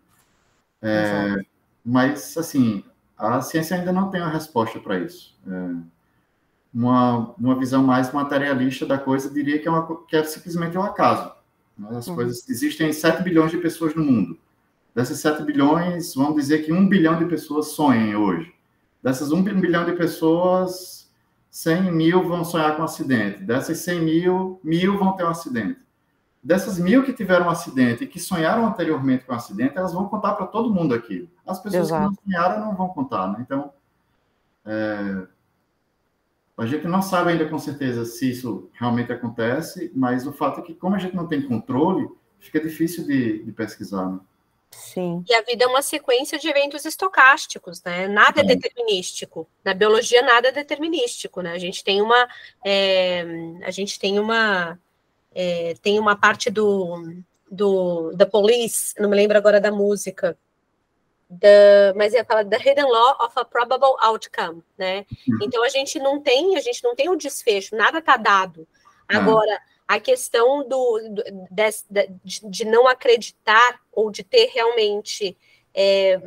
É, 0.82 1.36
mas, 1.84 2.38
assim, 2.38 2.84
a 3.18 3.42
ciência 3.42 3.78
ainda 3.78 3.92
não 3.92 4.10
tem 4.10 4.22
uma 4.22 4.30
resposta 4.30 4.80
para 4.80 5.00
isso. 5.00 5.38
É, 5.48 5.76
uma, 6.74 7.34
uma 7.36 7.58
visão 7.58 7.84
mais 7.84 8.12
materialista 8.12 8.86
da 8.86 8.98
coisa 8.98 9.30
diria 9.30 9.60
que 9.60 9.68
é, 9.68 9.72
uma, 9.72 10.06
que 10.06 10.16
é 10.16 10.24
simplesmente 10.24 10.78
um 10.78 10.84
acaso. 10.84 11.32
Né? 11.78 11.90
As 11.98 12.08
uhum. 12.08 12.16
coisas 12.16 12.48
existem 12.48 12.94
7 12.94 13.24
bilhões 13.24 13.52
de 13.52 13.58
pessoas 13.58 13.96
no 13.96 14.04
mundo. 14.04 14.38
Dessas 14.94 15.20
7 15.20 15.44
bilhões, 15.44 16.14
vamos 16.16 16.36
dizer 16.36 16.60
que 16.60 16.72
1 16.72 16.88
bilhão 16.88 17.18
de 17.18 17.26
pessoas 17.26 17.68
sonhem 17.68 18.16
hoje. 18.16 18.54
Dessas 19.02 19.32
1 19.32 19.42
bilhão 19.44 19.86
de 19.86 19.94
pessoas, 19.94 21.10
100 21.50 21.92
mil 21.92 22.28
vão 22.28 22.44
sonhar 22.44 22.76
com 22.76 22.82
um 22.82 22.86
acidente. 22.86 23.44
Dessas 23.44 23.80
100 23.80 24.02
mil, 24.02 24.60
mil 24.64 24.98
vão 24.98 25.14
ter 25.14 25.24
um 25.24 25.30
acidente 25.30 25.89
dessas 26.42 26.80
mil 26.80 27.04
que 27.04 27.14
tiveram 27.14 27.48
um 27.48 27.50
acidente 27.50 28.04
e 28.04 28.08
que 28.08 28.20
sonharam 28.20 28.66
anteriormente 28.66 29.26
com 29.26 29.34
um 29.34 29.36
acidente, 29.36 29.78
elas 29.78 29.94
vão 29.94 30.08
contar 30.08 30.34
para 30.34 30.48
todo 30.48 30.74
mundo 30.74 30.94
aquilo. 30.94 31.30
As 31.46 31.60
pessoas 31.60 31.88
Exato. 31.88 32.02
que 32.02 32.08
não 32.08 32.24
sonharam 32.24 32.66
não 32.66 32.76
vão 32.76 32.90
contar, 32.90 33.28
né? 33.28 33.40
Então, 33.42 33.74
é... 34.66 35.28
a 36.58 36.66
gente 36.66 36.88
não 36.88 37.02
sabe 37.02 37.32
ainda 37.32 37.48
com 37.48 37.60
certeza 37.60 38.06
se 38.06 38.32
isso 38.32 38.70
realmente 38.74 39.12
acontece, 39.12 39.92
mas 39.96 40.26
o 40.26 40.32
fato 40.32 40.62
é 40.62 40.64
que, 40.64 40.74
como 40.74 40.96
a 40.96 41.00
gente 41.00 41.16
não 41.16 41.28
tem 41.28 41.42
controle, 41.42 42.10
fica 42.40 42.60
difícil 42.60 43.06
de, 43.06 43.44
de 43.44 43.52
pesquisar. 43.52 44.06
Né? 44.10 44.20
Sim. 44.72 45.24
E 45.28 45.34
a 45.34 45.42
vida 45.42 45.66
é 45.66 45.68
uma 45.68 45.82
sequência 45.82 46.38
de 46.38 46.48
eventos 46.48 46.86
estocásticos, 46.86 47.82
né? 47.84 48.08
Nada 48.08 48.42
é, 48.42 48.44
é 48.44 48.48
determinístico. 48.48 49.48
Na 49.64 49.74
biologia, 49.74 50.22
nada 50.22 50.50
é 50.50 50.52
determinístico, 50.52 51.42
né? 51.42 51.52
A 51.52 51.58
gente 51.58 51.84
tem 51.84 52.02
uma. 52.02 52.28
É, 52.64 53.26
a 53.64 53.72
gente 53.72 54.00
tem 54.00 54.20
uma. 54.20 54.80
É, 55.42 55.74
tem 55.82 55.98
uma 55.98 56.18
parte 56.18 56.50
do, 56.50 57.16
do 57.50 58.12
da 58.14 58.26
Police, 58.26 58.94
não 59.00 59.10
me 59.10 59.16
lembro 59.16 59.38
agora 59.38 59.62
da 59.62 59.72
música, 59.72 60.38
The, 61.40 61.94
mas 61.96 62.14
ia 62.14 62.26
falar 62.26 62.44
the 62.44 62.58
hidden 62.58 62.86
law 62.86 63.16
of 63.22 63.34
a 63.38 63.46
probable 63.46 63.96
outcome, 64.02 64.64
né? 64.76 65.06
Uhum. 65.28 65.38
Então 65.44 65.64
a 65.64 65.70
gente 65.70 66.00
não 66.00 66.20
tem, 66.20 66.58
a 66.58 66.60
gente 66.60 66.84
não 66.84 66.96
tem 66.96 67.08
o 67.08 67.14
um 67.14 67.16
desfecho, 67.16 67.76
nada 67.76 68.00
está 68.00 68.18
dado. 68.18 68.68
Agora, 69.08 69.62
a 69.88 70.00
questão 70.00 70.68
do, 70.68 71.00
do 71.10 71.24
de, 71.52 72.10
de, 72.24 72.50
de, 72.50 72.66
não 72.66 72.88
acreditar 72.88 73.80
ou 73.92 74.10
de 74.10 74.24
ter 74.24 74.50
realmente 74.54 75.38
é, 75.74 76.20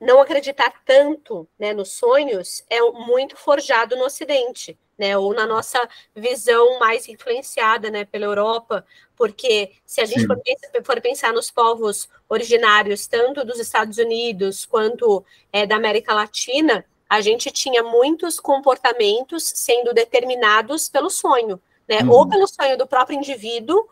não 0.00 0.20
acreditar 0.20 0.72
tanto 0.84 1.46
né, 1.58 1.72
nos 1.74 1.92
sonhos 1.92 2.64
é 2.70 2.80
muito 2.80 3.36
forjado 3.36 3.96
no 3.96 4.04
Ocidente, 4.04 4.78
né, 4.98 5.16
ou 5.16 5.34
na 5.34 5.46
nossa 5.46 5.86
visão 6.14 6.78
mais 6.78 7.08
influenciada 7.08 7.90
né, 7.90 8.04
pela 8.04 8.24
Europa, 8.24 8.84
porque 9.16 9.72
se 9.84 10.00
a 10.00 10.06
gente 10.06 10.26
for, 10.26 10.40
for, 10.82 11.00
pensar 11.00 11.32
nos 11.32 11.50
povos 11.50 12.08
originários, 12.28 13.06
tanto 13.06 13.44
dos 13.44 13.58
Estados 13.58 13.98
Unidos 13.98 14.64
quanto 14.64 15.24
é, 15.52 15.66
da 15.66 15.76
América 15.76 16.14
Latina, 16.14 16.84
a 17.08 17.20
gente 17.20 17.50
tinha 17.50 17.82
muitos 17.82 18.38
comportamentos 18.38 19.42
sendo 19.42 19.92
determinados 19.92 20.88
pelo 20.88 21.10
sonho, 21.10 21.60
né? 21.88 21.98
Uhum. 22.02 22.12
Ou 22.12 22.28
pelo 22.28 22.46
sonho 22.46 22.78
do 22.78 22.86
próprio 22.86 23.18
indivíduo, 23.18 23.88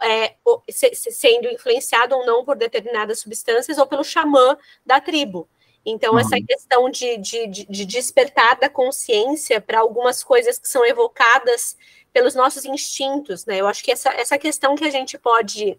é, 0.00 0.34
se, 0.70 0.94
se, 0.94 1.10
sendo 1.12 1.48
influenciado 1.48 2.16
ou 2.16 2.24
não 2.24 2.44
por 2.44 2.56
determinadas 2.56 3.20
substâncias, 3.20 3.78
ou 3.78 3.86
pelo 3.86 4.02
xamã 4.02 4.56
da 4.84 5.00
tribo. 5.00 5.48
Então, 5.84 6.12
uhum. 6.12 6.18
essa 6.18 6.40
questão 6.40 6.88
de, 6.88 7.16
de, 7.18 7.46
de 7.48 7.84
despertar 7.84 8.58
da 8.58 8.68
consciência 8.68 9.60
para 9.60 9.80
algumas 9.80 10.22
coisas 10.22 10.58
que 10.58 10.68
são 10.68 10.84
evocadas 10.86 11.76
pelos 12.12 12.34
nossos 12.34 12.64
instintos, 12.64 13.44
né? 13.46 13.60
Eu 13.60 13.66
acho 13.66 13.82
que 13.82 13.90
essa, 13.90 14.10
essa 14.10 14.38
questão 14.38 14.76
que 14.76 14.84
a 14.84 14.90
gente 14.90 15.18
pode 15.18 15.78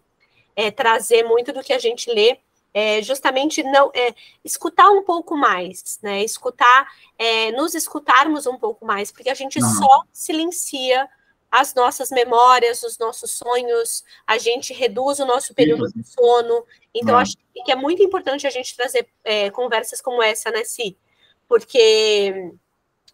é, 0.55 0.71
trazer 0.71 1.23
muito 1.23 1.53
do 1.53 1.63
que 1.63 1.71
a 1.71 1.79
gente 1.79 2.11
lê 2.11 2.37
é, 2.73 3.01
justamente 3.03 3.61
não 3.61 3.91
é, 3.93 4.15
escutar 4.43 4.89
um 4.89 5.03
pouco 5.03 5.37
mais, 5.37 5.99
né? 6.01 6.23
Escutar, 6.23 6.87
é, 7.17 7.51
nos 7.51 7.75
escutarmos 7.75 8.47
um 8.47 8.57
pouco 8.57 8.85
mais, 8.85 9.11
porque 9.11 9.29
a 9.29 9.35
gente 9.35 9.59
uhum. 9.59 9.69
só 9.69 10.01
silencia 10.11 11.07
as 11.53 11.75
nossas 11.75 12.09
memórias, 12.09 12.81
os 12.81 12.97
nossos 12.97 13.29
sonhos, 13.29 14.03
a 14.25 14.39
gente 14.39 14.73
reduz 14.73 15.19
o 15.19 15.25
nosso 15.25 15.53
período 15.53 15.85
de 15.93 16.03
sono. 16.03 16.65
Então, 16.91 17.13
uhum. 17.13 17.19
acho 17.21 17.37
que 17.63 17.71
é 17.71 17.75
muito 17.75 18.01
importante 18.01 18.47
a 18.47 18.49
gente 18.49 18.75
trazer 18.75 19.07
é, 19.23 19.51
conversas 19.51 20.01
como 20.01 20.23
essa, 20.23 20.49
né, 20.49 20.63
Si? 20.63 20.97
Porque 21.47 22.51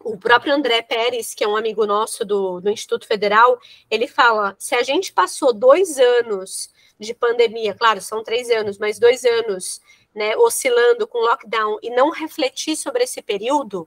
o 0.02 0.16
próprio 0.16 0.54
André 0.54 0.80
Pérez, 0.80 1.34
que 1.34 1.44
é 1.44 1.48
um 1.48 1.54
amigo 1.54 1.84
nosso 1.84 2.24
do, 2.24 2.62
do 2.62 2.70
Instituto 2.70 3.06
Federal, 3.06 3.60
ele 3.90 4.08
fala: 4.08 4.56
se 4.58 4.74
a 4.74 4.82
gente 4.82 5.12
passou 5.12 5.52
dois 5.52 5.98
anos 5.98 6.72
de 6.98 7.12
pandemia, 7.12 7.74
claro, 7.74 8.00
são 8.00 8.24
três 8.24 8.48
anos, 8.48 8.78
mas 8.78 8.98
dois 8.98 9.22
anos, 9.22 9.82
né, 10.14 10.34
oscilando 10.38 11.06
com 11.06 11.18
lockdown 11.18 11.78
e 11.82 11.90
não 11.90 12.08
refletir 12.08 12.74
sobre 12.74 13.04
esse 13.04 13.20
período, 13.20 13.86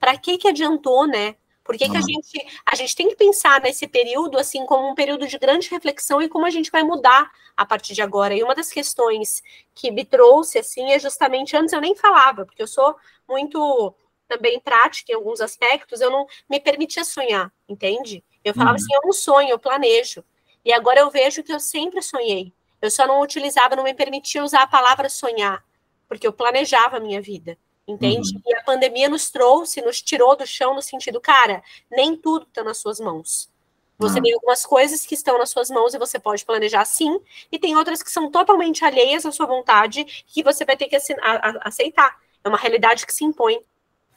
para 0.00 0.18
que 0.18 0.38
que 0.38 0.48
adiantou, 0.48 1.06
né? 1.06 1.36
Por 1.64 1.76
que, 1.76 1.88
que 1.88 1.96
a 1.96 2.00
gente 2.00 2.46
a 2.66 2.74
gente 2.74 2.96
tem 2.96 3.08
que 3.08 3.16
pensar 3.16 3.60
nesse 3.60 3.86
período 3.86 4.38
assim 4.38 4.66
como 4.66 4.88
um 4.88 4.94
período 4.94 5.26
de 5.26 5.38
grande 5.38 5.68
reflexão 5.70 6.20
e 6.20 6.28
como 6.28 6.44
a 6.44 6.50
gente 6.50 6.70
vai 6.70 6.82
mudar 6.82 7.30
a 7.56 7.64
partir 7.64 7.94
de 7.94 8.02
agora? 8.02 8.34
E 8.34 8.42
uma 8.42 8.54
das 8.54 8.70
questões 8.70 9.42
que 9.74 9.90
me 9.90 10.04
trouxe 10.04 10.58
assim 10.58 10.90
é 10.90 10.98
justamente 10.98 11.56
antes 11.56 11.72
eu 11.72 11.80
nem 11.80 11.94
falava, 11.94 12.44
porque 12.44 12.62
eu 12.62 12.66
sou 12.66 12.96
muito 13.28 13.94
também 14.26 14.58
prática 14.58 15.12
em 15.12 15.14
alguns 15.14 15.40
aspectos, 15.40 16.00
eu 16.00 16.10
não 16.10 16.26
me 16.48 16.58
permitia 16.58 17.04
sonhar, 17.04 17.52
entende? 17.68 18.24
Eu 18.42 18.54
falava 18.54 18.76
uhum. 18.76 18.76
assim, 18.76 18.94
eu 18.94 19.00
não 19.04 19.12
sonho, 19.12 19.50
eu 19.50 19.58
planejo. 19.58 20.24
E 20.64 20.72
agora 20.72 21.00
eu 21.00 21.10
vejo 21.10 21.42
que 21.42 21.52
eu 21.52 21.60
sempre 21.60 22.00
sonhei. 22.00 22.52
Eu 22.80 22.90
só 22.90 23.06
não 23.06 23.20
utilizava, 23.20 23.76
não 23.76 23.84
me 23.84 23.94
permitia 23.94 24.42
usar 24.42 24.62
a 24.62 24.66
palavra 24.66 25.08
sonhar, 25.08 25.64
porque 26.08 26.26
eu 26.26 26.32
planejava 26.32 26.96
a 26.96 27.00
minha 27.00 27.20
vida, 27.20 27.56
entende? 27.86 28.34
Uhum. 28.34 28.42
E 28.46 28.54
a 28.54 28.62
pandemia 28.62 29.08
nos 29.08 29.30
trouxe, 29.30 29.82
nos 29.82 30.00
tirou 30.00 30.36
do 30.36 30.46
chão 30.46 30.74
no 30.74 30.82
sentido, 30.82 31.20
cara, 31.20 31.62
nem 31.90 32.16
tudo 32.16 32.46
está 32.46 32.62
nas 32.62 32.78
suas 32.78 33.00
mãos. 33.00 33.50
Você 33.98 34.16
uhum. 34.16 34.22
tem 34.22 34.34
algumas 34.34 34.66
coisas 34.66 35.06
que 35.06 35.14
estão 35.14 35.38
nas 35.38 35.50
suas 35.50 35.70
mãos 35.70 35.94
e 35.94 35.98
você 35.98 36.18
pode 36.18 36.44
planejar 36.44 36.84
sim, 36.84 37.20
e 37.50 37.58
tem 37.58 37.76
outras 37.76 38.02
que 38.02 38.10
são 38.10 38.30
totalmente 38.30 38.84
alheias 38.84 39.24
à 39.24 39.32
sua 39.32 39.46
vontade 39.46 40.04
que 40.26 40.42
você 40.42 40.64
vai 40.64 40.76
ter 40.76 40.88
que 40.88 40.96
aceitar. 40.96 42.18
É 42.42 42.48
uma 42.48 42.58
realidade 42.58 43.06
que 43.06 43.12
se 43.12 43.24
impõe. 43.24 43.60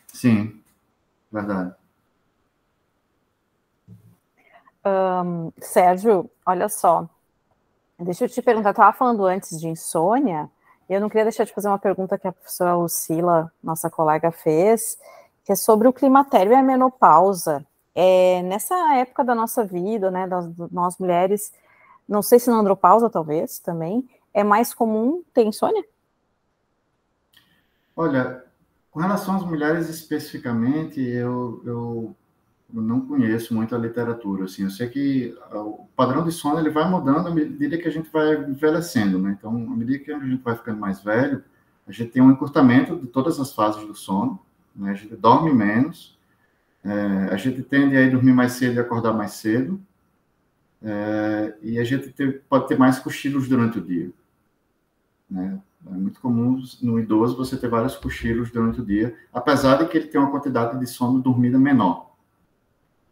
Sim, 0.07 0.61
verdade. 1.32 1.76
Um, 4.86 5.51
Sérgio, 5.59 6.30
olha 6.45 6.70
só. 6.70 7.09
Deixa 7.99 8.26
eu 8.26 8.30
te 8.30 8.41
perguntar, 8.41 8.70
eu 8.70 8.72
estava 8.72 8.93
falando 8.93 9.26
antes 9.26 9.59
de 9.59 9.68
insônia, 9.68 10.49
eu 10.90 11.02
não 11.02 11.10
queria 11.10 11.26
deixar 11.26 11.44
de 11.44 11.54
fazer 11.54 11.68
uma 11.68 11.80
pergunta 11.80 12.18
que 12.18 12.28
a 12.28 12.32
professora 12.32 12.76
Lucila, 12.76 13.52
nossa 13.64 13.90
colega, 13.90 14.32
fez, 14.32 14.98
que 15.44 15.52
é 15.52 15.56
sobre 15.56 15.88
o 15.88 15.94
climatério 15.94 16.52
e 16.52 16.56
a 16.56 16.62
menopausa. 16.62 17.66
É, 17.94 18.42
nessa 18.44 18.76
época 18.96 19.24
da 19.24 19.34
nossa 19.34 19.64
vida, 19.64 20.12
né, 20.12 20.28
das, 20.28 20.48
nós 20.72 20.98
mulheres, 20.98 21.54
não 22.08 22.22
sei 22.22 22.40
se 22.40 22.50
na 22.50 22.58
andropausa 22.58 23.10
talvez 23.10 23.58
também, 23.60 24.08
é 24.34 24.44
mais 24.44 24.74
comum 24.74 25.24
ter 25.34 25.44
insônia? 25.44 25.84
Olha, 27.96 28.44
com 28.92 29.00
relação 29.00 29.36
às 29.36 29.44
mulheres 29.44 29.90
especificamente, 29.90 31.00
eu, 31.00 31.62
eu, 31.66 32.16
eu 32.76 32.82
não 32.82 33.00
conheço 33.00 33.54
muito 33.54 33.74
a 33.74 33.78
literatura. 33.78 34.46
Assim, 34.46 34.64
eu 34.64 34.70
sei 34.70 34.90
que 34.90 35.38
o 35.52 35.88
padrão 35.96 36.26
de 36.26 36.32
sono 36.32 36.60
ele 36.60 36.70
vai 36.70 36.90
mudando 36.90 37.28
à 37.28 37.32
medida 37.32 37.78
que 37.78 37.88
a 37.88 37.92
gente 37.92 38.10
vai 38.12 38.36
envelhecendo, 38.36 39.18
né? 39.18 39.36
Então, 39.38 39.52
à 39.52 39.76
medida 39.76 40.04
que 40.04 40.12
a 40.12 40.20
gente 40.20 40.44
vai 40.44 40.56
ficando 40.56 40.80
mais 40.80 41.02
velho, 41.02 41.42
a 41.88 41.92
gente 41.92 42.12
tem 42.12 42.22
um 42.22 42.32
encurtamento 42.32 42.98
de 42.98 43.08
todas 43.08 43.40
as 43.40 43.54
fases 43.54 43.86
do 43.88 43.96
sono, 43.96 44.40
né? 44.76 44.92
A 44.92 44.94
gente 44.94 45.16
dorme 45.16 45.54
menos, 45.54 46.20
é, 46.84 47.30
a 47.32 47.38
gente 47.38 47.64
tende 47.64 47.96
a 47.96 48.10
dormir 48.10 48.34
mais 48.34 48.54
cedo 48.54 48.76
e 48.76 48.80
acordar 48.80 49.14
mais 49.14 49.32
cedo, 49.32 49.80
é, 50.84 51.56
e 51.62 51.80
a 51.80 51.84
gente 51.84 52.10
ter, 52.10 52.42
pode 52.50 52.68
ter 52.68 52.78
mais 52.78 53.00
cochilos 53.00 53.48
durante 53.48 53.80
o 53.80 53.82
dia, 53.82 54.12
né? 55.30 55.60
É 55.88 55.92
muito 55.92 56.20
comum 56.20 56.60
no 56.82 57.00
idoso 57.00 57.38
você 57.38 57.56
ter 57.56 57.70
vários 57.70 57.96
cochilos 57.96 58.50
durante 58.50 58.82
o 58.82 58.86
dia, 58.86 59.16
apesar 59.32 59.78
de 59.78 59.88
que 59.88 59.98
ele 59.98 60.08
tem 60.08 60.20
uma 60.20 60.32
quantidade 60.32 60.80
de 60.80 60.88
sono 60.88 61.22
dormida 61.22 61.60
menor. 61.60 62.14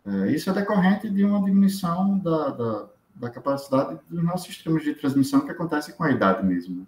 É, 0.05 0.31
isso 0.31 0.49
é 0.49 0.53
decorrente 0.53 1.09
de 1.09 1.23
uma 1.23 1.41
diminuição 1.43 2.17
da, 2.19 2.49
da, 2.49 2.85
da, 3.15 3.29
capacidade 3.29 3.99
dos 4.09 4.23
nossos 4.23 4.47
sistemas 4.47 4.83
de 4.83 4.93
transmissão 4.93 5.41
que 5.41 5.51
acontece 5.51 5.93
com 5.93 6.03
a 6.03 6.11
idade 6.11 6.45
mesmo. 6.45 6.85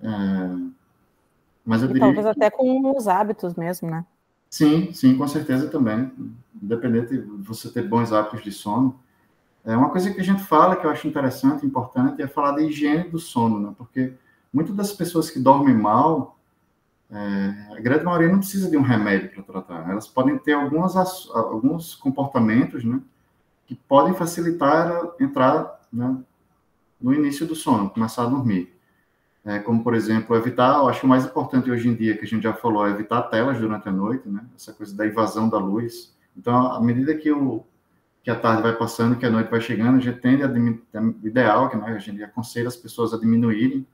É, 0.00 0.08
mas 1.64 1.82
eu 1.82 1.90
e 1.90 1.92
diria 1.92 2.00
talvez 2.00 2.24
que... 2.24 2.30
até 2.30 2.50
com 2.50 2.96
os 2.96 3.06
hábitos 3.06 3.54
mesmo, 3.54 3.90
né? 3.90 4.04
Sim, 4.50 4.92
sim, 4.92 5.16
com 5.16 5.26
certeza 5.28 5.68
também. 5.68 6.12
Independente 6.60 7.16
de 7.16 7.20
você 7.42 7.70
ter 7.70 7.82
bons 7.82 8.12
hábitos 8.12 8.42
de 8.42 8.50
sono. 8.50 8.98
É 9.64 9.76
uma 9.76 9.90
coisa 9.90 10.12
que 10.12 10.20
a 10.20 10.24
gente 10.24 10.42
fala 10.44 10.76
que 10.76 10.86
eu 10.86 10.90
acho 10.90 11.08
interessante, 11.08 11.66
importante, 11.66 12.22
é 12.22 12.28
falar 12.28 12.52
da 12.52 12.62
higiene 12.62 13.08
do 13.08 13.18
sono, 13.18 13.58
né? 13.60 13.74
Porque 13.76 14.14
muitas 14.52 14.74
das 14.74 14.92
pessoas 14.92 15.28
que 15.28 15.40
dormem 15.40 15.74
mal, 15.74 16.35
é, 17.10 17.76
a 17.76 17.80
grande 17.80 18.04
maioria 18.04 18.28
não 18.28 18.38
precisa 18.38 18.68
de 18.68 18.76
um 18.76 18.82
remédio 18.82 19.30
para 19.30 19.42
tratar. 19.42 19.90
Elas 19.90 20.08
podem 20.08 20.36
ter 20.38 20.52
algumas, 20.52 20.96
alguns 21.32 21.94
comportamentos, 21.94 22.84
né, 22.84 23.00
que 23.66 23.74
podem 23.74 24.14
facilitar 24.14 24.86
ela 24.86 25.16
entrar 25.20 25.80
né, 25.92 26.16
no 27.00 27.14
início 27.14 27.46
do 27.46 27.54
sono, 27.54 27.90
começar 27.90 28.24
a 28.24 28.28
dormir. 28.28 28.74
É, 29.44 29.60
como, 29.60 29.84
por 29.84 29.94
exemplo, 29.94 30.34
evitar, 30.34 30.78
eu 30.78 30.88
acho 30.88 31.06
o 31.06 31.08
mais 31.08 31.24
importante 31.24 31.70
hoje 31.70 31.88
em 31.88 31.94
dia, 31.94 32.16
que 32.16 32.24
a 32.24 32.28
gente 32.28 32.42
já 32.42 32.52
falou, 32.52 32.86
é 32.86 32.90
evitar 32.90 33.22
telas 33.22 33.58
durante 33.58 33.88
a 33.88 33.92
noite, 33.92 34.28
né, 34.28 34.44
essa 34.56 34.72
coisa 34.72 34.96
da 34.96 35.06
invasão 35.06 35.48
da 35.48 35.58
luz. 35.58 36.16
Então, 36.36 36.72
à 36.72 36.80
medida 36.80 37.14
que, 37.14 37.30
o, 37.30 37.64
que 38.24 38.30
a 38.30 38.38
tarde 38.38 38.62
vai 38.62 38.74
passando, 38.74 39.16
que 39.16 39.24
a 39.24 39.30
noite 39.30 39.48
vai 39.48 39.60
chegando, 39.60 39.98
a 39.98 40.00
gente 40.00 40.20
tende 40.20 40.42
a, 40.42 40.48
o 40.48 41.26
ideal, 41.26 41.70
que 41.70 41.76
né, 41.76 41.86
a 41.86 41.98
gente 41.98 42.22
aconselha 42.24 42.66
as 42.66 42.76
pessoas 42.76 43.14
a 43.14 43.18
diminuírem 43.18 43.86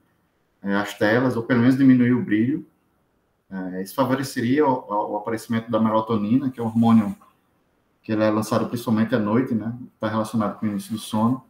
é, 0.63 0.75
as 0.75 0.97
telas, 0.97 1.37
ou 1.37 1.43
pelo 1.43 1.61
menos 1.61 1.77
diminuir 1.77 2.13
o 2.13 2.23
brilho. 2.23 2.65
É, 3.53 3.83
isso 3.83 3.95
favoreceria 3.95 4.67
o, 4.67 5.13
o, 5.13 5.17
aparecimento 5.19 5.71
da 5.71 5.79
melatonina, 5.79 6.51
que 6.51 6.59
é 6.59 6.63
um 6.63 6.67
hormônio 6.67 7.15
que 8.03 8.11
ele 8.11 8.25
é 8.25 8.31
lançado 8.31 8.67
principalmente 8.67 9.15
à 9.15 9.19
noite, 9.19 9.55
né? 9.55 9.77
Está 9.95 10.09
relacionado 10.09 10.59
com 10.59 10.65
o 10.65 10.71
início 10.71 10.93
do 10.93 10.99
sono. 10.99 11.45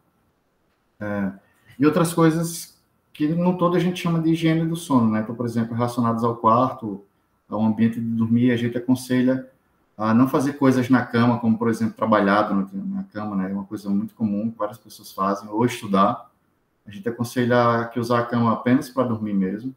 É, 0.99 1.33
e 1.79 1.87
outras 1.87 2.13
coisas 2.13 2.77
que 3.13 3.29
no 3.29 3.57
todo 3.57 3.77
a 3.77 3.79
gente 3.79 4.03
chama 4.03 4.21
de 4.21 4.31
higiene 4.31 4.67
do 4.67 4.75
sono, 4.75 5.11
né? 5.11 5.21
Então, 5.21 5.35
por 5.35 5.47
exemplo, 5.47 5.77
relacionadas 5.77 6.25
ao 6.25 6.37
quarto, 6.37 7.05
ao 7.49 7.63
ambiente 7.63 8.01
de 8.01 8.07
dormir, 8.07 8.51
a 8.51 8.57
gente 8.57 8.77
aconselha 8.77 9.49
a 9.97 10.13
não 10.13 10.27
fazer 10.27 10.55
coisas 10.55 10.89
na 10.89 11.07
cama, 11.07 11.39
como, 11.39 11.57
por 11.57 11.69
exemplo, 11.69 11.95
trabalhar 11.95 12.53
na 12.53 13.05
cama, 13.05 13.37
né? 13.37 13.51
É 13.51 13.55
uma 13.55 13.65
coisa 13.65 13.89
muito 13.89 14.13
comum 14.15 14.51
que 14.51 14.59
várias 14.59 14.79
pessoas 14.79 15.13
fazem, 15.13 15.49
ou 15.49 15.65
estudar. 15.65 16.29
A 16.85 16.91
gente 16.91 17.09
aconselha 17.09 17.85
que 17.93 18.01
usar 18.01 18.19
a 18.19 18.27
cama 18.27 18.53
apenas 18.53 18.89
para 18.89 19.05
dormir 19.05 19.35
mesmo. 19.35 19.73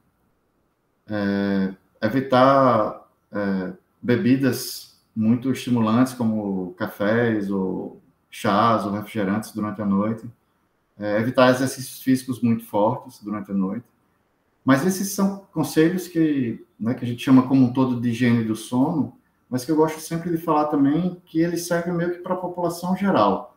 É, 1.07 1.73
evitar 2.05 3.07
é, 3.31 3.73
bebidas 4.01 4.99
muito 5.15 5.51
estimulantes, 5.51 6.13
como 6.13 6.73
cafés 6.73 7.49
ou 7.49 8.01
chás 8.29 8.85
ou 8.85 8.91
refrigerantes 8.91 9.51
durante 9.51 9.81
a 9.81 9.85
noite. 9.85 10.29
É, 10.97 11.19
evitar 11.19 11.49
exercícios 11.49 12.01
físicos 12.01 12.41
muito 12.41 12.65
fortes 12.65 13.21
durante 13.21 13.51
a 13.51 13.53
noite. 13.53 13.85
Mas 14.63 14.85
esses 14.85 15.11
são 15.11 15.45
conselhos 15.53 16.07
que, 16.07 16.65
né, 16.79 16.93
que 16.93 17.05
a 17.05 17.07
gente 17.07 17.23
chama 17.23 17.47
como 17.47 17.65
um 17.65 17.73
todo 17.73 18.01
de 18.01 18.09
higiene 18.09 18.43
do 18.43 18.55
sono, 18.55 19.15
mas 19.49 19.63
que 19.63 19.71
eu 19.71 19.75
gosto 19.75 19.99
sempre 19.99 20.31
de 20.31 20.37
falar 20.37 20.65
também 20.65 21.21
que 21.25 21.39
eles 21.39 21.67
servem 21.67 21.93
meio 21.93 22.13
que 22.13 22.19
para 22.19 22.33
a 22.33 22.37
população 22.37 22.95
geral. 22.97 23.54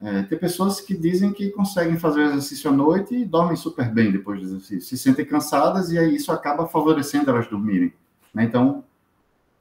É, 0.00 0.22
tem 0.22 0.38
pessoas 0.38 0.80
que 0.80 0.96
dizem 0.96 1.32
que 1.32 1.50
conseguem 1.50 1.98
fazer 1.98 2.22
exercício 2.22 2.70
à 2.70 2.72
noite 2.72 3.16
e 3.16 3.24
dormem 3.24 3.56
super 3.56 3.92
bem 3.92 4.12
depois 4.12 4.40
do 4.40 4.46
exercício, 4.46 4.88
se 4.88 4.96
sentem 4.96 5.24
cansadas 5.24 5.90
e 5.90 5.98
aí 5.98 6.14
isso 6.14 6.30
acaba 6.30 6.68
favorecendo 6.68 7.30
elas 7.30 7.48
dormirem. 7.48 7.92
Né? 8.32 8.44
Então, 8.44 8.84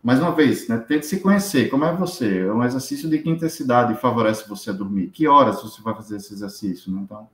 mais 0.03 0.19
uma 0.19 0.31
vez, 0.31 0.67
né, 0.67 0.77
tente 0.77 1.07
se 1.07 1.19
conhecer. 1.19 1.69
Como 1.69 1.83
é 1.83 1.95
você? 1.95 2.41
É 2.41 2.53
um 2.53 2.63
exercício 2.63 3.09
de 3.09 3.17
que 3.17 3.29
intensidade 3.29 3.99
favorece 3.99 4.47
você 4.47 4.69
a 4.69 4.73
dormir? 4.73 5.07
Que 5.07 5.27
horas 5.27 5.61
você 5.61 5.81
vai 5.81 5.95
fazer 5.95 6.17
esse 6.17 6.33
exercício? 6.33 6.91
Né? 6.91 7.01
Então, 7.03 7.27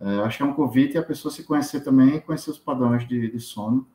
é, 0.00 0.18
acho 0.20 0.38
que 0.38 0.42
é 0.42 0.46
um 0.46 0.54
convite 0.54 0.98
a 0.98 1.02
pessoa 1.02 1.32
se 1.32 1.44
conhecer 1.44 1.80
também 1.80 2.20
conhecer 2.20 2.50
os 2.50 2.58
padrões 2.58 3.06
de, 3.06 3.30
de 3.30 3.40
sono. 3.40 3.86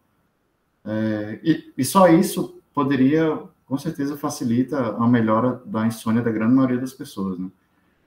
É, 0.86 1.40
e, 1.44 1.74
e 1.78 1.84
só 1.84 2.08
isso 2.08 2.62
poderia, 2.74 3.38
com 3.66 3.78
certeza, 3.78 4.18
facilita 4.18 4.96
a 4.96 5.08
melhora 5.08 5.62
da 5.66 5.86
insônia 5.86 6.22
da 6.22 6.32
grande 6.32 6.54
maioria 6.54 6.78
das 6.78 6.94
pessoas. 6.94 7.38
Né? 7.38 7.50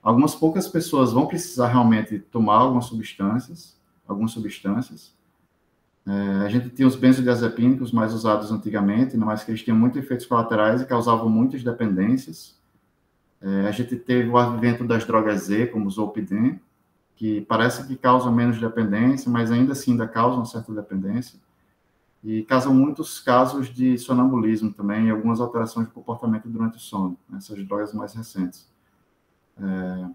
Algumas 0.07 0.33
poucas 0.33 0.69
pessoas 0.69 1.11
vão 1.11 1.27
precisar 1.27 1.67
realmente 1.67 2.17
tomar 2.17 2.59
algumas 2.59 2.85
substâncias, 2.85 3.77
algumas 4.07 4.31
substâncias. 4.31 5.13
É, 6.07 6.45
a 6.45 6.47
gente 6.47 6.69
tinha 6.69 6.87
os 6.87 6.95
benzodiazepínicos 6.95 7.91
mais 7.91 8.13
usados 8.13 8.49
antigamente, 8.49 9.17
mas 9.17 9.43
que 9.43 9.51
eles 9.51 9.63
tinham 9.63 9.77
muitos 9.77 10.01
efeitos 10.01 10.25
colaterais 10.25 10.81
e 10.81 10.85
causavam 10.85 11.27
muitas 11.27 11.61
dependências. 11.61 12.57
É, 13.41 13.67
a 13.67 13.71
gente 13.71 13.97
teve 13.97 14.29
o 14.29 14.37
advento 14.37 14.85
das 14.85 15.03
drogas 15.03 15.41
Z, 15.41 15.67
como 15.67 15.87
o 15.87 15.91
Zolpidem, 15.91 16.57
que 17.17 17.41
parece 17.41 17.85
que 17.85 17.97
causam 17.97 18.31
menos 18.31 18.57
dependência, 18.61 19.29
mas 19.29 19.51
ainda 19.51 19.73
assim 19.73 19.91
ainda 19.91 20.07
causam 20.07 20.45
certa 20.45 20.73
dependência. 20.73 21.37
E 22.23 22.43
causam 22.43 22.73
muitos 22.73 23.19
casos 23.19 23.67
de 23.67 23.97
sonambulismo 23.97 24.71
também, 24.71 25.07
e 25.07 25.09
algumas 25.09 25.41
alterações 25.41 25.85
de 25.85 25.93
comportamento 25.93 26.47
durante 26.47 26.77
o 26.77 26.79
sono, 26.79 27.17
essas 27.35 27.61
drogas 27.67 27.93
mais 27.93 28.13
recentes. 28.13 28.76
É, 29.59 30.09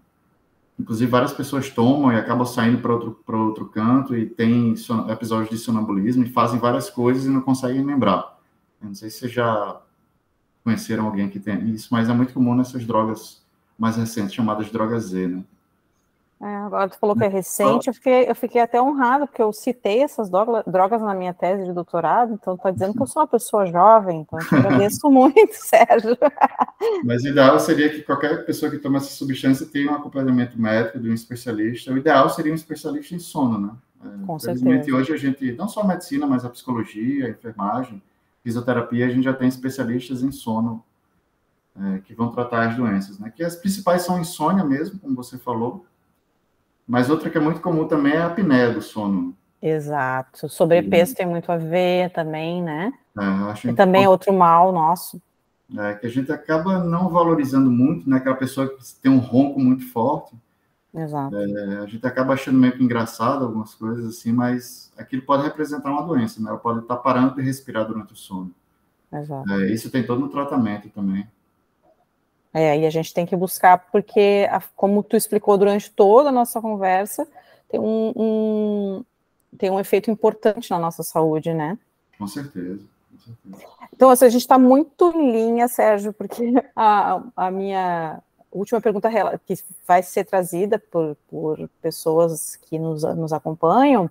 inclusive, 0.79 1.09
várias 1.09 1.33
pessoas 1.33 1.69
tomam 1.69 2.11
e 2.11 2.15
acabam 2.15 2.45
saindo 2.45 2.79
para 2.79 2.93
outro, 2.93 3.23
outro 3.27 3.65
canto 3.67 4.15
e 4.15 4.25
tem 4.25 4.73
episódios 5.09 5.49
de 5.49 5.57
sonambulismo 5.57 6.23
e 6.23 6.29
fazem 6.29 6.59
várias 6.59 6.89
coisas 6.89 7.25
e 7.25 7.29
não 7.29 7.41
conseguem 7.41 7.83
lembrar. 7.83 8.39
Eu 8.81 8.87
não 8.87 8.95
sei 8.95 9.09
se 9.09 9.19
vocês 9.19 9.31
já 9.31 9.81
conheceram 10.63 11.05
alguém 11.05 11.29
que 11.29 11.39
tem 11.39 11.69
isso, 11.69 11.89
mas 11.91 12.09
é 12.09 12.13
muito 12.13 12.33
comum 12.33 12.55
nessas 12.55 12.85
drogas 12.85 13.43
mais 13.77 13.97
recentes, 13.97 14.33
chamadas 14.33 14.71
drogas 14.71 15.05
Z, 15.05 15.27
né? 15.27 15.43
É, 16.43 16.55
agora 16.57 16.89
tu 16.89 16.99
falou 16.99 17.15
que 17.15 17.23
é 17.23 17.27
recente, 17.29 17.87
eu 17.87 17.93
fiquei, 17.93 18.29
eu 18.29 18.35
fiquei 18.35 18.59
até 18.59 18.81
honrado, 18.81 19.25
porque 19.25 19.41
eu 19.41 19.53
citei 19.53 20.03
essas 20.03 20.29
drogas 20.29 21.01
na 21.01 21.15
minha 21.15 21.33
tese 21.33 21.63
de 21.63 21.71
doutorado, 21.71 22.33
então 22.33 22.55
está 22.55 22.69
dizendo 22.69 22.93
que 22.93 23.01
eu 23.01 23.07
sou 23.07 23.21
uma 23.21 23.27
pessoa 23.27 23.65
jovem, 23.65 24.19
então 24.19 24.37
eu 24.37 24.45
te 24.45 24.53
agradeço 24.53 25.07
muito, 25.09 25.53
Sérgio. 25.53 26.17
Mas 27.05 27.23
o 27.23 27.29
ideal 27.29 27.57
seria 27.61 27.89
que 27.89 28.01
qualquer 28.01 28.45
pessoa 28.45 28.69
que 28.69 28.77
toma 28.77 28.97
essa 28.97 29.11
substância 29.11 29.65
tenha 29.65 29.89
um 29.89 29.95
acompanhamento 29.95 30.59
médico 30.59 30.99
de 30.99 31.09
um 31.09 31.13
especialista. 31.13 31.93
O 31.93 31.97
ideal 31.97 32.29
seria 32.29 32.51
um 32.51 32.55
especialista 32.55 33.15
em 33.15 33.19
sono, 33.19 33.57
né? 33.57 33.71
É, 34.03 34.25
Com 34.25 34.37
certeza. 34.37 34.93
hoje 34.93 35.13
a 35.13 35.17
gente, 35.17 35.53
não 35.53 35.69
só 35.69 35.79
a 35.79 35.87
medicina, 35.87 36.27
mas 36.27 36.43
a 36.43 36.49
psicologia, 36.49 37.27
a 37.27 37.29
enfermagem, 37.29 38.03
fisioterapia, 38.43 39.05
a 39.05 39.09
gente 39.09 39.23
já 39.23 39.33
tem 39.33 39.47
especialistas 39.47 40.21
em 40.21 40.31
sono 40.33 40.83
é, 41.79 41.99
que 41.99 42.13
vão 42.13 42.31
tratar 42.31 42.67
as 42.67 42.75
doenças, 42.75 43.17
né? 43.17 43.31
Que 43.33 43.45
as 43.45 43.55
principais 43.55 44.01
são 44.01 44.19
insônia 44.19 44.65
mesmo, 44.65 44.99
como 44.99 45.15
você 45.15 45.37
falou, 45.37 45.85
mas 46.87 47.09
outra 47.09 47.29
que 47.29 47.37
é 47.37 47.41
muito 47.41 47.61
comum 47.61 47.87
também 47.87 48.13
é 48.13 48.17
a 48.17 48.27
apneia 48.27 48.71
do 48.71 48.81
sono. 48.81 49.35
Exato. 49.61 50.49
Sobrepeso 50.49 51.13
e... 51.13 51.15
tem 51.15 51.25
muito 51.25 51.51
a 51.51 51.57
ver 51.57 52.09
também, 52.11 52.61
né? 52.61 52.91
É, 53.17 53.23
acho 53.23 53.69
e 53.69 53.73
também 53.73 54.03
é 54.03 54.09
outro 54.09 54.33
mal 54.33 54.71
nosso. 54.71 55.21
É, 55.77 55.93
que 55.93 56.05
a 56.05 56.09
gente 56.09 56.31
acaba 56.31 56.83
não 56.83 57.09
valorizando 57.09 57.71
muito, 57.71 58.09
né? 58.09 58.17
Aquela 58.17 58.35
pessoa 58.35 58.67
que 58.67 58.83
tem 59.01 59.11
um 59.11 59.19
ronco 59.19 59.59
muito 59.59 59.89
forte. 59.91 60.35
Exato. 60.93 61.35
É, 61.35 61.79
a 61.79 61.85
gente 61.87 62.05
acaba 62.05 62.33
achando 62.33 62.59
meio 62.59 62.73
que 62.73 62.83
engraçado 62.83 63.43
algumas 63.43 63.73
coisas 63.73 64.05
assim, 64.05 64.31
mas 64.31 64.91
aquilo 64.97 65.23
pode 65.23 65.43
representar 65.43 65.89
uma 65.89 66.03
doença, 66.03 66.41
né? 66.41 66.49
Ela 66.49 66.59
pode 66.59 66.79
estar 66.79 66.97
parando 66.97 67.35
de 67.35 67.41
respirar 67.41 67.87
durante 67.87 68.13
o 68.13 68.17
sono. 68.17 68.51
Exato. 69.11 69.51
É, 69.51 69.71
isso 69.71 69.89
tem 69.89 70.05
todo 70.05 70.19
no 70.19 70.29
tratamento 70.29 70.89
também. 70.89 71.25
É, 72.53 72.77
e 72.77 72.85
a 72.85 72.89
gente 72.89 73.13
tem 73.13 73.25
que 73.25 73.35
buscar, 73.35 73.89
porque, 73.91 74.47
como 74.75 75.01
tu 75.01 75.15
explicou 75.15 75.57
durante 75.57 75.89
toda 75.89 76.29
a 76.29 76.31
nossa 76.31 76.61
conversa, 76.61 77.27
tem 77.67 77.79
um, 77.79 78.13
um, 78.15 79.05
tem 79.57 79.71
um 79.71 79.79
efeito 79.79 80.11
importante 80.11 80.69
na 80.69 80.77
nossa 80.77 81.01
saúde, 81.01 81.53
né? 81.53 81.79
Com 82.17 82.27
certeza. 82.27 82.79
Com 83.11 83.17
certeza. 83.17 83.65
Então, 83.91 84.09
assim, 84.09 84.25
a 84.25 84.29
gente 84.29 84.41
está 84.41 84.59
muito 84.59 85.11
em 85.15 85.31
linha, 85.31 85.67
Sérgio, 85.67 86.13
porque 86.13 86.53
a, 86.75 87.23
a 87.35 87.49
minha 87.49 88.21
última 88.51 88.79
pergunta 88.79 89.09
que 89.45 89.55
vai 89.87 90.03
ser 90.03 90.25
trazida 90.25 90.77
por, 90.77 91.17
por 91.27 91.69
pessoas 91.81 92.55
que 92.55 92.77
nos, 92.77 93.03
nos 93.03 93.33
acompanham 93.33 94.09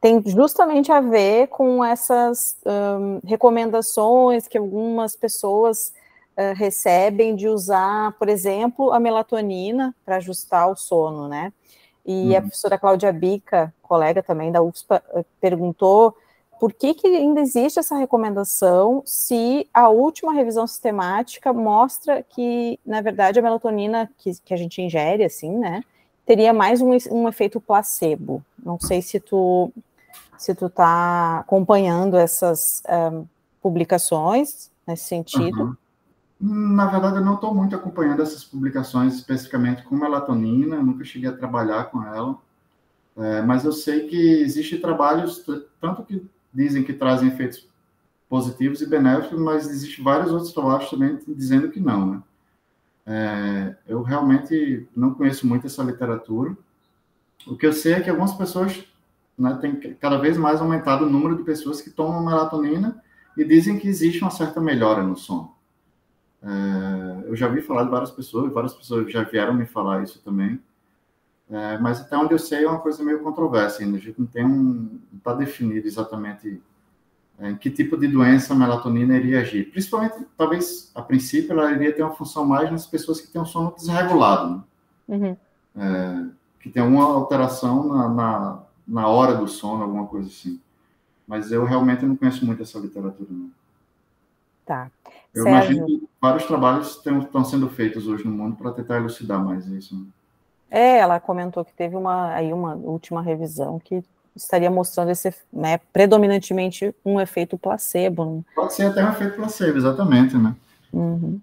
tem 0.00 0.20
justamente 0.26 0.90
a 0.90 1.00
ver 1.00 1.46
com 1.46 1.82
essas 1.82 2.56
um, 2.66 3.20
recomendações 3.24 4.48
que 4.48 4.58
algumas 4.58 5.14
pessoas 5.14 5.94
uh, 6.36 6.54
recebem 6.54 7.34
de 7.34 7.48
usar, 7.48 8.12
por 8.18 8.28
exemplo, 8.28 8.92
a 8.92 9.00
melatonina 9.00 9.94
para 10.04 10.16
ajustar 10.16 10.70
o 10.70 10.76
sono, 10.76 11.28
né? 11.28 11.52
E 12.04 12.30
uhum. 12.30 12.36
a 12.36 12.40
professora 12.40 12.78
Cláudia 12.78 13.12
Bica, 13.12 13.72
colega 13.82 14.22
também 14.22 14.50
da 14.50 14.62
UFSPA, 14.62 15.02
perguntou 15.40 16.16
por 16.58 16.72
que, 16.72 16.94
que 16.94 17.08
ainda 17.08 17.40
existe 17.40 17.78
essa 17.78 17.96
recomendação 17.96 19.02
se 19.04 19.68
a 19.74 19.88
última 19.88 20.32
revisão 20.32 20.66
sistemática 20.66 21.52
mostra 21.52 22.22
que, 22.22 22.78
na 22.86 23.00
verdade, 23.00 23.38
a 23.38 23.42
melatonina 23.42 24.08
que, 24.18 24.30
que 24.44 24.54
a 24.54 24.56
gente 24.56 24.80
ingere, 24.80 25.24
assim, 25.24 25.58
né, 25.58 25.82
teria 26.24 26.52
mais 26.52 26.80
um, 26.80 26.90
um 27.10 27.28
efeito 27.28 27.60
placebo. 27.60 28.44
Não 28.64 28.78
sei 28.78 29.02
se 29.02 29.18
tu 29.18 29.72
se 30.38 30.54
tu 30.54 30.66
está 30.66 31.38
acompanhando 31.40 32.16
essas 32.16 32.82
um, 32.88 33.26
publicações 33.60 34.70
nesse 34.86 35.04
sentido. 35.04 35.62
Uhum. 35.62 35.76
Na 36.44 36.86
verdade, 36.86 37.18
eu 37.18 37.24
não 37.24 37.36
estou 37.36 37.54
muito 37.54 37.76
acompanhando 37.76 38.20
essas 38.20 38.42
publicações 38.42 39.14
especificamente 39.14 39.84
com 39.84 39.94
melatonina, 39.94 40.82
nunca 40.82 41.04
cheguei 41.04 41.28
a 41.28 41.36
trabalhar 41.36 41.84
com 41.84 42.02
ela, 42.02 42.36
é, 43.16 43.42
mas 43.42 43.64
eu 43.64 43.70
sei 43.70 44.08
que 44.08 44.16
existem 44.42 44.80
trabalhos, 44.80 45.46
tanto 45.80 46.02
que 46.02 46.26
dizem 46.52 46.82
que 46.82 46.94
trazem 46.94 47.28
efeitos 47.28 47.68
positivos 48.28 48.80
e 48.80 48.86
benéficos, 48.86 49.38
mas 49.38 49.68
existem 49.68 50.02
vários 50.02 50.32
outros 50.32 50.52
trabalhos 50.52 50.90
também 50.90 51.16
dizendo 51.28 51.70
que 51.70 51.78
não, 51.78 52.06
né? 52.06 52.22
É, 53.06 53.76
eu 53.86 54.02
realmente 54.02 54.88
não 54.96 55.14
conheço 55.14 55.46
muito 55.46 55.66
essa 55.68 55.82
literatura. 55.84 56.56
O 57.46 57.56
que 57.56 57.66
eu 57.66 57.72
sei 57.72 57.94
é 57.94 58.00
que 58.00 58.10
algumas 58.10 58.34
pessoas 58.34 58.84
né, 59.38 59.58
tem 59.60 59.76
cada 59.94 60.16
vez 60.18 60.36
mais 60.36 60.60
aumentado 60.60 61.04
o 61.04 61.10
número 61.10 61.36
de 61.36 61.44
pessoas 61.44 61.80
que 61.80 61.90
tomam 61.90 62.24
melatonina 62.24 63.00
e 63.36 63.44
dizem 63.44 63.78
que 63.78 63.86
existe 63.86 64.22
uma 64.22 64.30
certa 64.30 64.60
melhora 64.60 65.02
no 65.02 65.16
sono. 65.16 65.51
É, 66.42 67.28
eu 67.28 67.36
já 67.36 67.48
vi 67.48 67.62
falar 67.62 67.84
de 67.84 67.90
várias 67.90 68.10
pessoas, 68.10 68.52
várias 68.52 68.74
pessoas 68.74 69.10
já 69.10 69.22
vieram 69.22 69.54
me 69.54 69.66
falar 69.66 70.02
isso 70.02 70.20
também. 70.22 70.60
É, 71.50 71.78
mas 71.78 72.00
até 72.00 72.16
onde 72.16 72.32
eu 72.32 72.38
sei 72.38 72.64
é 72.64 72.68
uma 72.68 72.80
coisa 72.80 73.04
meio 73.04 73.22
controversa 73.22 73.82
ainda. 73.82 73.96
A 73.96 74.00
gente 74.00 74.18
não 74.18 74.26
tem 74.26 74.44
um, 74.44 74.98
não 75.12 75.18
está 75.18 75.34
definido 75.34 75.86
exatamente 75.86 76.60
é, 77.38 77.50
em 77.50 77.56
que 77.56 77.70
tipo 77.70 77.96
de 77.96 78.08
doença 78.08 78.54
a 78.54 78.56
melatonina 78.56 79.16
iria 79.16 79.40
agir. 79.40 79.70
Principalmente, 79.70 80.26
talvez 80.36 80.90
a 80.94 81.02
princípio, 81.02 81.52
ela 81.52 81.72
iria 81.72 81.92
ter 81.92 82.02
uma 82.02 82.14
função 82.14 82.44
mais 82.44 82.70
nas 82.70 82.86
pessoas 82.86 83.20
que 83.20 83.28
têm 83.28 83.40
um 83.40 83.46
sono 83.46 83.74
desregulado, 83.76 84.56
né? 84.56 84.62
uhum. 85.08 85.36
é, 85.76 86.26
que 86.60 86.70
tem 86.70 86.82
alguma 86.82 87.04
alteração 87.04 87.88
na, 87.88 88.08
na, 88.08 88.62
na, 88.86 89.08
hora 89.08 89.34
do 89.34 89.48
sono, 89.48 89.82
alguma 89.82 90.06
coisa 90.06 90.28
assim. 90.28 90.60
Mas 91.26 91.50
eu 91.50 91.64
realmente 91.64 92.04
não 92.04 92.16
conheço 92.16 92.46
muito 92.46 92.62
essa 92.62 92.78
literatura. 92.78 93.28
Não. 93.30 93.50
Tá. 94.64 94.90
Eu 95.34 95.44
Sérgio. 95.44 95.76
imagino 95.76 95.86
que 95.86 96.08
vários 96.20 96.44
trabalhos 96.44 97.00
estão 97.06 97.44
sendo 97.44 97.68
feitos 97.68 98.06
hoje 98.06 98.24
no 98.24 98.30
mundo 98.32 98.56
para 98.56 98.72
tentar 98.72 98.96
elucidar 98.96 99.42
mais 99.42 99.66
isso. 99.66 99.94
Né? 99.94 100.04
É, 100.70 100.98
ela 100.98 101.18
comentou 101.20 101.64
que 101.64 101.72
teve 101.72 101.96
uma, 101.96 102.32
aí 102.32 102.52
uma 102.52 102.74
última 102.74 103.22
revisão 103.22 103.78
que 103.78 104.02
estaria 104.34 104.70
mostrando 104.70 105.10
esse, 105.10 105.34
né, 105.52 105.78
predominantemente 105.92 106.94
um 107.04 107.20
efeito 107.20 107.58
placebo. 107.58 108.24
Né? 108.24 108.42
Pode 108.54 108.74
ser 108.74 108.84
até 108.84 109.04
um 109.04 109.10
efeito 109.10 109.36
placebo, 109.36 109.76
exatamente, 109.76 110.36
né? 110.36 110.54
Uhum. 110.92 111.40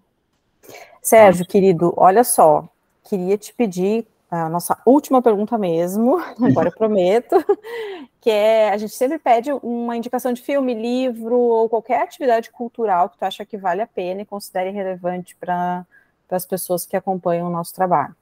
Sérgio, 1.02 1.46
querido, 1.46 1.94
olha 1.96 2.24
só, 2.24 2.68
queria 3.04 3.38
te 3.38 3.54
pedir 3.54 4.06
a 4.30 4.48
nossa 4.50 4.78
última 4.86 5.22
pergunta 5.22 5.58
mesmo, 5.58 6.20
agora 6.42 6.70
eu 6.70 6.74
prometo, 6.74 7.36
que 8.22 8.30
é, 8.30 8.70
a 8.70 8.78
gente 8.78 8.94
sempre 8.94 9.18
pede 9.18 9.52
uma 9.64 9.96
indicação 9.98 10.32
de 10.34 10.42
filme, 10.42 10.74
livro 10.74 11.38
ou 11.38 11.70
qualquer 11.70 12.02
atividade 12.02 12.52
cultural 12.52 13.10
que 13.10 13.18
tu 13.18 13.24
acha 13.24 13.46
que 13.46 13.58
vale 13.58 13.82
a 13.82 13.88
pena 13.88 14.22
e 14.22 14.26
considere 14.26 14.70
relevante 14.70 15.36
para 15.36 15.86
as 16.30 16.46
pessoas 16.46 16.86
que 16.86 16.96
acompanham 16.96 17.48
o 17.48 17.52
nosso 17.52 17.74
trabalho. 17.74 18.16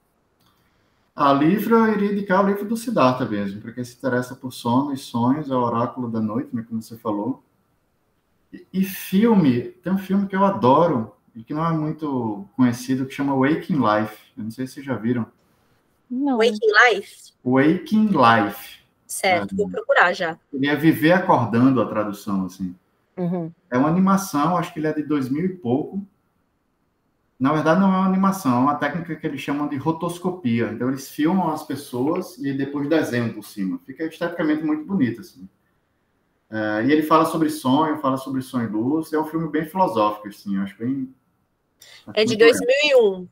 A 1.14 1.32
livro, 1.32 1.74
eu 1.74 1.94
iria 1.94 2.12
indicar 2.12 2.44
o 2.44 2.46
livro 2.46 2.64
do 2.64 2.76
Siddhartha 2.76 3.24
mesmo, 3.24 3.60
para 3.60 3.72
quem 3.72 3.82
se 3.82 3.96
interessa 3.96 4.36
por 4.36 4.52
sono 4.52 4.92
e 4.92 4.96
sonhos, 4.96 5.50
é 5.50 5.54
o 5.54 5.60
Oráculo 5.60 6.08
da 6.08 6.20
Noite, 6.20 6.54
né, 6.54 6.64
como 6.68 6.80
você 6.80 6.96
falou. 6.96 7.42
E, 8.52 8.64
e 8.72 8.84
filme, 8.84 9.62
tem 9.82 9.92
um 9.92 9.98
filme 9.98 10.28
que 10.28 10.36
eu 10.36 10.44
adoro, 10.44 11.12
e 11.38 11.44
que 11.44 11.54
não 11.54 11.64
é 11.64 11.70
muito 11.70 12.48
conhecido, 12.56 13.06
que 13.06 13.14
chama 13.14 13.32
Waking 13.32 13.76
Life. 13.76 14.16
Eu 14.36 14.42
não 14.42 14.50
sei 14.50 14.66
se 14.66 14.74
vocês 14.74 14.86
já 14.86 14.96
viram. 14.96 15.24
Não. 16.10 16.38
Waking 16.38 16.58
Life? 16.92 17.32
Waking 17.44 18.08
Life. 18.08 18.78
Certo, 19.06 19.54
é, 19.54 19.56
vou 19.56 19.68
procurar 19.68 20.12
já. 20.12 20.38
Ele 20.52 20.66
é 20.66 20.76
Viver 20.76 21.12
Acordando, 21.12 21.80
a 21.80 21.88
tradução, 21.88 22.44
assim. 22.44 22.74
Uhum. 23.16 23.50
É 23.70 23.78
uma 23.78 23.88
animação, 23.88 24.56
acho 24.56 24.72
que 24.72 24.78
ele 24.78 24.86
é 24.86 24.92
de 24.92 25.02
2000 25.02 25.44
e 25.44 25.48
pouco. 25.48 26.06
Na 27.40 27.52
verdade, 27.52 27.80
não 27.80 27.86
é 27.86 27.96
uma 27.96 28.06
animação, 28.06 28.52
é 28.52 28.58
uma 28.60 28.74
técnica 28.74 29.16
que 29.16 29.26
eles 29.26 29.40
chamam 29.40 29.68
de 29.68 29.76
rotoscopia. 29.76 30.70
Então, 30.72 30.88
eles 30.88 31.08
filmam 31.08 31.50
as 31.50 31.64
pessoas 31.64 32.36
e 32.38 32.52
depois 32.52 32.88
desenham 32.88 33.32
por 33.32 33.44
cima. 33.44 33.80
Fica 33.86 34.04
esteticamente 34.04 34.62
muito 34.62 34.84
bonito, 34.84 35.20
assim. 35.20 35.48
É, 36.50 36.84
e 36.84 36.92
ele 36.92 37.02
fala 37.02 37.24
sobre 37.24 37.48
sonho, 37.48 37.98
fala 38.00 38.16
sobre 38.16 38.42
sonho 38.42 38.68
e 38.68 38.72
luz. 38.72 39.12
É 39.12 39.18
um 39.18 39.26
filme 39.26 39.48
bem 39.48 39.64
filosófico, 39.64 40.28
assim, 40.28 40.56
eu 40.56 40.62
acho 40.62 40.76
bem... 40.78 41.14
Acho 42.06 42.20
é 42.20 42.24
de 42.24 42.36
2001. 42.36 43.28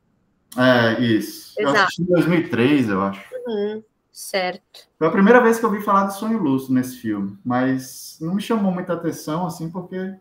É, 0.56 1.00
isso. 1.00 1.54
Exato. 1.58 1.76
Eu 1.76 1.82
assisti 1.82 2.02
em 2.02 2.06
2003, 2.06 2.88
eu 2.88 3.02
acho. 3.02 3.22
Uhum, 3.46 3.82
certo. 4.10 4.88
Foi 4.98 5.06
a 5.06 5.10
primeira 5.10 5.40
vez 5.40 5.58
que 5.58 5.64
eu 5.64 5.70
ouvi 5.70 5.82
falar 5.82 6.06
de 6.06 6.16
sonho 6.16 6.38
lúcido 6.38 6.74
nesse 6.74 6.96
filme, 6.96 7.38
mas 7.44 8.18
não 8.20 8.34
me 8.34 8.42
chamou 8.42 8.72
muita 8.72 8.94
atenção, 8.94 9.46
assim, 9.46 9.70
porque 9.70 10.14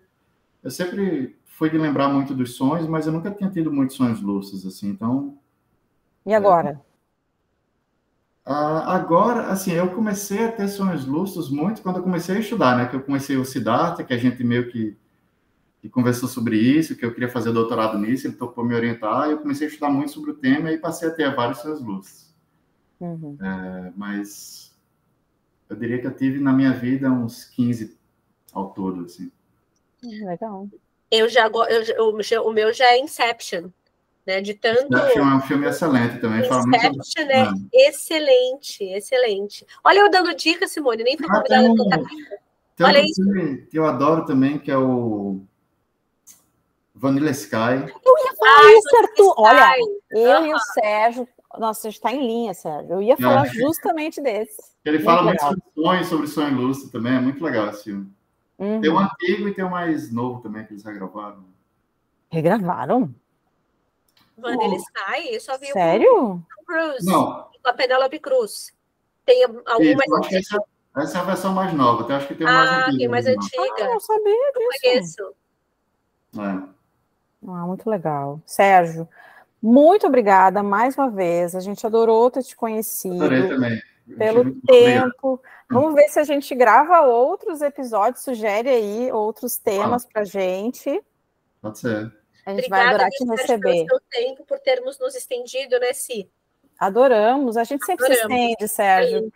eu 0.64 0.72
sempre 0.72 1.38
fui 1.46 1.70
de 1.70 1.78
lembrar 1.78 2.10
muito 2.10 2.34
dos 2.34 2.56
sonhos, 2.56 2.88
mas 2.88 3.08
eu 3.08 3.14
nunca 3.14 3.32
tinha 3.32 3.50
tido 3.50 3.72
muitos 3.72 3.96
sonhos 3.96 4.22
lúcidos, 4.22 4.66
assim, 4.66 4.90
então... 4.90 5.38
E 6.26 6.34
agora? 6.34 6.82
É, 8.46 8.52
agora, 8.52 9.48
assim, 9.48 9.72
eu 9.72 9.90
comecei 9.92 10.46
a 10.46 10.52
ter 10.52 10.68
sonhos 10.68 11.06
lúcidos 11.06 11.50
muito 11.50 11.82
quando 11.82 11.98
eu 11.98 12.04
comecei 12.04 12.36
a 12.36 12.40
estudar, 12.40 12.78
né, 12.78 12.88
que 12.88 12.96
eu 12.96 13.02
comecei 13.02 13.38
o 13.38 13.46
Siddhartha, 13.46 14.04
que 14.04 14.14
a 14.14 14.18
gente 14.18 14.44
meio 14.44 14.70
que 14.70 14.98
e 15.86 15.90
conversou 15.90 16.28
sobre 16.28 16.58
isso, 16.58 16.96
que 16.96 17.06
eu 17.06 17.14
queria 17.14 17.30
fazer 17.30 17.52
doutorado 17.52 17.96
nisso, 18.00 18.26
ele 18.26 18.36
topou 18.36 18.66
me 18.66 18.74
orientar, 18.74 19.28
e 19.28 19.34
eu 19.34 19.38
comecei 19.38 19.68
a 19.68 19.70
estudar 19.70 19.92
muito 19.92 20.12
sobre 20.12 20.32
o 20.32 20.34
tema 20.34 20.72
e 20.72 20.80
passei 20.80 21.08
a 21.08 21.12
ter 21.12 21.36
vários 21.36 21.60
seus 21.60 21.80
luzes. 21.80 22.34
Uhum. 23.00 23.38
É, 23.40 23.94
mas 23.96 24.76
eu 25.70 25.76
diria 25.76 26.00
que 26.00 26.08
eu 26.08 26.16
tive 26.16 26.40
na 26.40 26.52
minha 26.52 26.72
vida 26.72 27.12
uns 27.12 27.46
15 27.46 27.96
ao 28.52 28.72
todo, 28.72 29.06
assim. 29.06 29.32
Hum, 30.04 30.26
legal. 30.26 30.68
Eu 31.12 31.30
já, 31.30 31.52
eu, 31.96 32.10
o 32.44 32.52
meu 32.52 32.74
já 32.74 32.86
é 32.86 32.98
Inception, 32.98 33.70
né? 34.26 34.42
De 34.42 34.56
tanto. 34.56 34.92
Inception 34.92 35.30
é 35.30 35.36
um 35.36 35.42
filme 35.42 35.68
excelente 35.68 36.18
também. 36.20 36.40
Inception 36.40 37.30
é 37.30 37.48
excelente, 37.72 38.84
excelente. 38.86 39.68
Olha 39.84 40.00
eu 40.00 40.10
dando 40.10 40.36
dica, 40.36 40.68
Simone, 40.68 41.04
nem 41.04 41.16
fui 41.16 41.28
convidada 41.28 41.68
ah, 41.68 41.98
tem, 41.98 42.06
tem 42.76 42.88
Olha 42.88 43.06
isso. 43.06 43.22
que 43.70 43.78
eu 43.78 43.86
adoro 43.86 44.26
também, 44.26 44.58
que 44.58 44.72
é 44.72 44.78
o 44.78 45.46
Vanilla 47.06 47.30
Sky. 47.32 47.56
Eu 48.04 48.18
ia 48.18 48.36
falar 48.36 48.66
Ai, 48.66 48.74
isso, 48.74 48.98
Arthur. 48.98 49.34
Olha, 49.38 49.76
eu 50.12 50.40
uhum. 50.40 50.46
e 50.48 50.54
o 50.54 50.60
Sérgio. 50.60 51.28
Nossa, 51.58 51.88
a 51.88 51.92
gente 51.92 52.00
está 52.00 52.12
em 52.12 52.26
linha, 52.26 52.54
Sérgio. 52.54 52.94
Eu 52.94 53.02
ia 53.02 53.16
falar 53.16 53.46
é. 53.46 53.50
justamente 53.50 54.20
desse. 54.22 54.62
Ele 54.84 54.98
muito 54.98 55.06
fala 55.06 55.32
legal. 55.32 55.50
muito 55.50 55.64
sobre 55.64 55.84
sonho, 55.84 56.06
sobre 56.06 56.28
sonho 56.28 56.56
lúcido 56.56 56.92
também. 56.92 57.16
É 57.16 57.20
muito 57.20 57.44
legal 57.44 57.70
esse 57.70 57.84
filme. 57.84 58.12
Uhum. 58.58 58.82
Tem 58.82 58.90
o 58.90 58.96
um 58.96 59.00
antigo 59.00 59.48
e 59.48 59.54
tem 59.54 59.64
o 59.64 59.68
um 59.68 59.72
mais 59.72 60.12
novo 60.12 60.42
também 60.42 60.66
que 60.66 60.74
eles 60.74 60.84
regravaram. 60.84 61.46
Regravaram? 62.30 63.14
Vanilla 64.38 64.76
Sky? 64.76 65.34
Eu 65.34 65.40
só 65.40 65.58
vi 65.58 65.68
Sério? 65.68 66.34
o 66.34 66.66
Cruz. 66.66 67.06
Não. 67.06 67.50
Com 67.62 67.70
a 67.70 67.74
Penélope 67.74 68.20
Cruz. 68.20 68.74
Tem 69.26 69.44
algumas. 69.44 70.34
Essa, 70.34 70.64
essa, 70.98 71.18
é 71.18 71.22
a 71.22 71.24
versão 71.24 71.54
mais 71.54 71.74
nova. 71.74 72.12
Eu 72.12 72.16
acho 72.16 72.28
que 72.28 72.36
tem 72.36 72.48
uma 72.48 72.54
mais 72.54 72.70
antiga. 72.72 72.98
Tem 72.98 73.08
mais 73.08 73.28
antiga. 73.28 73.74
Ah, 73.80 73.94
eu 73.94 74.00
sabia 74.00 74.34
disso. 74.34 74.56
Eu 74.56 74.82
conheço. 74.82 75.36
É. 76.72 76.75
Ah, 77.48 77.66
muito 77.66 77.90
legal. 77.90 78.42
Sérgio, 78.46 79.08
muito 79.62 80.08
obrigada 80.08 80.62
mais 80.62 80.98
uma 80.98 81.10
vez. 81.10 81.56
A 81.56 81.60
gente 81.60 81.86
adorou 81.86 82.30
ter 82.30 82.44
te 82.44 82.56
conhecido. 82.56 83.16
Adorei 83.16 83.48
também. 83.48 83.82
Pelo 84.18 84.56
tempo. 84.62 85.42
Vamos 85.70 85.96
ver 85.96 86.08
se 86.10 86.20
a 86.20 86.24
gente 86.24 86.54
grava 86.54 87.02
outros 87.02 87.62
episódios, 87.62 88.24
sugere 88.24 88.70
aí 88.70 89.12
outros 89.12 89.58
temas 89.58 90.06
ah. 90.06 90.10
para 90.14 90.24
gente. 90.24 91.02
Pode 91.62 91.80
ser. 91.80 92.14
A 92.46 92.52
gente 92.52 92.60
Obrigada, 92.60 92.84
vai 92.84 92.88
adorar 92.88 93.10
te 93.10 93.26
receber. 93.26 93.86
Pelo 93.86 93.88
seu 93.88 94.02
tempo, 94.12 94.46
por 94.46 94.60
termos 94.60 95.00
nos 95.00 95.16
estendido, 95.16 95.80
né, 95.80 95.94
Si? 95.94 96.30
Adoramos, 96.78 97.58
a 97.58 97.64
gente 97.64 97.86
sempre 97.86 98.06
Adoramos. 98.06 98.36
se 98.36 98.44
estende, 98.44 98.68
Sérgio. 98.68 99.32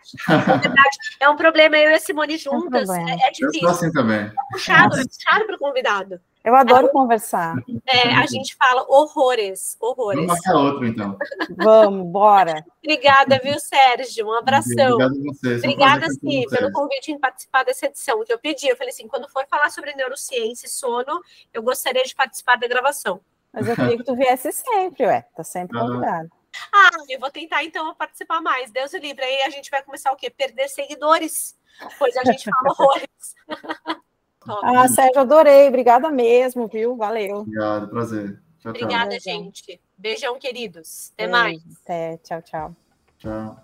É, 1.18 1.28
um 1.28 1.36
problema 1.36 1.76
eu 1.76 1.90
e 1.90 1.94
a 1.94 1.98
Simone 1.98 2.36
juntas. 2.36 2.88
É, 2.88 2.92
um 2.92 3.08
é, 3.08 3.14
é 3.14 3.30
difícil. 3.30 3.62
Eu 3.62 3.68
assim 3.68 3.90
também. 3.90 4.20
É 4.20 4.32
puxado, 4.52 4.96
é 4.96 5.04
puxado 5.04 5.46
para 5.46 5.56
o 5.56 5.58
convidado. 5.58 6.20
Eu 6.42 6.54
adoro 6.54 6.86
é, 6.86 6.90
conversar. 6.90 7.56
É, 7.86 8.14
a 8.14 8.26
gente 8.26 8.56
fala 8.56 8.84
horrores, 8.88 9.76
horrores. 9.78 10.26
Vamos 10.26 10.40
marcar 10.40 10.58
outro, 10.58 10.86
então. 10.86 11.18
Vamos, 11.56 12.06
bora. 12.06 12.64
Obrigada, 12.82 13.38
viu, 13.38 13.58
Sérgio? 13.60 14.26
Um 14.26 14.32
abração. 14.32 14.94
Obrigado 14.94 15.12
a 15.12 15.32
vocês. 15.32 15.58
Obrigada, 15.58 16.06
sim, 16.08 16.46
pelo 16.48 16.72
convite 16.72 17.12
em 17.12 17.18
participar 17.18 17.64
dessa 17.64 17.86
edição. 17.86 18.24
Que 18.24 18.32
eu 18.32 18.38
pedi, 18.38 18.68
eu 18.68 18.76
falei 18.76 18.90
assim, 18.90 19.06
quando 19.06 19.28
for 19.28 19.46
falar 19.48 19.70
sobre 19.70 19.94
neurociência 19.94 20.66
e 20.66 20.70
sono, 20.70 21.20
eu 21.52 21.62
gostaria 21.62 22.04
de 22.04 22.14
participar 22.14 22.56
da 22.56 22.66
gravação. 22.66 23.20
Mas 23.52 23.68
eu 23.68 23.76
queria 23.76 23.98
que 23.98 24.04
tu 24.04 24.16
viesse 24.16 24.50
sempre, 24.52 25.06
ué. 25.06 25.26
Tá 25.36 25.44
sempre 25.44 25.78
convidado. 25.78 26.30
Ah, 26.72 26.90
eu 27.08 27.20
vou 27.20 27.30
tentar 27.30 27.62
então 27.64 27.94
participar 27.94 28.40
mais. 28.40 28.70
Deus 28.70 28.92
o 28.94 28.98
livre. 28.98 29.22
Aí 29.22 29.42
a 29.42 29.50
gente 29.50 29.70
vai 29.70 29.82
começar 29.82 30.10
o 30.10 30.16
quê? 30.16 30.30
Perder 30.30 30.68
seguidores. 30.68 31.54
Pois 31.98 32.16
a 32.16 32.24
gente 32.24 32.48
fala 32.50 32.72
horrores. 32.72 33.34
ah, 34.46 34.88
Sérgio, 34.88 35.20
adorei. 35.20 35.68
Obrigada 35.68 36.10
mesmo, 36.10 36.66
viu? 36.66 36.96
Valeu. 36.96 37.38
Obrigado, 37.38 37.88
prazer. 37.88 38.40
Tchau, 38.60 38.70
Obrigada, 38.70 39.18
tchau. 39.18 39.20
gente. 39.20 39.80
Beijão, 39.96 40.38
queridos. 40.38 41.12
Até 41.14 41.26
Beijo. 41.26 41.32
mais. 41.32 41.62
Até. 41.84 42.16
Tchau, 42.18 42.42
tchau. 42.42 42.76
Tchau. 43.18 43.56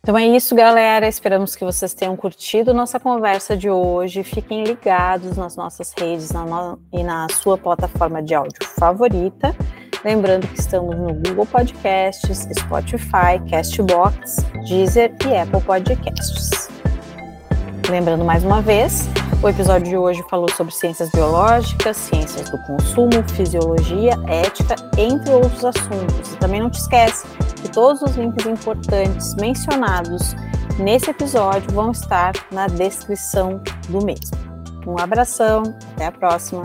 Então 0.00 0.16
é 0.16 0.26
isso, 0.26 0.54
galera. 0.54 1.06
Esperamos 1.06 1.54
que 1.54 1.64
vocês 1.64 1.92
tenham 1.92 2.16
curtido 2.16 2.72
nossa 2.72 2.98
conversa 2.98 3.56
de 3.56 3.68
hoje. 3.68 4.22
Fiquem 4.22 4.64
ligados 4.64 5.36
nas 5.36 5.56
nossas 5.56 5.92
redes 5.98 6.30
na 6.30 6.44
no... 6.44 6.80
e 6.92 7.02
na 7.02 7.28
sua 7.28 7.58
plataforma 7.58 8.22
de 8.22 8.34
áudio 8.34 8.66
favorita. 8.78 9.54
Lembrando 10.04 10.46
que 10.46 10.60
estamos 10.60 10.96
no 10.96 11.12
Google 11.12 11.46
Podcasts, 11.46 12.46
Spotify, 12.58 13.38
Castbox, 13.50 14.36
Deezer 14.66 15.14
e 15.26 15.36
Apple 15.36 15.60
Podcasts. 15.60 16.67
Lembrando 17.88 18.22
mais 18.22 18.44
uma 18.44 18.60
vez, 18.60 19.08
o 19.42 19.48
episódio 19.48 19.88
de 19.88 19.96
hoje 19.96 20.22
falou 20.28 20.50
sobre 20.50 20.74
ciências 20.74 21.10
biológicas, 21.10 21.96
ciências 21.96 22.50
do 22.50 22.58
consumo, 22.58 23.26
fisiologia, 23.34 24.12
ética, 24.26 24.76
entre 24.98 25.30
outros 25.32 25.64
assuntos. 25.64 26.34
E 26.34 26.36
também 26.36 26.60
não 26.60 26.68
te 26.68 26.78
esquece 26.78 27.26
que 27.62 27.70
todos 27.70 28.02
os 28.02 28.14
links 28.14 28.44
importantes 28.44 29.34
mencionados 29.36 30.36
nesse 30.78 31.10
episódio 31.10 31.72
vão 31.72 31.90
estar 31.90 32.32
na 32.52 32.66
descrição 32.66 33.62
do 33.88 34.04
mesmo. 34.04 34.36
Um 34.86 34.98
abração, 34.98 35.62
até 35.94 36.06
a 36.06 36.12
próxima. 36.12 36.64